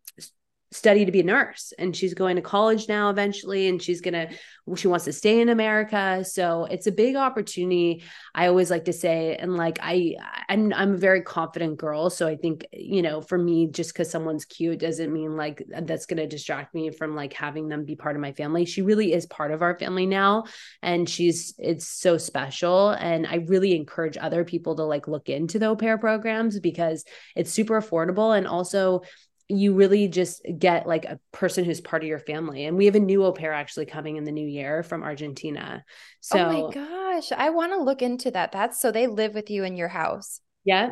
study 0.72 1.04
to 1.04 1.12
be 1.12 1.20
a 1.20 1.24
nurse. 1.24 1.72
And 1.78 1.94
she's 1.94 2.14
going 2.14 2.36
to 2.36 2.42
college 2.42 2.88
now 2.88 3.10
eventually 3.10 3.68
and 3.68 3.80
she's 3.80 4.00
going 4.00 4.14
to 4.14 4.28
she 4.74 4.88
wants 4.88 5.04
to 5.04 5.12
stay 5.12 5.40
in 5.40 5.48
America. 5.48 6.24
So 6.24 6.64
it's 6.64 6.88
a 6.88 6.92
big 6.92 7.14
opportunity 7.14 8.02
I 8.34 8.48
always 8.48 8.68
like 8.68 8.86
to 8.86 8.92
say. 8.92 9.36
And 9.36 9.56
like 9.56 9.78
I 9.80 10.16
I'm 10.48 10.72
I'm 10.72 10.94
a 10.94 10.98
very 10.98 11.22
confident 11.22 11.76
girl. 11.78 12.10
So 12.10 12.26
I 12.26 12.36
think 12.36 12.66
you 12.72 13.00
know 13.00 13.20
for 13.20 13.38
me 13.38 13.68
just 13.68 13.94
cuz 13.94 14.10
someone's 14.10 14.44
cute 14.44 14.80
doesn't 14.80 15.12
mean 15.12 15.36
like 15.36 15.62
that's 15.82 16.06
going 16.06 16.18
to 16.18 16.26
distract 16.26 16.74
me 16.74 16.90
from 16.90 17.14
like 17.14 17.32
having 17.32 17.68
them 17.68 17.84
be 17.84 17.94
part 17.94 18.16
of 18.16 18.22
my 18.22 18.32
family. 18.32 18.64
She 18.64 18.82
really 18.82 19.12
is 19.12 19.26
part 19.26 19.52
of 19.52 19.62
our 19.62 19.78
family 19.78 20.06
now. 20.06 20.44
And 20.82 21.08
she's 21.08 21.54
it's 21.58 21.86
so 21.86 22.18
special. 22.18 22.90
And 22.90 23.24
I 23.26 23.36
really 23.46 23.76
encourage 23.76 24.16
other 24.16 24.44
people 24.44 24.74
to 24.76 24.82
like 24.82 25.06
look 25.06 25.28
into 25.28 25.60
the 25.60 25.66
au 25.66 25.76
pair 25.76 25.96
programs 25.96 26.58
because 26.58 27.04
it's 27.36 27.52
super 27.52 27.80
affordable. 27.80 28.36
And 28.36 28.48
also 28.48 29.02
you 29.48 29.74
really 29.74 30.08
just 30.08 30.42
get 30.58 30.86
like 30.86 31.04
a 31.04 31.20
person 31.32 31.64
who's 31.64 31.80
part 31.80 32.02
of 32.02 32.08
your 32.08 32.18
family. 32.18 32.64
And 32.64 32.76
we 32.76 32.86
have 32.86 32.96
a 32.96 33.00
new 33.00 33.24
au 33.24 33.32
pair 33.32 33.52
actually 33.52 33.86
coming 33.86 34.16
in 34.16 34.24
the 34.24 34.32
new 34.32 34.46
year 34.46 34.82
from 34.82 35.02
Argentina. 35.02 35.84
So, 36.20 36.38
oh 36.38 36.68
my 36.68 36.74
gosh, 36.74 37.30
I 37.32 37.50
want 37.50 37.72
to 37.72 37.82
look 37.82 38.02
into 38.02 38.30
that. 38.32 38.52
That's 38.52 38.80
so 38.80 38.90
they 38.90 39.06
live 39.06 39.34
with 39.34 39.50
you 39.50 39.64
in 39.64 39.76
your 39.76 39.88
house. 39.88 40.40
Yeah. 40.64 40.90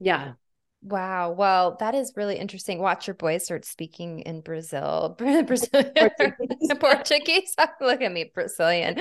Yeah. 0.00 0.32
Wow. 0.82 1.32
Well, 1.32 1.76
that 1.80 1.94
is 1.94 2.12
really 2.14 2.36
interesting. 2.36 2.78
Watch 2.78 3.06
your 3.06 3.14
boys 3.14 3.44
start 3.44 3.64
speaking 3.64 4.20
in 4.20 4.42
Brazil. 4.42 5.16
Brazil 5.18 5.68
Portuguese. 5.96 6.72
Portuguese. 6.78 7.54
Look 7.80 8.02
at 8.02 8.12
me, 8.12 8.30
Brazilian. 8.32 9.00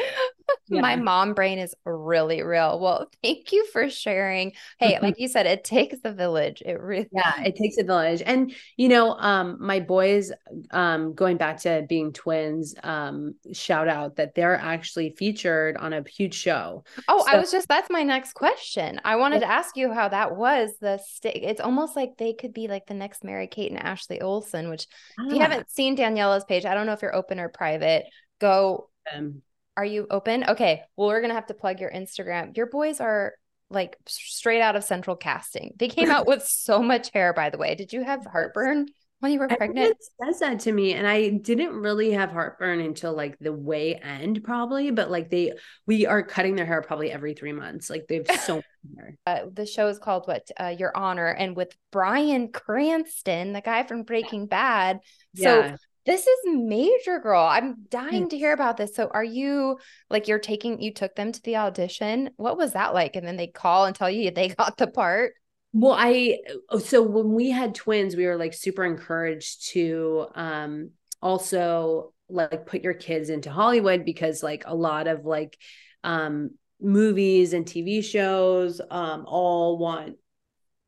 Yeah. 0.70 0.82
My 0.82 0.96
mom 0.96 1.34
brain 1.34 1.60
is 1.60 1.74
really 1.86 2.44
real. 2.44 2.80
Well, 2.80 3.10
thank 3.24 3.52
you 3.52 3.66
for 3.68 3.90
sharing. 3.90 4.54
Hey, 4.80 5.00
like 5.02 5.18
you 5.18 5.28
said, 5.28 5.46
it 5.46 5.64
takes 5.64 5.98
a 6.04 6.12
village. 6.12 6.62
It 6.66 6.80
really 6.80 7.08
Yeah, 7.12 7.42
it 7.42 7.56
takes 7.56 7.78
a 7.78 7.84
village. 7.84 8.22
And 8.26 8.54
you 8.76 8.90
know, 8.90 9.12
um, 9.14 9.58
my 9.60 9.80
boys, 9.80 10.32
um, 10.72 11.14
going 11.14 11.38
back 11.38 11.60
to 11.62 11.86
being 11.88 12.12
twins, 12.12 12.76
um, 12.84 13.36
shout 13.54 13.88
out 13.88 14.18
that 14.18 14.36
they're 14.36 14.58
actually 14.58 15.16
featured 15.18 15.78
on 15.78 15.94
a 15.94 16.04
huge 16.08 16.34
show. 16.34 16.84
Oh, 17.08 17.26
so- 17.26 17.32
I 17.32 17.38
was 17.38 17.52
just 17.52 17.68
that's 17.68 17.90
my 17.90 18.04
next 18.04 18.34
question. 18.34 19.00
I 19.04 19.16
wanted 19.16 19.40
to 19.40 19.50
ask 19.50 19.78
you 19.78 19.94
how 19.94 20.10
that 20.10 20.36
was 20.36 20.72
the 20.82 20.98
state. 20.98 21.44
It's 21.44 21.62
almost 21.62 21.96
like 21.96 22.18
they 22.18 22.34
could 22.34 22.54
be 22.54 22.68
like 22.68 22.88
the 22.88 22.94
next 22.94 23.24
Mary 23.24 23.48
Kate 23.48 23.72
and 23.72 23.82
Ashley 23.82 24.22
Olsen, 24.22 24.70
which 24.70 24.88
ah. 25.20 25.28
if 25.28 25.34
you 25.34 25.40
ah. 25.40 25.44
haven't 25.44 25.70
seen 25.70 25.96
Daniella's 25.96 26.46
page, 26.46 26.66
I 26.66 26.74
don't 26.74 26.86
know 26.86 26.94
if 26.94 27.02
you're 27.02 27.16
open 27.16 27.40
or 27.40 27.50
private. 27.50 28.06
Go. 28.40 28.90
Um, 29.14 29.42
are 29.78 29.86
you 29.86 30.08
open? 30.10 30.44
Okay. 30.50 30.82
Well, 30.98 31.08
we're 31.08 31.22
gonna 31.22 31.36
have 31.36 31.48
to 31.48 31.54
plug 31.54 31.80
your 31.80 31.92
Instagram. 31.92 32.58
Your 32.58 32.66
boys 32.66 33.00
are 33.00 33.34
like 33.70 33.98
straight 34.08 34.62
out 34.62 34.76
of 34.76 34.84
central 34.84 35.16
casting. 35.16 35.74
They 35.78 35.88
came 35.88 36.10
out 36.10 36.28
with 36.28 36.44
so 36.44 36.82
much 36.82 37.12
hair, 37.13 37.34
by 37.34 37.50
the 37.50 37.58
way. 37.58 37.76
Did 37.76 37.94
you 37.94 38.04
have 38.04 38.26
heartburn? 38.26 38.88
when 39.20 39.32
you 39.32 39.40
were 39.40 39.48
pregnant 39.48 39.98
says 40.24 40.40
that 40.40 40.60
to 40.60 40.72
me 40.72 40.94
and 40.94 41.08
i 41.08 41.30
didn't 41.30 41.74
really 41.74 42.12
have 42.12 42.32
heartburn 42.32 42.80
until 42.80 43.13
like 43.13 43.38
the 43.40 43.52
way 43.52 43.96
end 43.96 44.44
probably 44.44 44.92
but 44.92 45.10
like 45.10 45.30
they 45.30 45.54
we 45.86 46.06
are 46.06 46.22
cutting 46.22 46.56
their 46.56 46.66
hair 46.66 46.82
probably 46.82 47.12
every 47.12 47.34
three 47.34 47.52
months 47.52 47.90
like 47.90 48.06
they've 48.08 48.28
so 48.42 48.58
much 48.58 48.66
hair. 48.96 49.18
uh, 49.26 49.40
the 49.52 49.66
show 49.66 49.88
is 49.88 49.98
called 49.98 50.28
what 50.28 50.50
uh, 50.60 50.74
your 50.78 50.96
honor 50.96 51.28
and 51.28 51.56
with 51.56 51.76
bryan 51.92 52.52
cranston 52.52 53.54
the 53.54 53.62
guy 53.62 53.84
from 53.84 54.04
breaking 54.04 54.46
bad 54.46 55.00
so 55.36 55.60
yeah. 55.60 55.76
This 56.08 56.26
is 56.26 56.38
major 56.46 57.20
girl. 57.20 57.43
I'm 57.43 57.84
dying 57.89 58.30
to 58.30 58.38
hear 58.38 58.54
about 58.54 58.78
this. 58.78 58.96
So 58.96 59.10
are 59.13 59.24
you 59.24 59.78
like 60.10 60.30
you're 60.30 60.39
taking 60.39 60.82
you 60.82 60.93
took 60.93 61.13
them 61.15 61.34
to 61.34 61.41
the 61.43 61.58
audition. 61.58 62.30
What 62.38 62.58
was 62.58 62.74
that 62.74 62.93
like? 62.93 63.17
And 63.17 63.28
then 63.28 63.36
they 63.36 63.48
call 63.48 63.86
and 63.86 63.96
tell 63.96 64.10
you 64.10 64.32
they 64.32 64.48
got 64.48 64.78
the 64.78 64.88
part? 64.88 65.34
Well, 65.74 65.91
I 65.91 66.39
oh, 66.70 66.80
so 66.80 67.04
when 67.04 67.34
we 67.34 67.52
had 67.52 67.76
twins, 67.76 68.15
we 68.15 68.26
were 68.26 68.38
like 68.38 68.54
super 68.54 68.86
encouraged 68.86 69.70
to 69.72 70.28
um 70.34 70.91
also 71.22 72.13
like 72.30 72.65
put 72.65 72.84
your 72.84 72.93
kids 72.93 73.30
into 73.30 73.52
Hollywood 73.52 74.06
because 74.06 74.41
like 74.41 74.63
a 74.65 74.76
lot 74.76 75.08
of 75.08 75.26
like 75.26 75.58
um 76.06 76.52
movies 76.80 77.52
and 77.52 77.65
TV 77.65 78.02
shows 78.02 78.80
um 78.89 79.26
all 79.28 79.78
want 79.78 80.15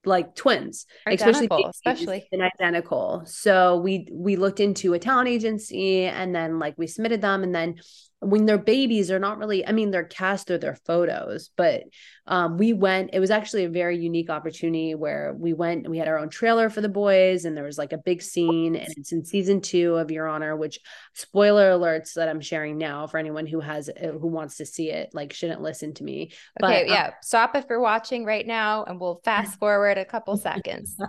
like 0.09 0.35
twins 0.35 0.85
identical, 1.07 1.67
especially. 1.67 2.27
and 2.31 2.41
identical. 2.41 3.23
So 3.25 3.77
we 3.77 4.07
we 4.11 4.35
looked 4.35 4.59
into 4.59 4.93
a 4.93 4.99
talent 4.99 5.29
agency 5.29 6.03
and 6.03 6.35
then 6.35 6.59
like 6.59 6.73
we 6.77 6.87
submitted 6.87 7.21
them 7.21 7.43
and 7.43 7.55
then 7.55 7.75
when 8.21 8.45
they're 8.45 8.57
babies 8.57 9.07
they're 9.07 9.19
not 9.19 9.37
really 9.37 9.65
i 9.65 9.71
mean 9.71 9.91
they're 9.91 10.03
cast 10.03 10.51
or 10.51 10.57
their 10.57 10.75
photos 10.85 11.49
but 11.55 11.83
um, 12.27 12.57
we 12.57 12.73
went 12.73 13.09
it 13.13 13.19
was 13.19 13.31
actually 13.31 13.63
a 13.63 13.69
very 13.69 13.97
unique 13.97 14.29
opportunity 14.29 14.93
where 14.93 15.33
we 15.39 15.53
went 15.53 15.79
and 15.79 15.89
we 15.89 15.97
had 15.97 16.07
our 16.07 16.19
own 16.19 16.29
trailer 16.29 16.69
for 16.69 16.81
the 16.81 16.89
boys 16.89 17.45
and 17.45 17.57
there 17.57 17.63
was 17.63 17.77
like 17.77 17.93
a 17.93 17.97
big 17.97 18.21
scene 18.21 18.75
and 18.75 18.93
it's 18.97 19.11
in 19.11 19.25
season 19.25 19.61
two 19.61 19.95
of 19.95 20.11
your 20.11 20.27
honor 20.27 20.55
which 20.55 20.79
spoiler 21.13 21.71
alerts 21.71 22.13
that 22.13 22.29
i'm 22.29 22.41
sharing 22.41 22.77
now 22.77 23.07
for 23.07 23.17
anyone 23.17 23.47
who 23.47 23.61
has 23.61 23.89
uh, 23.89 24.07
who 24.09 24.27
wants 24.27 24.57
to 24.57 24.65
see 24.65 24.91
it 24.91 25.09
like 25.13 25.33
shouldn't 25.33 25.61
listen 25.61 25.93
to 25.93 26.03
me 26.03 26.31
okay 26.61 26.83
but, 26.83 26.87
yeah 26.87 27.05
um, 27.07 27.13
stop 27.23 27.55
if 27.55 27.65
you're 27.69 27.79
watching 27.79 28.25
right 28.25 28.45
now 28.45 28.83
and 28.83 28.99
we'll 28.99 29.21
fast 29.23 29.57
forward 29.59 29.97
a 29.97 30.05
couple 30.05 30.35
seconds. 30.37 30.97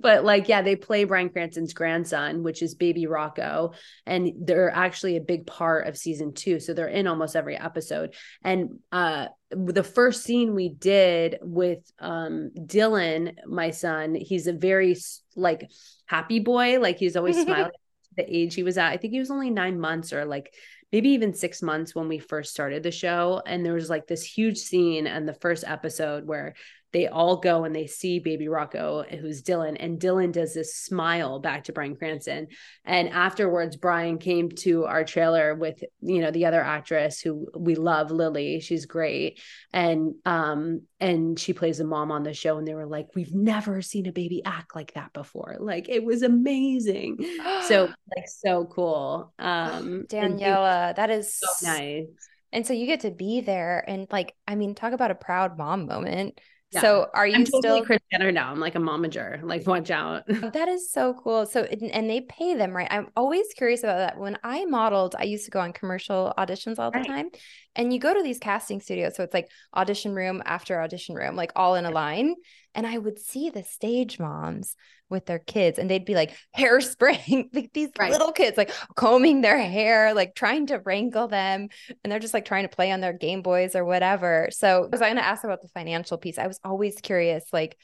But 0.00 0.24
like 0.24 0.48
yeah 0.48 0.62
they 0.62 0.76
play 0.76 1.04
bryan 1.04 1.30
cranston's 1.30 1.72
grandson 1.72 2.42
which 2.42 2.62
is 2.62 2.74
baby 2.74 3.06
rocco 3.06 3.72
and 4.06 4.32
they're 4.40 4.70
actually 4.70 5.16
a 5.16 5.20
big 5.20 5.46
part 5.46 5.87
of 5.88 5.96
season 5.96 6.32
two 6.32 6.60
so 6.60 6.72
they're 6.72 6.86
in 6.86 7.06
almost 7.06 7.34
every 7.34 7.56
episode 7.56 8.14
and 8.44 8.78
uh 8.92 9.26
the 9.50 9.82
first 9.82 10.24
scene 10.24 10.54
we 10.54 10.68
did 10.68 11.38
with 11.40 11.78
um 11.98 12.50
Dylan, 12.56 13.34
my 13.46 13.70
son, 13.70 14.14
he's 14.14 14.46
a 14.46 14.52
very 14.52 14.96
like 15.36 15.70
happy 16.06 16.40
boy. 16.40 16.80
Like 16.80 16.98
he's 16.98 17.16
always 17.16 17.40
smiling 17.42 17.70
the 18.16 18.36
age 18.36 18.54
he 18.54 18.62
was 18.62 18.78
at. 18.78 18.92
I 18.92 18.96
think 18.96 19.12
he 19.12 19.18
was 19.18 19.30
only 19.30 19.50
nine 19.50 19.80
months 19.80 20.12
or 20.12 20.24
like 20.24 20.52
maybe 20.92 21.10
even 21.10 21.34
six 21.34 21.62
months 21.62 21.94
when 21.94 22.08
we 22.08 22.18
first 22.18 22.50
started 22.50 22.82
the 22.82 22.90
show. 22.90 23.42
And 23.46 23.64
there 23.64 23.74
was 23.74 23.90
like 23.90 24.06
this 24.06 24.22
huge 24.22 24.58
scene 24.58 25.06
and 25.06 25.28
the 25.28 25.34
first 25.34 25.64
episode 25.66 26.26
where 26.26 26.54
they 26.92 27.06
all 27.06 27.36
go 27.36 27.64
and 27.64 27.74
they 27.74 27.86
see 27.86 28.18
baby 28.18 28.48
Rocco, 28.48 29.02
who's 29.02 29.42
Dylan, 29.42 29.76
and 29.78 30.00
Dylan 30.00 30.32
does 30.32 30.54
this 30.54 30.74
smile 30.74 31.38
back 31.38 31.64
to 31.64 31.72
Bryan 31.72 31.96
Cranston. 31.96 32.48
And 32.84 33.10
afterwards, 33.10 33.76
Bryan 33.76 34.18
came 34.18 34.50
to 34.50 34.86
our 34.86 35.04
trailer 35.04 35.54
with, 35.54 35.82
you 36.00 36.20
know, 36.20 36.30
the 36.30 36.46
other 36.46 36.62
actress 36.62 37.20
who 37.20 37.48
we 37.54 37.74
love, 37.74 38.10
Lily. 38.10 38.60
She's 38.60 38.86
great. 38.86 39.40
And 39.72 40.14
um, 40.24 40.82
and 40.98 41.38
she 41.38 41.52
plays 41.52 41.80
a 41.80 41.84
mom 41.84 42.10
on 42.10 42.22
the 42.22 42.32
show. 42.32 42.56
And 42.56 42.66
they 42.66 42.74
were 42.74 42.86
like, 42.86 43.08
We've 43.14 43.34
never 43.34 43.82
seen 43.82 44.06
a 44.06 44.12
baby 44.12 44.42
act 44.44 44.74
like 44.74 44.94
that 44.94 45.12
before. 45.12 45.56
Like 45.60 45.88
it 45.90 46.02
was 46.02 46.22
amazing. 46.22 47.18
so 47.66 47.84
like 48.16 48.28
so 48.28 48.64
cool. 48.64 49.34
Um 49.38 50.06
Daniella, 50.08 50.94
that 50.96 51.10
is 51.10 51.38
so 51.38 51.48
nice. 51.62 52.06
And 52.50 52.66
so 52.66 52.72
you 52.72 52.86
get 52.86 53.00
to 53.00 53.10
be 53.10 53.42
there 53.42 53.84
and 53.86 54.06
like, 54.10 54.34
I 54.46 54.54
mean, 54.54 54.74
talk 54.74 54.94
about 54.94 55.10
a 55.10 55.14
proud 55.14 55.58
mom 55.58 55.84
moment 55.84 56.40
yeah. 56.70 56.80
So 56.82 57.06
are 57.14 57.26
you 57.26 57.36
I'm 57.36 57.44
totally 57.44 57.60
still 57.62 57.84
Kris 57.84 58.00
Jenner 58.12 58.30
now? 58.30 58.50
I'm 58.50 58.60
like 58.60 58.74
a 58.74 58.78
momager. 58.78 59.42
Like 59.48 59.66
watch 59.66 59.90
out. 59.90 60.24
Oh, 60.42 60.50
that 60.50 60.68
is 60.68 60.90
so 60.92 61.14
cool. 61.14 61.46
So 61.46 61.62
and 61.62 62.10
they 62.10 62.20
pay 62.22 62.54
them 62.54 62.76
right. 62.76 62.88
I'm 62.90 63.08
always 63.16 63.46
curious 63.56 63.82
about 63.82 63.98
that. 63.98 64.18
When 64.18 64.38
I 64.44 64.66
modeled, 64.66 65.14
I 65.18 65.24
used 65.24 65.46
to 65.46 65.50
go 65.50 65.60
on 65.60 65.72
commercial 65.72 66.34
auditions 66.36 66.78
all 66.78 66.90
the 66.90 66.98
right. 66.98 67.06
time, 67.06 67.30
and 67.78 67.92
you 67.92 68.00
go 68.00 68.12
to 68.12 68.22
these 68.22 68.40
casting 68.40 68.80
studios. 68.80 69.14
So 69.14 69.22
it's 69.22 69.32
like 69.32 69.48
audition 69.74 70.14
room 70.14 70.42
after 70.44 70.82
audition 70.82 71.14
room, 71.14 71.36
like 71.36 71.52
all 71.54 71.76
in 71.76 71.86
a 71.86 71.90
line. 71.90 72.34
And 72.74 72.86
I 72.86 72.98
would 72.98 73.18
see 73.18 73.48
the 73.48 73.62
stage 73.62 74.18
moms 74.18 74.76
with 75.08 75.26
their 75.26 75.38
kids 75.38 75.78
and 75.78 75.88
they'd 75.88 76.04
be 76.04 76.14
like 76.14 76.36
hairspraying 76.56 77.48
like 77.54 77.72
these 77.72 77.88
right. 77.98 78.10
little 78.10 78.32
kids 78.32 78.58
like 78.58 78.70
combing 78.94 79.40
their 79.40 79.58
hair 79.58 80.12
like 80.12 80.34
trying 80.34 80.66
to 80.66 80.78
wrangle 80.84 81.28
them 81.28 81.68
and 82.04 82.12
they're 82.12 82.18
just 82.18 82.34
like 82.34 82.44
trying 82.44 82.64
to 82.64 82.74
play 82.76 82.90
on 82.92 83.00
their 83.00 83.14
game 83.14 83.40
boys 83.40 83.74
or 83.74 83.86
whatever 83.86 84.48
so 84.50 84.82
because 84.84 85.00
i 85.00 85.06
was 85.06 85.14
going 85.14 85.16
to 85.16 85.26
ask 85.26 85.44
about 85.44 85.62
the 85.62 85.68
financial 85.68 86.18
piece 86.18 86.36
i 86.36 86.46
was 86.46 86.60
always 86.62 87.00
curious 87.00 87.44
like 87.54 87.78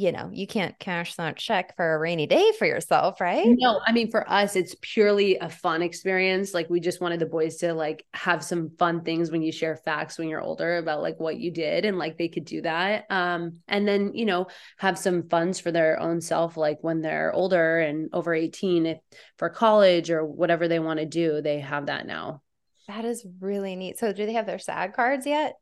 you 0.00 0.12
know, 0.12 0.30
you 0.32 0.46
can't 0.46 0.78
cash 0.78 1.14
that 1.16 1.36
check 1.36 1.76
for 1.76 1.94
a 1.94 1.98
rainy 1.98 2.26
day 2.26 2.52
for 2.58 2.66
yourself, 2.66 3.20
right? 3.20 3.46
No, 3.46 3.80
I 3.86 3.92
mean 3.92 4.10
for 4.10 4.28
us 4.30 4.56
it's 4.56 4.74
purely 4.80 5.36
a 5.36 5.50
fun 5.50 5.82
experience. 5.82 6.54
Like 6.54 6.70
we 6.70 6.80
just 6.80 7.02
wanted 7.02 7.20
the 7.20 7.26
boys 7.26 7.56
to 7.58 7.74
like 7.74 8.06
have 8.14 8.42
some 8.42 8.70
fun 8.78 9.02
things 9.04 9.30
when 9.30 9.42
you 9.42 9.52
share 9.52 9.76
facts 9.76 10.16
when 10.16 10.28
you're 10.28 10.40
older 10.40 10.78
about 10.78 11.02
like 11.02 11.20
what 11.20 11.38
you 11.38 11.50
did 11.50 11.84
and 11.84 11.98
like 11.98 12.16
they 12.16 12.28
could 12.28 12.46
do 12.46 12.62
that. 12.62 13.04
Um 13.10 13.58
and 13.68 13.86
then, 13.86 14.14
you 14.14 14.24
know, 14.24 14.46
have 14.78 14.98
some 14.98 15.28
funds 15.28 15.60
for 15.60 15.70
their 15.70 16.00
own 16.00 16.22
self 16.22 16.56
like 16.56 16.78
when 16.80 17.02
they're 17.02 17.34
older 17.34 17.78
and 17.78 18.08
over 18.14 18.32
18 18.32 18.86
if 18.86 18.98
for 19.36 19.50
college 19.50 20.10
or 20.10 20.24
whatever 20.24 20.66
they 20.66 20.78
want 20.78 20.98
to 20.98 21.06
do, 21.06 21.42
they 21.42 21.60
have 21.60 21.86
that 21.86 22.06
now. 22.06 22.40
That 22.88 23.04
is 23.04 23.26
really 23.38 23.76
neat. 23.76 23.98
So 23.98 24.14
do 24.14 24.24
they 24.24 24.32
have 24.32 24.46
their 24.46 24.58
SAG 24.58 24.94
cards 24.94 25.26
yet? 25.26 25.56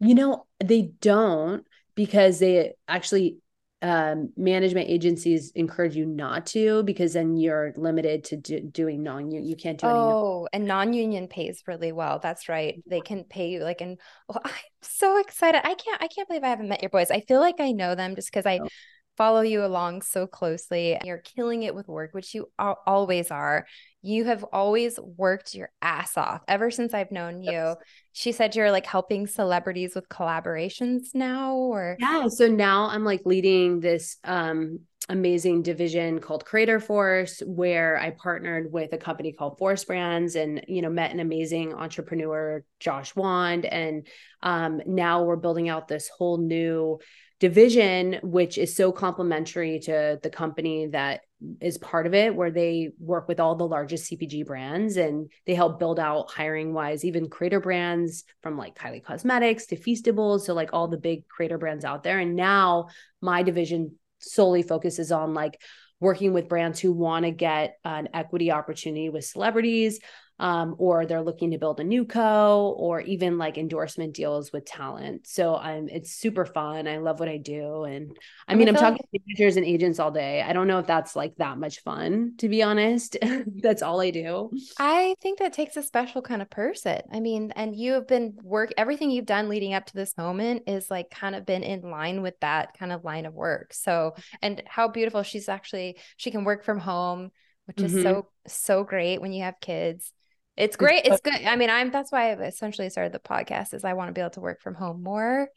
You 0.00 0.14
know, 0.14 0.46
they 0.60 0.92
don't 1.00 1.66
because 1.94 2.38
they 2.38 2.72
actually 2.88 3.38
um, 3.82 4.32
management 4.36 4.88
agencies 4.88 5.52
encourage 5.54 5.94
you 5.94 6.06
not 6.06 6.46
to 6.46 6.82
because 6.84 7.12
then 7.12 7.36
you're 7.36 7.74
limited 7.76 8.24
to 8.24 8.36
do, 8.38 8.60
doing 8.60 9.02
non 9.02 9.30
you 9.30 9.56
can't 9.56 9.78
do 9.78 9.86
oh 9.86 10.48
and 10.54 10.64
non-union 10.66 11.28
pays 11.28 11.62
really 11.66 11.92
well. 11.92 12.18
That's 12.18 12.48
right. 12.48 12.82
They 12.86 13.02
can 13.02 13.24
pay 13.24 13.50
you 13.50 13.60
like 13.62 13.82
and 13.82 13.98
oh, 14.30 14.38
i'm 14.44 14.52
so 14.80 15.20
excited. 15.20 15.60
I 15.62 15.74
can't 15.74 16.02
i 16.02 16.08
can't 16.08 16.26
believe 16.28 16.44
i 16.44 16.48
haven't 16.48 16.68
met 16.68 16.82
your 16.82 16.88
boys. 16.88 17.10
I 17.10 17.20
feel 17.20 17.40
like 17.40 17.56
i 17.60 17.72
know 17.72 17.94
them 17.94 18.14
just 18.14 18.30
because 18.30 18.46
i 18.46 18.60
oh 18.62 18.68
follow 19.16 19.40
you 19.40 19.64
along 19.64 20.02
so 20.02 20.26
closely. 20.26 20.98
You're 21.04 21.18
killing 21.18 21.62
it 21.62 21.74
with 21.74 21.88
work, 21.88 22.12
which 22.12 22.34
you 22.34 22.50
always 22.58 23.30
are. 23.30 23.66
You 24.02 24.24
have 24.24 24.44
always 24.52 24.98
worked 25.00 25.54
your 25.54 25.70
ass 25.80 26.16
off 26.16 26.42
ever 26.46 26.70
since 26.70 26.92
I've 26.92 27.12
known 27.12 27.42
you. 27.42 27.76
She 28.12 28.32
said 28.32 28.54
you're 28.54 28.70
like 28.70 28.86
helping 28.86 29.26
celebrities 29.26 29.94
with 29.94 30.08
collaborations 30.08 31.14
now 31.14 31.54
or 31.54 31.96
Yeah, 31.98 32.28
so 32.28 32.46
now 32.48 32.88
I'm 32.88 33.04
like 33.04 33.22
leading 33.24 33.80
this 33.80 34.18
um 34.24 34.80
amazing 35.10 35.60
division 35.62 36.18
called 36.18 36.46
Creator 36.46 36.80
Force 36.80 37.42
where 37.46 37.98
I 37.98 38.10
partnered 38.10 38.72
with 38.72 38.92
a 38.94 38.98
company 38.98 39.32
called 39.32 39.58
Force 39.58 39.84
Brands 39.84 40.34
and 40.34 40.64
you 40.66 40.80
know 40.80 40.88
met 40.88 41.12
an 41.12 41.20
amazing 41.20 41.74
entrepreneur 41.74 42.64
Josh 42.80 43.14
Wand 43.14 43.66
and 43.66 44.06
um 44.42 44.80
now 44.86 45.22
we're 45.24 45.36
building 45.36 45.68
out 45.68 45.88
this 45.88 46.08
whole 46.08 46.38
new 46.38 46.98
division, 47.40 48.20
which 48.22 48.58
is 48.58 48.76
so 48.76 48.92
complementary 48.92 49.80
to 49.80 50.18
the 50.22 50.30
company 50.30 50.86
that 50.86 51.22
is 51.60 51.76
part 51.78 52.06
of 52.06 52.14
it, 52.14 52.34
where 52.34 52.50
they 52.50 52.90
work 52.98 53.28
with 53.28 53.40
all 53.40 53.56
the 53.56 53.66
largest 53.66 54.10
CPG 54.10 54.46
brands 54.46 54.96
and 54.96 55.30
they 55.46 55.54
help 55.54 55.78
build 55.78 55.98
out 55.98 56.30
hiring 56.30 56.72
wise, 56.72 57.04
even 57.04 57.28
creator 57.28 57.60
brands 57.60 58.24
from 58.42 58.56
like 58.56 58.76
Kylie 58.76 59.04
Cosmetics 59.04 59.66
to 59.66 59.76
Feastables, 59.76 60.42
so 60.42 60.54
like 60.54 60.70
all 60.72 60.88
the 60.88 60.96
big 60.96 61.28
creator 61.28 61.58
brands 61.58 61.84
out 61.84 62.02
there. 62.02 62.18
And 62.18 62.36
now 62.36 62.88
my 63.20 63.42
division 63.42 63.96
solely 64.20 64.62
focuses 64.62 65.12
on 65.12 65.34
like 65.34 65.60
working 66.00 66.32
with 66.32 66.48
brands 66.48 66.80
who 66.80 66.92
want 66.92 67.24
to 67.24 67.30
get 67.30 67.78
an 67.84 68.08
equity 68.14 68.50
opportunity 68.50 69.08
with 69.08 69.24
celebrities 69.24 70.00
um, 70.38 70.74
or 70.78 71.06
they're 71.06 71.22
looking 71.22 71.52
to 71.52 71.58
build 71.58 71.78
a 71.78 71.84
new 71.84 72.04
co 72.04 72.74
or 72.76 73.00
even 73.00 73.38
like 73.38 73.56
endorsement 73.56 74.14
deals 74.14 74.52
with 74.52 74.64
talent. 74.64 75.26
So 75.26 75.56
I'm 75.56 75.88
it's 75.88 76.12
super 76.12 76.44
fun. 76.44 76.88
I 76.88 76.98
love 76.98 77.20
what 77.20 77.28
I 77.28 77.36
do. 77.36 77.84
And 77.84 78.16
I 78.48 78.54
mean, 78.54 78.68
I 78.68 78.70
am 78.70 78.74
talking 78.74 78.98
like- 79.12 79.12
to 79.12 79.20
managers 79.26 79.56
and 79.56 79.64
agents 79.64 80.00
all 80.00 80.10
day. 80.10 80.42
I 80.42 80.52
don't 80.52 80.66
know 80.66 80.80
if 80.80 80.86
that's 80.86 81.14
like 81.14 81.36
that 81.36 81.58
much 81.58 81.80
fun, 81.82 82.34
to 82.38 82.48
be 82.48 82.62
honest. 82.62 83.16
that's 83.62 83.82
all 83.82 84.00
I 84.00 84.10
do. 84.10 84.50
I 84.78 85.14
think 85.22 85.38
that 85.38 85.52
takes 85.52 85.76
a 85.76 85.82
special 85.82 86.20
kind 86.20 86.42
of 86.42 86.50
person. 86.50 87.00
I 87.12 87.20
mean, 87.20 87.52
and 87.54 87.76
you 87.76 87.92
have 87.92 88.08
been 88.08 88.36
work 88.42 88.72
everything 88.76 89.10
you've 89.10 89.26
done 89.26 89.48
leading 89.48 89.74
up 89.74 89.86
to 89.86 89.94
this 89.94 90.16
moment 90.18 90.64
is 90.66 90.90
like 90.90 91.10
kind 91.10 91.36
of 91.36 91.46
been 91.46 91.62
in 91.62 91.82
line 91.82 92.22
with 92.22 92.38
that 92.40 92.76
kind 92.76 92.92
of 92.92 93.04
line 93.04 93.26
of 93.26 93.34
work. 93.34 93.72
So 93.72 94.16
and 94.42 94.62
how 94.66 94.88
beautiful 94.88 95.22
she's 95.22 95.48
actually 95.48 95.98
she 96.16 96.32
can 96.32 96.44
work 96.44 96.64
from 96.64 96.78
home 96.78 97.30
which 97.66 97.80
is 97.80 97.92
mm-hmm. 97.92 98.02
so 98.02 98.28
so 98.46 98.84
great 98.84 99.20
when 99.20 99.32
you 99.32 99.42
have 99.42 99.58
kids 99.60 100.12
it's 100.56 100.76
great. 100.76 101.04
It's 101.04 101.20
good. 101.20 101.34
I 101.44 101.56
mean, 101.56 101.70
I'm 101.70 101.90
that's 101.90 102.12
why 102.12 102.30
I've 102.30 102.40
essentially 102.40 102.88
started 102.90 103.12
the 103.12 103.18
podcast 103.18 103.74
is 103.74 103.84
I 103.84 103.94
want 103.94 104.08
to 104.08 104.12
be 104.12 104.20
able 104.20 104.30
to 104.30 104.40
work 104.40 104.62
from 104.62 104.74
home 104.74 105.02
more. 105.02 105.48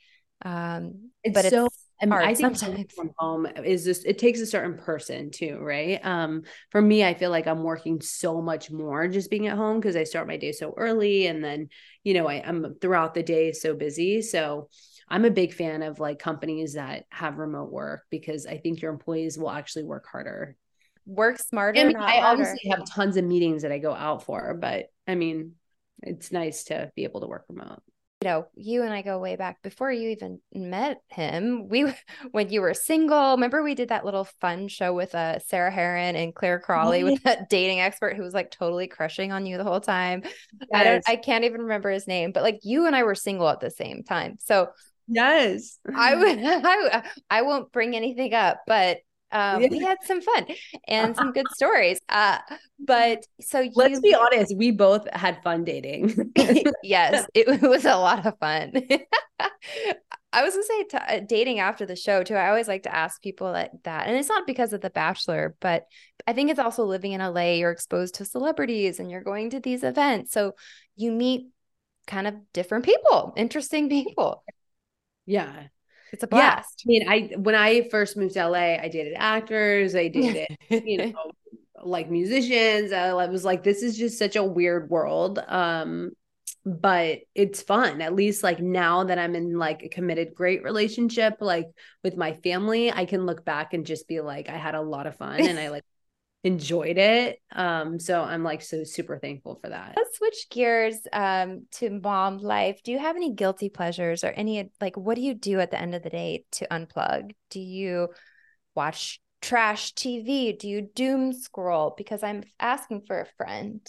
Um, 0.43 1.11
it's 1.23 1.33
but 1.33 1.49
so 1.49 1.65
it's 1.65 1.87
I, 2.01 2.05
mean, 2.05 2.13
I 2.13 2.33
think 2.35 2.55
sometimes. 2.57 2.93
from 2.93 3.11
home 3.17 3.47
is 3.63 3.83
just 3.83 4.05
it 4.05 4.19
takes 4.19 4.39
a 4.39 4.45
certain 4.45 4.77
person 4.77 5.31
too, 5.31 5.57
right? 5.59 6.03
Um, 6.03 6.43
for 6.71 6.81
me, 6.81 7.03
I 7.03 7.13
feel 7.13 7.31
like 7.31 7.47
I'm 7.47 7.63
working 7.63 8.01
so 8.01 8.41
much 8.41 8.71
more 8.71 9.07
just 9.07 9.31
being 9.31 9.47
at 9.47 9.57
home 9.57 9.79
because 9.79 9.95
I 9.95 10.03
start 10.03 10.27
my 10.27 10.37
day 10.37 10.51
so 10.51 10.73
early, 10.77 11.27
and 11.27 11.43
then 11.43 11.69
you 12.03 12.13
know 12.13 12.27
I, 12.27 12.43
I'm 12.45 12.75
throughout 12.81 13.13
the 13.13 13.23
day 13.23 13.51
so 13.51 13.75
busy. 13.75 14.21
So 14.21 14.69
I'm 15.09 15.25
a 15.25 15.31
big 15.31 15.53
fan 15.53 15.83
of 15.83 15.99
like 15.99 16.19
companies 16.19 16.73
that 16.73 17.05
have 17.09 17.37
remote 17.37 17.71
work 17.71 18.03
because 18.09 18.45
I 18.45 18.57
think 18.57 18.81
your 18.81 18.91
employees 18.91 19.37
will 19.37 19.51
actually 19.51 19.83
work 19.83 20.05
harder 20.11 20.55
work 21.07 21.39
smarter. 21.39 21.79
I, 21.79 21.85
mean, 21.85 21.95
I 21.97 22.21
obviously 22.21 22.69
have 22.69 22.85
tons 22.85 23.17
of 23.17 23.23
meetings 23.23 23.63
that 23.63 23.71
I 23.71 23.79
go 23.79 23.93
out 23.93 24.23
for, 24.23 24.53
but 24.53 24.87
I 25.07 25.15
mean, 25.15 25.53
it's 26.03 26.31
nice 26.31 26.65
to 26.65 26.91
be 26.95 27.05
able 27.05 27.21
to 27.21 27.27
work 27.27 27.45
remote. 27.49 27.81
You 28.21 28.29
know, 28.29 28.47
you 28.55 28.81
and 28.81 28.91
I 28.91 29.03
go 29.03 29.19
way 29.19 29.35
back 29.35 29.61
before 29.61 29.91
you 29.91 30.09
even 30.09 30.39
met 30.51 31.01
him. 31.09 31.69
We, 31.69 31.93
when 32.31 32.49
you 32.49 32.61
were 32.61 32.73
single, 32.73 33.31
remember 33.31 33.63
we 33.63 33.75
did 33.75 33.89
that 33.89 34.05
little 34.05 34.27
fun 34.41 34.67
show 34.67 34.93
with 34.93 35.13
uh, 35.15 35.39
Sarah 35.39 35.71
Herron 35.71 36.15
and 36.15 36.33
Clare 36.33 36.59
Crawley 36.59 37.03
with 37.03 37.21
that 37.23 37.49
dating 37.49 37.79
expert 37.79 38.17
who 38.17 38.23
was 38.23 38.33
like 38.33 38.51
totally 38.51 38.87
crushing 38.87 39.31
on 39.31 39.45
you 39.45 39.57
the 39.57 39.63
whole 39.63 39.81
time. 39.81 40.23
Yes. 40.23 40.33
I 40.73 40.83
don't, 40.83 41.03
I 41.07 41.15
can't 41.15 41.45
even 41.45 41.61
remember 41.61 41.91
his 41.91 42.07
name, 42.07 42.31
but 42.31 42.43
like 42.43 42.59
you 42.63 42.87
and 42.87 42.95
I 42.95 43.03
were 43.03 43.15
single 43.15 43.49
at 43.49 43.59
the 43.59 43.71
same 43.71 44.03
time. 44.03 44.37
So 44.39 44.69
yes, 45.07 45.77
I 45.95 46.15
would, 46.15 46.39
I, 46.43 47.03
I 47.29 47.41
won't 47.43 47.71
bring 47.71 47.95
anything 47.95 48.33
up, 48.33 48.61
but 48.65 48.97
um, 49.31 49.61
yeah. 49.61 49.67
we 49.69 49.79
had 49.79 49.97
some 50.03 50.21
fun 50.21 50.45
and 50.87 51.15
some 51.15 51.31
good 51.31 51.47
stories. 51.55 51.99
Uh, 52.07 52.39
but 52.79 53.25
so 53.41 53.59
you, 53.59 53.71
let's 53.75 53.99
be 53.99 54.13
honest, 54.13 54.55
we 54.55 54.71
both 54.71 55.07
had 55.13 55.41
fun 55.43 55.63
dating. 55.63 56.31
yes, 56.83 57.27
it, 57.33 57.61
was 57.61 57.85
a 57.85 57.95
lot 57.95 58.25
of 58.25 58.37
fun. 58.39 58.71
I 60.33 60.43
was 60.43 60.53
gonna 60.53 60.63
say 60.63 60.83
t- 60.83 60.97
uh, 60.97 61.19
dating 61.27 61.59
after 61.59 61.85
the 61.85 61.95
show 61.95 62.23
too. 62.23 62.35
I 62.35 62.49
always 62.49 62.67
like 62.67 62.83
to 62.83 62.95
ask 62.95 63.21
people 63.21 63.53
that 63.53 63.71
that, 63.83 64.07
and 64.07 64.15
it's 64.15 64.29
not 64.29 64.47
because 64.47 64.71
of 64.73 64.81
The 64.81 64.89
Bachelor, 64.89 65.55
but 65.59 65.85
I 66.25 66.33
think 66.33 66.49
it's 66.49 66.59
also 66.59 66.85
living 66.85 67.13
in 67.13 67.21
LA. 67.21 67.53
You're 67.53 67.71
exposed 67.71 68.15
to 68.15 68.25
celebrities, 68.25 68.99
and 68.99 69.11
you're 69.11 69.23
going 69.23 69.49
to 69.51 69.59
these 69.59 69.83
events, 69.83 70.31
so 70.31 70.53
you 70.95 71.11
meet 71.11 71.49
kind 72.05 72.27
of 72.27 72.35
different 72.53 72.85
people, 72.85 73.33
interesting 73.35 73.89
people. 73.89 74.43
Yeah, 75.25 75.67
it's 76.11 76.23
a 76.23 76.27
blast. 76.27 76.83
Yeah. 76.85 77.03
I 77.09 77.19
mean, 77.19 77.31
I 77.33 77.35
when 77.37 77.55
I 77.55 77.89
first 77.89 78.17
moved 78.17 78.33
to 78.35 78.47
LA, 78.47 78.75
I 78.75 78.89
dated 78.89 79.13
actors, 79.15 79.95
I 79.95 80.07
dated, 80.07 80.57
you 80.69 80.97
know, 81.13 81.31
like 81.83 82.09
musicians. 82.09 82.91
I 82.91 83.13
was 83.25 83.45
like, 83.45 83.63
this 83.63 83.81
is 83.81 83.97
just 83.97 84.17
such 84.17 84.35
a 84.35 84.43
weird 84.43 84.89
world. 84.89 85.39
Um, 85.47 86.11
but 86.65 87.19
it's 87.33 87.61
fun. 87.61 88.01
At 88.01 88.13
least 88.13 88.43
like 88.43 88.59
now 88.59 89.05
that 89.05 89.17
I'm 89.17 89.35
in 89.35 89.57
like 89.57 89.83
a 89.83 89.89
committed 89.89 90.35
great 90.35 90.63
relationship, 90.63 91.35
like 91.39 91.67
with 92.03 92.17
my 92.17 92.33
family, 92.43 92.91
I 92.91 93.05
can 93.05 93.25
look 93.25 93.45
back 93.45 93.73
and 93.73 93.85
just 93.85 94.07
be 94.07 94.19
like, 94.19 94.49
I 94.49 94.57
had 94.57 94.75
a 94.75 94.81
lot 94.81 95.07
of 95.07 95.15
fun 95.15 95.39
and 95.39 95.57
I 95.57 95.69
like 95.69 95.85
enjoyed 96.43 96.97
it. 96.97 97.39
Um, 97.51 97.99
so 97.99 98.21
I'm 98.21 98.43
like 98.43 98.61
so 98.61 98.83
super 98.83 99.19
thankful 99.19 99.59
for 99.61 99.69
that. 99.69 99.95
Let's 99.95 100.17
switch 100.17 100.49
gears 100.49 100.99
um 101.11 101.65
to 101.73 101.89
mom 101.89 102.37
life. 102.37 102.81
Do 102.83 102.91
you 102.91 102.99
have 102.99 103.15
any 103.15 103.33
guilty 103.33 103.69
pleasures 103.69 104.23
or 104.23 104.29
any 104.29 104.69
like 104.79 104.95
what 104.95 105.15
do 105.15 105.21
you 105.21 105.33
do 105.33 105.59
at 105.59 105.71
the 105.71 105.79
end 105.79 105.95
of 105.95 106.03
the 106.03 106.09
day 106.09 106.45
to 106.51 106.67
unplug? 106.69 107.31
Do 107.49 107.59
you 107.59 108.09
watch 108.75 109.19
trash 109.41 109.93
TV? 109.93 110.53
Do 110.53 110.69
you 110.69 110.81
doom 110.81 111.33
scroll? 111.33 111.95
Because 111.97 112.23
I'm 112.23 112.43
asking 112.59 113.03
for 113.07 113.19
a 113.19 113.25
friend. 113.37 113.81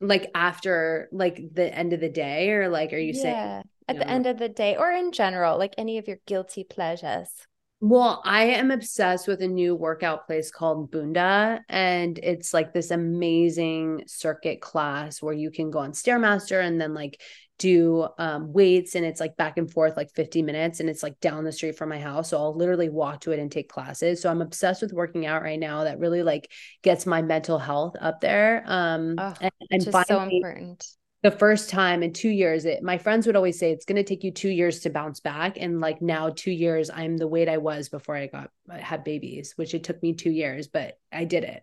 Like 0.00 0.30
after 0.34 1.08
like 1.12 1.36
the 1.54 1.72
end 1.72 1.92
of 1.92 2.00
the 2.00 2.08
day, 2.08 2.50
or 2.50 2.68
like 2.68 2.92
are 2.92 2.98
you 2.98 3.14
yeah, 3.14 3.62
saying 3.62 3.64
at 3.88 3.98
the 3.98 4.04
know? 4.04 4.10
end 4.10 4.26
of 4.26 4.38
the 4.38 4.48
day 4.48 4.76
or 4.76 4.90
in 4.90 5.12
general, 5.12 5.58
like 5.58 5.74
any 5.78 5.98
of 5.98 6.08
your 6.08 6.18
guilty 6.26 6.64
pleasures? 6.64 7.46
Well, 7.84 8.22
I 8.24 8.44
am 8.44 8.70
obsessed 8.70 9.26
with 9.26 9.42
a 9.42 9.48
new 9.48 9.74
workout 9.74 10.28
place 10.28 10.52
called 10.52 10.92
Bunda. 10.92 11.60
And 11.68 12.16
it's 12.16 12.54
like 12.54 12.72
this 12.72 12.92
amazing 12.92 14.04
circuit 14.06 14.60
class 14.60 15.20
where 15.20 15.34
you 15.34 15.50
can 15.50 15.72
go 15.72 15.80
on 15.80 15.90
Stairmaster 15.90 16.64
and 16.64 16.80
then 16.80 16.94
like 16.94 17.20
do 17.58 18.06
um, 18.18 18.52
weights. 18.52 18.94
And 18.94 19.04
it's 19.04 19.18
like 19.18 19.36
back 19.36 19.58
and 19.58 19.68
forth, 19.68 19.96
like 19.96 20.14
50 20.14 20.42
minutes. 20.42 20.78
And 20.78 20.88
it's 20.88 21.02
like 21.02 21.18
down 21.18 21.42
the 21.42 21.50
street 21.50 21.76
from 21.76 21.88
my 21.88 21.98
house. 21.98 22.30
So 22.30 22.38
I'll 22.38 22.56
literally 22.56 22.88
walk 22.88 23.22
to 23.22 23.32
it 23.32 23.40
and 23.40 23.50
take 23.50 23.68
classes. 23.68 24.22
So 24.22 24.30
I'm 24.30 24.42
obsessed 24.42 24.80
with 24.80 24.92
working 24.92 25.26
out 25.26 25.42
right 25.42 25.58
now. 25.58 25.82
That 25.82 25.98
really 25.98 26.22
like 26.22 26.52
gets 26.84 27.04
my 27.04 27.20
mental 27.20 27.58
health 27.58 27.96
up 28.00 28.20
there. 28.20 28.62
Um, 28.64 29.16
oh, 29.18 29.34
and, 29.40 29.52
and 29.72 29.84
finally, 29.86 30.04
so 30.06 30.20
important 30.20 30.86
the 31.22 31.30
first 31.30 31.70
time 31.70 32.02
in 32.02 32.12
two 32.12 32.28
years 32.28 32.64
it 32.64 32.82
my 32.82 32.98
friends 32.98 33.26
would 33.26 33.36
always 33.36 33.58
say 33.58 33.70
it's 33.70 33.84
going 33.84 33.96
to 33.96 34.02
take 34.02 34.24
you 34.24 34.30
two 34.30 34.48
years 34.48 34.80
to 34.80 34.90
bounce 34.90 35.20
back 35.20 35.56
and 35.58 35.80
like 35.80 36.02
now 36.02 36.30
two 36.30 36.50
years 36.50 36.90
i'm 36.90 37.16
the 37.16 37.28
weight 37.28 37.48
i 37.48 37.58
was 37.58 37.88
before 37.88 38.16
i 38.16 38.26
got 38.26 38.50
had 38.70 39.04
babies 39.04 39.52
which 39.56 39.74
it 39.74 39.84
took 39.84 40.02
me 40.02 40.12
two 40.12 40.30
years 40.30 40.66
but 40.66 40.98
i 41.12 41.24
did 41.24 41.44
it 41.44 41.62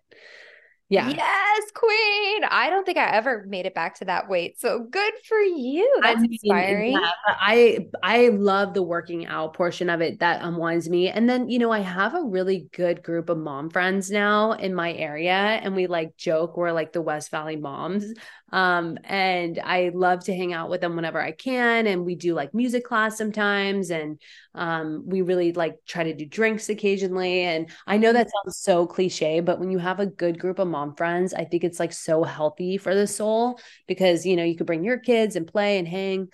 Yeah. 0.91 1.07
Yes, 1.07 1.71
queen. 1.75 2.43
I 2.49 2.71
don't 2.71 2.83
think 2.83 2.97
I 2.97 3.11
ever 3.11 3.45
made 3.47 3.67
it 3.67 3.75
back 3.75 3.99
to 3.99 4.05
that 4.05 4.27
weight. 4.27 4.59
So 4.59 4.87
good 4.89 5.13
for 5.27 5.37
you. 5.37 5.99
That's 6.01 6.17
I 6.17 6.21
mean, 6.21 6.31
inspiring. 6.31 6.91
Yeah, 6.93 7.11
I 7.27 7.89
I 8.01 8.29
love 8.29 8.73
the 8.73 8.81
working 8.81 9.27
out 9.27 9.53
portion 9.53 9.91
of 9.91 10.01
it. 10.01 10.19
That 10.19 10.41
unwinds 10.41 10.89
me. 10.89 11.09
And 11.09 11.29
then, 11.29 11.47
you 11.47 11.59
know, 11.59 11.71
I 11.71 11.81
have 11.81 12.15
a 12.15 12.23
really 12.23 12.69
good 12.73 13.03
group 13.03 13.29
of 13.29 13.37
mom 13.37 13.69
friends 13.69 14.09
now 14.09 14.53
in 14.53 14.73
my 14.73 14.91
area. 14.93 15.31
And 15.31 15.75
we 15.75 15.85
like 15.85 16.17
joke 16.17 16.57
we're 16.57 16.71
like 16.71 16.91
the 16.91 17.03
West 17.03 17.29
Valley 17.29 17.55
moms. 17.55 18.11
Um, 18.51 18.97
and 19.03 19.59
I 19.63 19.91
love 19.93 20.23
to 20.25 20.35
hang 20.35 20.53
out 20.53 20.69
with 20.69 20.81
them 20.81 20.95
whenever 20.95 21.21
I 21.21 21.31
can. 21.31 21.87
And 21.87 22.05
we 22.05 22.15
do 22.15 22.33
like 22.33 22.53
music 22.53 22.83
class 22.83 23.17
sometimes. 23.17 23.91
And 23.91 24.19
um, 24.55 25.03
we 25.05 25.21
really 25.21 25.53
like 25.53 25.75
try 25.85 26.03
to 26.03 26.13
do 26.13 26.25
drinks 26.25 26.69
occasionally. 26.69 27.41
And 27.41 27.69
I 27.87 27.97
know 27.97 28.13
that 28.13 28.29
sounds 28.29 28.57
so 28.57 28.85
cliche, 28.85 29.39
but 29.39 29.59
when 29.59 29.71
you 29.71 29.77
have 29.77 29.99
a 29.99 30.05
good 30.05 30.39
group 30.39 30.59
of 30.59 30.67
mom 30.67 30.95
friends, 30.95 31.33
I 31.33 31.45
think 31.45 31.63
it's 31.63 31.79
like 31.79 31.93
so 31.93 32.23
healthy 32.23 32.77
for 32.77 32.95
the 32.95 33.07
soul 33.07 33.59
because, 33.87 34.25
you 34.25 34.35
know, 34.35 34.43
you 34.43 34.55
could 34.55 34.67
bring 34.67 34.83
your 34.83 34.99
kids 34.99 35.35
and 35.35 35.47
play 35.47 35.77
and 35.77 35.87
hang. 35.87 36.29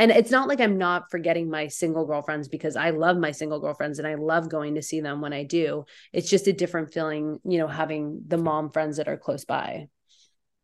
And 0.00 0.12
it's 0.12 0.30
not 0.30 0.46
like 0.46 0.60
I'm 0.60 0.78
not 0.78 1.10
forgetting 1.10 1.50
my 1.50 1.66
single 1.66 2.06
girlfriends 2.06 2.46
because 2.46 2.76
I 2.76 2.90
love 2.90 3.16
my 3.16 3.32
single 3.32 3.58
girlfriends 3.58 3.98
and 3.98 4.06
I 4.06 4.14
love 4.14 4.48
going 4.48 4.76
to 4.76 4.82
see 4.82 5.00
them 5.00 5.20
when 5.20 5.32
I 5.32 5.42
do. 5.42 5.86
It's 6.12 6.30
just 6.30 6.46
a 6.46 6.52
different 6.52 6.92
feeling, 6.92 7.40
you 7.44 7.58
know, 7.58 7.66
having 7.66 8.22
the 8.26 8.38
mom 8.38 8.70
friends 8.70 8.98
that 8.98 9.08
are 9.08 9.16
close 9.16 9.44
by. 9.44 9.88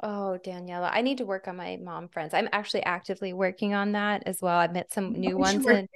Oh, 0.07 0.36
Daniella, 0.36 0.90
I 0.92 1.00
need 1.00 1.16
to 1.18 1.24
work 1.24 1.48
on 1.48 1.57
my 1.57 1.78
mom 1.82 2.09
friends. 2.09 2.34
I'm 2.34 2.50
actually 2.52 2.82
actively 2.84 3.32
working 3.32 3.72
on 3.72 3.92
that 3.92 4.24
as 4.26 4.42
well. 4.42 4.59
I've 4.59 4.74
met 4.74 4.92
some 4.92 5.12
new 5.12 5.38
ones. 5.38 5.64
And, 5.64 5.88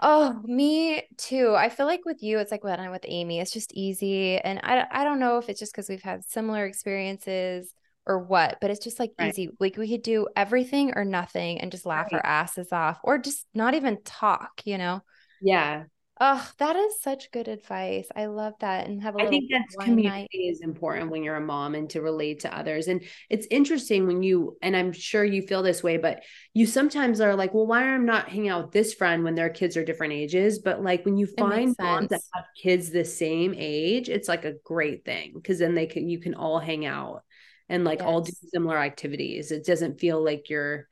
oh, 0.00 0.38
me 0.44 1.02
too. 1.16 1.54
I 1.56 1.70
feel 1.70 1.86
like 1.86 2.04
with 2.04 2.22
you, 2.22 2.38
it's 2.38 2.50
like 2.50 2.62
when 2.62 2.78
I'm 2.78 2.90
with 2.90 3.06
Amy, 3.08 3.40
it's 3.40 3.52
just 3.52 3.72
easy. 3.72 4.36
And 4.36 4.60
I, 4.62 4.84
I 4.90 5.04
don't 5.04 5.18
know 5.18 5.38
if 5.38 5.48
it's 5.48 5.58
just 5.58 5.72
because 5.72 5.88
we've 5.88 6.02
had 6.02 6.26
similar 6.26 6.66
experiences 6.66 7.72
or 8.04 8.18
what, 8.18 8.58
but 8.60 8.70
it's 8.70 8.84
just 8.84 9.00
like 9.00 9.12
right. 9.18 9.30
easy. 9.30 9.48
Like 9.58 9.78
we 9.78 9.88
could 9.88 10.02
do 10.02 10.28
everything 10.36 10.92
or 10.94 11.06
nothing 11.06 11.58
and 11.58 11.72
just 11.72 11.86
laugh 11.86 12.12
right. 12.12 12.20
our 12.22 12.26
asses 12.26 12.70
off 12.70 13.00
or 13.02 13.16
just 13.16 13.46
not 13.54 13.72
even 13.72 13.96
talk, 14.04 14.60
you 14.66 14.76
know? 14.76 15.00
Yeah. 15.40 15.84
Oh, 16.18 16.50
that 16.56 16.76
is 16.76 16.98
such 17.02 17.30
good 17.30 17.46
advice. 17.46 18.08
I 18.16 18.26
love 18.26 18.54
that. 18.60 18.86
And 18.86 19.02
have 19.02 19.16
a 19.16 19.24
I 19.24 19.26
think 19.26 19.50
that's 19.50 19.76
community 19.76 20.08
night. 20.08 20.28
is 20.32 20.62
important 20.62 21.10
when 21.10 21.22
you're 21.22 21.36
a 21.36 21.42
mom 21.42 21.74
and 21.74 21.90
to 21.90 22.00
relate 22.00 22.40
to 22.40 22.56
others. 22.56 22.88
And 22.88 23.04
it's 23.28 23.46
interesting 23.50 24.06
when 24.06 24.22
you, 24.22 24.56
and 24.62 24.74
I'm 24.74 24.92
sure 24.92 25.22
you 25.22 25.42
feel 25.42 25.62
this 25.62 25.82
way, 25.82 25.98
but 25.98 26.22
you 26.54 26.64
sometimes 26.66 27.20
are 27.20 27.34
like, 27.34 27.52
well, 27.52 27.66
why 27.66 27.82
am 27.82 28.02
I 28.02 28.04
not 28.04 28.30
hanging 28.30 28.48
out 28.48 28.64
with 28.64 28.72
this 28.72 28.94
friend 28.94 29.24
when 29.24 29.34
their 29.34 29.50
kids 29.50 29.76
are 29.76 29.84
different 29.84 30.14
ages? 30.14 30.60
But 30.60 30.82
like 30.82 31.04
when 31.04 31.18
you 31.18 31.26
find 31.26 31.76
moms 31.78 32.08
that 32.08 32.22
have 32.32 32.44
kids 32.62 32.90
the 32.90 33.04
same 33.04 33.54
age, 33.54 34.08
it's 34.08 34.28
like 34.28 34.46
a 34.46 34.54
great 34.64 35.04
thing 35.04 35.32
because 35.34 35.58
then 35.58 35.74
they 35.74 35.86
can, 35.86 36.08
you 36.08 36.18
can 36.18 36.34
all 36.34 36.58
hang 36.58 36.86
out 36.86 37.24
and 37.68 37.84
like 37.84 37.98
yes. 37.98 38.08
all 38.08 38.22
do 38.22 38.32
similar 38.54 38.78
activities. 38.78 39.50
It 39.50 39.66
doesn't 39.66 40.00
feel 40.00 40.24
like 40.24 40.48
you're, 40.48 40.88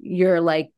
you're 0.00 0.40
like 0.40 0.70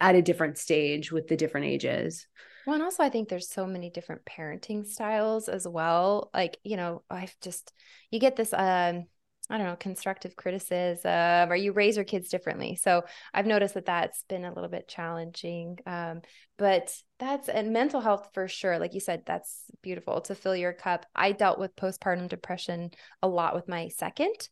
at 0.00 0.14
a 0.14 0.22
different 0.22 0.58
stage 0.58 1.10
with 1.10 1.26
the 1.26 1.36
different 1.36 1.66
ages. 1.66 2.28
Well, 2.66 2.74
and 2.74 2.82
also 2.82 3.02
I 3.02 3.08
think 3.08 3.28
there's 3.28 3.48
so 3.50 3.66
many 3.66 3.90
different 3.90 4.24
parenting 4.24 4.86
styles 4.86 5.48
as 5.48 5.66
well. 5.66 6.30
Like, 6.32 6.58
you 6.62 6.76
know, 6.76 7.02
I've 7.10 7.34
just 7.40 7.72
you 8.10 8.20
get 8.20 8.36
this 8.36 8.52
um 8.52 9.06
I 9.50 9.58
don't 9.58 9.66
know, 9.66 9.76
constructive 9.76 10.36
criticism 10.36 11.50
or 11.50 11.56
you 11.56 11.72
raise 11.72 11.96
your 11.96 12.04
kids 12.04 12.28
differently. 12.28 12.76
So 12.76 13.02
I've 13.34 13.44
noticed 13.46 13.74
that 13.74 13.86
that's 13.86 14.24
been 14.28 14.44
a 14.44 14.52
little 14.54 14.70
bit 14.70 14.88
challenging. 14.88 15.78
Um, 15.84 16.22
but 16.56 16.94
that's 17.18 17.48
and 17.48 17.72
mental 17.72 18.00
health 18.00 18.30
for 18.32 18.46
sure. 18.48 18.78
Like 18.78 18.94
you 18.94 19.00
said, 19.00 19.24
that's 19.26 19.64
beautiful 19.82 20.20
to 20.22 20.34
fill 20.34 20.56
your 20.56 20.72
cup. 20.72 21.06
I 21.14 21.32
dealt 21.32 21.58
with 21.58 21.76
postpartum 21.76 22.28
depression 22.28 22.92
a 23.22 23.28
lot 23.28 23.54
with 23.54 23.68
my 23.68 23.88
second 23.88 24.48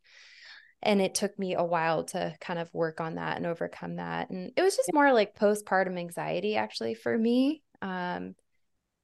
and 0.82 1.00
it 1.00 1.14
took 1.14 1.38
me 1.38 1.54
a 1.54 1.64
while 1.64 2.04
to 2.04 2.34
kind 2.40 2.58
of 2.58 2.72
work 2.74 3.00
on 3.00 3.14
that 3.16 3.36
and 3.36 3.46
overcome 3.46 3.96
that 3.96 4.30
and 4.30 4.50
it 4.56 4.62
was 4.62 4.76
just 4.76 4.92
more 4.94 5.12
like 5.12 5.36
postpartum 5.36 5.98
anxiety 5.98 6.56
actually 6.56 6.94
for 6.94 7.16
me 7.16 7.62
um, 7.82 8.34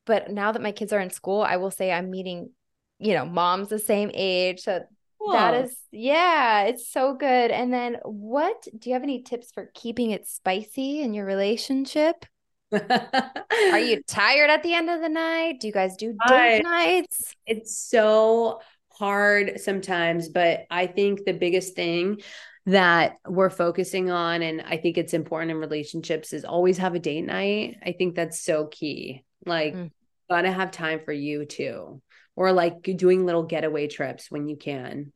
but 0.04 0.30
now 0.30 0.52
that 0.52 0.62
my 0.62 0.72
kids 0.72 0.92
are 0.92 1.00
in 1.00 1.10
school, 1.10 1.42
I 1.42 1.56
will 1.56 1.70
say 1.70 1.90
I'm 1.90 2.10
meeting, 2.10 2.50
you 2.98 3.14
know, 3.14 3.24
moms 3.24 3.68
the 3.68 3.78
same 3.78 4.10
age. 4.14 4.60
So 4.60 4.80
cool. 5.20 5.32
that 5.32 5.54
is, 5.54 5.76
yeah, 5.90 6.62
it's 6.62 6.90
so 6.90 7.14
good. 7.14 7.50
And 7.50 7.72
then 7.72 7.98
what 8.04 8.66
do 8.78 8.88
you 8.88 8.94
have 8.94 9.02
any 9.02 9.22
tips 9.22 9.50
for 9.52 9.70
keeping 9.74 10.12
it 10.12 10.26
spicy 10.26 11.02
in 11.02 11.12
your 11.12 11.26
relationship? 11.26 12.24
Are 12.72 13.78
you 13.78 14.02
tired 14.06 14.50
at 14.50 14.62
the 14.62 14.74
end 14.74 14.90
of 14.90 15.00
the 15.00 15.08
night? 15.08 15.60
Do 15.60 15.66
you 15.66 15.72
guys 15.72 15.96
do 15.96 16.16
date 16.28 16.62
nights? 16.62 17.34
It's 17.46 17.76
so 17.76 18.60
hard 18.90 19.60
sometimes, 19.60 20.28
but 20.28 20.66
I 20.70 20.86
think 20.86 21.24
the 21.24 21.32
biggest 21.32 21.74
thing 21.74 22.20
that 22.66 23.18
we're 23.26 23.48
focusing 23.48 24.10
on 24.10 24.42
and 24.42 24.60
i 24.62 24.76
think 24.76 24.98
it's 24.98 25.14
important 25.14 25.52
in 25.52 25.56
relationships 25.56 26.32
is 26.32 26.44
always 26.44 26.78
have 26.78 26.94
a 26.94 26.98
date 26.98 27.22
night. 27.22 27.76
I 27.84 27.92
think 27.92 28.14
that's 28.14 28.40
so 28.40 28.66
key. 28.66 29.24
Like 29.44 29.74
mm. 29.74 29.90
gotta 30.28 30.50
have 30.50 30.72
time 30.72 31.00
for 31.04 31.12
you 31.12 31.44
too 31.44 32.02
or 32.34 32.52
like 32.52 32.82
doing 32.82 33.24
little 33.24 33.44
getaway 33.44 33.86
trips 33.86 34.30
when 34.30 34.48
you 34.48 34.56
can. 34.56 35.12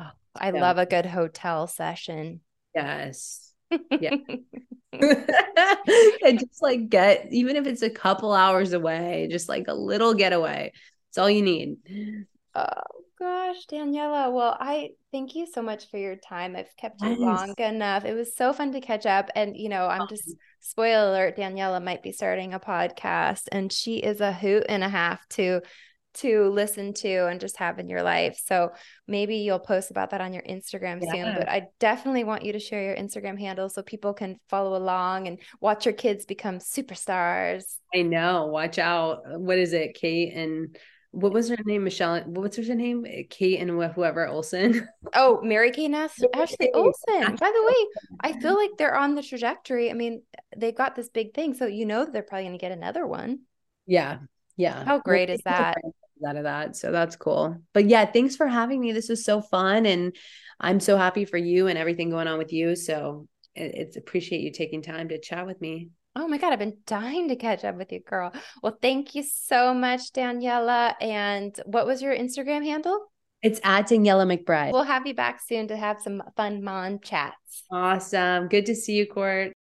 Oh, 0.00 0.10
i 0.34 0.50
so. 0.52 0.58
love 0.58 0.78
a 0.78 0.86
good 0.86 1.06
hotel 1.06 1.66
session. 1.66 2.40
Yes. 2.74 3.48
Yeah. 4.00 4.16
And 6.24 6.38
just 6.38 6.62
like 6.62 6.90
get 6.90 7.28
even 7.30 7.56
if 7.56 7.66
it's 7.66 7.80
a 7.80 7.88
couple 7.88 8.34
hours 8.34 8.74
away 8.74 9.28
just 9.30 9.48
like 9.48 9.64
a 9.68 9.74
little 9.74 10.12
getaway. 10.12 10.72
It's 11.08 11.18
all 11.18 11.30
you 11.30 11.42
need. 11.42 11.76
Oh 12.54 13.01
gosh, 13.22 13.66
Daniella. 13.66 14.30
Well, 14.30 14.56
I 14.58 14.90
thank 15.12 15.36
you 15.36 15.46
so 15.46 15.62
much 15.62 15.88
for 15.90 15.96
your 15.96 16.16
time. 16.16 16.56
I've 16.56 16.74
kept 16.76 17.00
you 17.02 17.14
long 17.14 17.54
enough. 17.58 18.04
It 18.04 18.14
was 18.14 18.34
so 18.34 18.52
fun 18.52 18.72
to 18.72 18.80
catch 18.80 19.06
up. 19.06 19.30
And, 19.36 19.56
you 19.56 19.68
know, 19.68 19.86
I'm 19.86 20.08
just 20.08 20.34
spoiler 20.60 21.10
alert, 21.10 21.36
Daniella 21.36 21.80
might 21.80 22.02
be 22.02 22.10
starting 22.10 22.52
a 22.52 22.60
podcast 22.60 23.42
and 23.52 23.72
she 23.72 23.98
is 23.98 24.20
a 24.20 24.32
hoot 24.32 24.64
and 24.68 24.82
a 24.82 24.88
half 24.88 25.26
to 25.30 25.60
to 26.14 26.50
listen 26.50 26.92
to 26.92 27.26
and 27.28 27.40
just 27.40 27.56
have 27.56 27.78
in 27.78 27.88
your 27.88 28.02
life. 28.02 28.38
So 28.44 28.72
maybe 29.08 29.36
you'll 29.36 29.58
post 29.58 29.90
about 29.90 30.10
that 30.10 30.20
on 30.20 30.34
your 30.34 30.42
Instagram 30.42 31.00
yeah. 31.00 31.12
soon, 31.12 31.34
but 31.38 31.48
I 31.48 31.68
definitely 31.80 32.24
want 32.24 32.44
you 32.44 32.52
to 32.52 32.58
share 32.58 32.82
your 32.82 32.96
Instagram 32.96 33.38
handle 33.38 33.70
so 33.70 33.82
people 33.82 34.12
can 34.12 34.38
follow 34.50 34.76
along 34.76 35.26
and 35.26 35.38
watch 35.60 35.86
your 35.86 35.94
kids 35.94 36.26
become 36.26 36.58
superstars. 36.58 37.62
I 37.94 38.02
know. 38.02 38.44
Watch 38.46 38.78
out. 38.78 39.20
What 39.40 39.56
is 39.56 39.72
it, 39.72 39.94
Kate 39.94 40.34
and 40.34 40.76
what 41.12 41.32
was 41.32 41.50
her 41.50 41.56
name? 41.64 41.84
Michelle. 41.84 42.20
What's 42.22 42.56
her 42.56 42.74
name? 42.74 43.06
Kate 43.30 43.60
and 43.60 43.70
whoever 43.70 44.26
Olsen. 44.26 44.88
Oh, 45.14 45.40
Mary 45.42 45.70
Kate 45.70 45.92
and, 45.92 45.94
Ashley 45.94 46.72
Olsen. 46.72 47.36
By 47.36 47.52
the 47.54 47.64
way, 47.66 48.16
I 48.20 48.32
feel 48.40 48.54
like 48.54 48.70
they're 48.78 48.96
on 48.96 49.14
the 49.14 49.22
trajectory. 49.22 49.90
I 49.90 49.94
mean, 49.94 50.22
they've 50.56 50.74
got 50.74 50.96
this 50.96 51.10
big 51.10 51.34
thing, 51.34 51.52
so 51.54 51.66
you 51.66 51.84
know 51.84 52.06
they're 52.06 52.22
probably 52.22 52.44
going 52.44 52.58
to 52.58 52.58
get 52.58 52.72
another 52.72 53.06
one. 53.06 53.40
Yeah, 53.86 54.18
yeah. 54.56 54.84
How 54.84 55.00
great 55.00 55.28
well, 55.28 55.36
is 55.36 55.42
that? 55.44 55.76
Out 56.26 56.36
of 56.36 56.44
that, 56.44 56.76
so 56.76 56.92
that's 56.92 57.16
cool. 57.16 57.58
But 57.74 57.86
yeah, 57.86 58.06
thanks 58.06 58.36
for 58.36 58.46
having 58.46 58.80
me. 58.80 58.92
This 58.92 59.08
was 59.08 59.24
so 59.24 59.42
fun, 59.42 59.84
and 59.86 60.16
I'm 60.58 60.80
so 60.80 60.96
happy 60.96 61.24
for 61.24 61.36
you 61.36 61.66
and 61.66 61.76
everything 61.76 62.10
going 62.10 62.28
on 62.28 62.38
with 62.38 62.52
you. 62.52 62.74
So 62.76 63.28
it's 63.54 63.96
appreciate 63.96 64.40
you 64.40 64.50
taking 64.50 64.82
time 64.82 65.08
to 65.10 65.20
chat 65.20 65.46
with 65.46 65.60
me. 65.60 65.90
Oh 66.14 66.28
my 66.28 66.36
God, 66.36 66.52
I've 66.52 66.58
been 66.58 66.76
dying 66.86 67.28
to 67.28 67.36
catch 67.36 67.64
up 67.64 67.76
with 67.76 67.90
you, 67.90 68.00
girl. 68.00 68.32
Well, 68.62 68.76
thank 68.82 69.14
you 69.14 69.22
so 69.22 69.72
much, 69.72 70.12
Daniella. 70.12 70.94
And 71.00 71.58
what 71.64 71.86
was 71.86 72.02
your 72.02 72.14
Instagram 72.14 72.64
handle? 72.64 73.06
It's 73.42 73.60
at 73.64 73.88
Daniella 73.88 74.24
McBride. 74.26 74.72
We'll 74.72 74.84
have 74.84 75.06
you 75.06 75.14
back 75.14 75.40
soon 75.40 75.68
to 75.68 75.76
have 75.76 76.00
some 76.00 76.22
fun 76.36 76.62
mom 76.62 77.00
chats. 77.00 77.64
Awesome. 77.70 78.48
Good 78.48 78.66
to 78.66 78.74
see 78.74 78.94
you, 78.94 79.06
Court. 79.06 79.52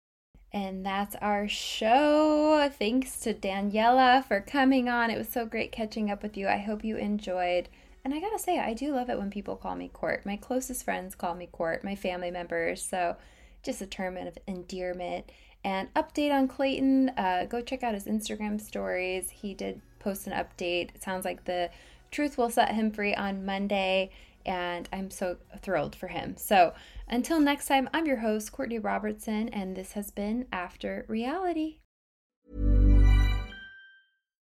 And 0.53 0.85
that's 0.85 1.15
our 1.17 1.49
show. 1.49 2.69
Thanks 2.79 3.21
to 3.21 3.33
Daniella 3.33 4.25
for 4.27 4.41
coming 4.41 4.89
on. 4.89 5.11
It 5.11 5.19
was 5.19 5.29
so 5.29 5.47
great 5.47 5.71
catching 5.71 6.11
up 6.11 6.23
with 6.23 6.37
you. 6.37 6.49
I 6.49 6.59
hope 6.59 6.85
you 6.85 6.97
enjoyed. 6.97 7.69
And 8.05 8.13
I 8.13 8.19
gotta 8.19 8.39
say, 8.39 8.59
I 8.59 8.75
do 8.75 8.93
love 8.93 9.09
it 9.09 9.19
when 9.19 9.31
people 9.31 9.57
call 9.57 9.77
me 9.77 9.89
Court. 9.89 10.27
My 10.27 10.37
closest 10.37 10.85
friends 10.85 11.15
call 11.15 11.35
me 11.37 11.47
Court, 11.47 11.85
my 11.85 11.95
family 11.95 12.31
members. 12.31 12.83
So 12.83 13.17
just 13.63 13.81
a 13.81 13.87
term 13.87 14.17
of 14.17 14.37
endearment. 14.47 15.31
And 15.63 15.93
update 15.95 16.33
on 16.33 16.49
Clayton, 16.49 17.11
uh, 17.17 17.47
go 17.49 17.61
check 17.61 17.83
out 17.83 17.95
his 17.95 18.07
Instagram 18.07 18.61
stories. 18.61 19.31
He 19.31 19.53
did 19.55 19.83
post 19.99 20.27
an 20.27 20.33
update. 20.33 20.95
It 20.95 21.03
sounds 21.03 21.25
like 21.25 21.45
the 21.45 21.71
truth 22.11 22.39
will 22.39 22.51
set 22.51 22.75
him 22.75 22.91
free 22.91 23.15
on 23.15 23.45
Monday, 23.45 24.11
and 24.47 24.89
I'm 24.93 25.11
so 25.11 25.37
thrilled 25.61 25.95
for 25.95 26.09
him. 26.09 26.37
So 26.37 26.73
until 27.09 27.41
next 27.41 27.67
time, 27.67 27.89
I'm 27.93 28.07
your 28.07 28.19
host, 28.19 28.53
Courtney 28.53 28.79
Robertson, 28.79 29.49
and 29.51 29.77
this 29.77 29.93
has 29.93 30.11
been 30.11 30.47
After 30.51 31.05
Reality. 31.09 31.77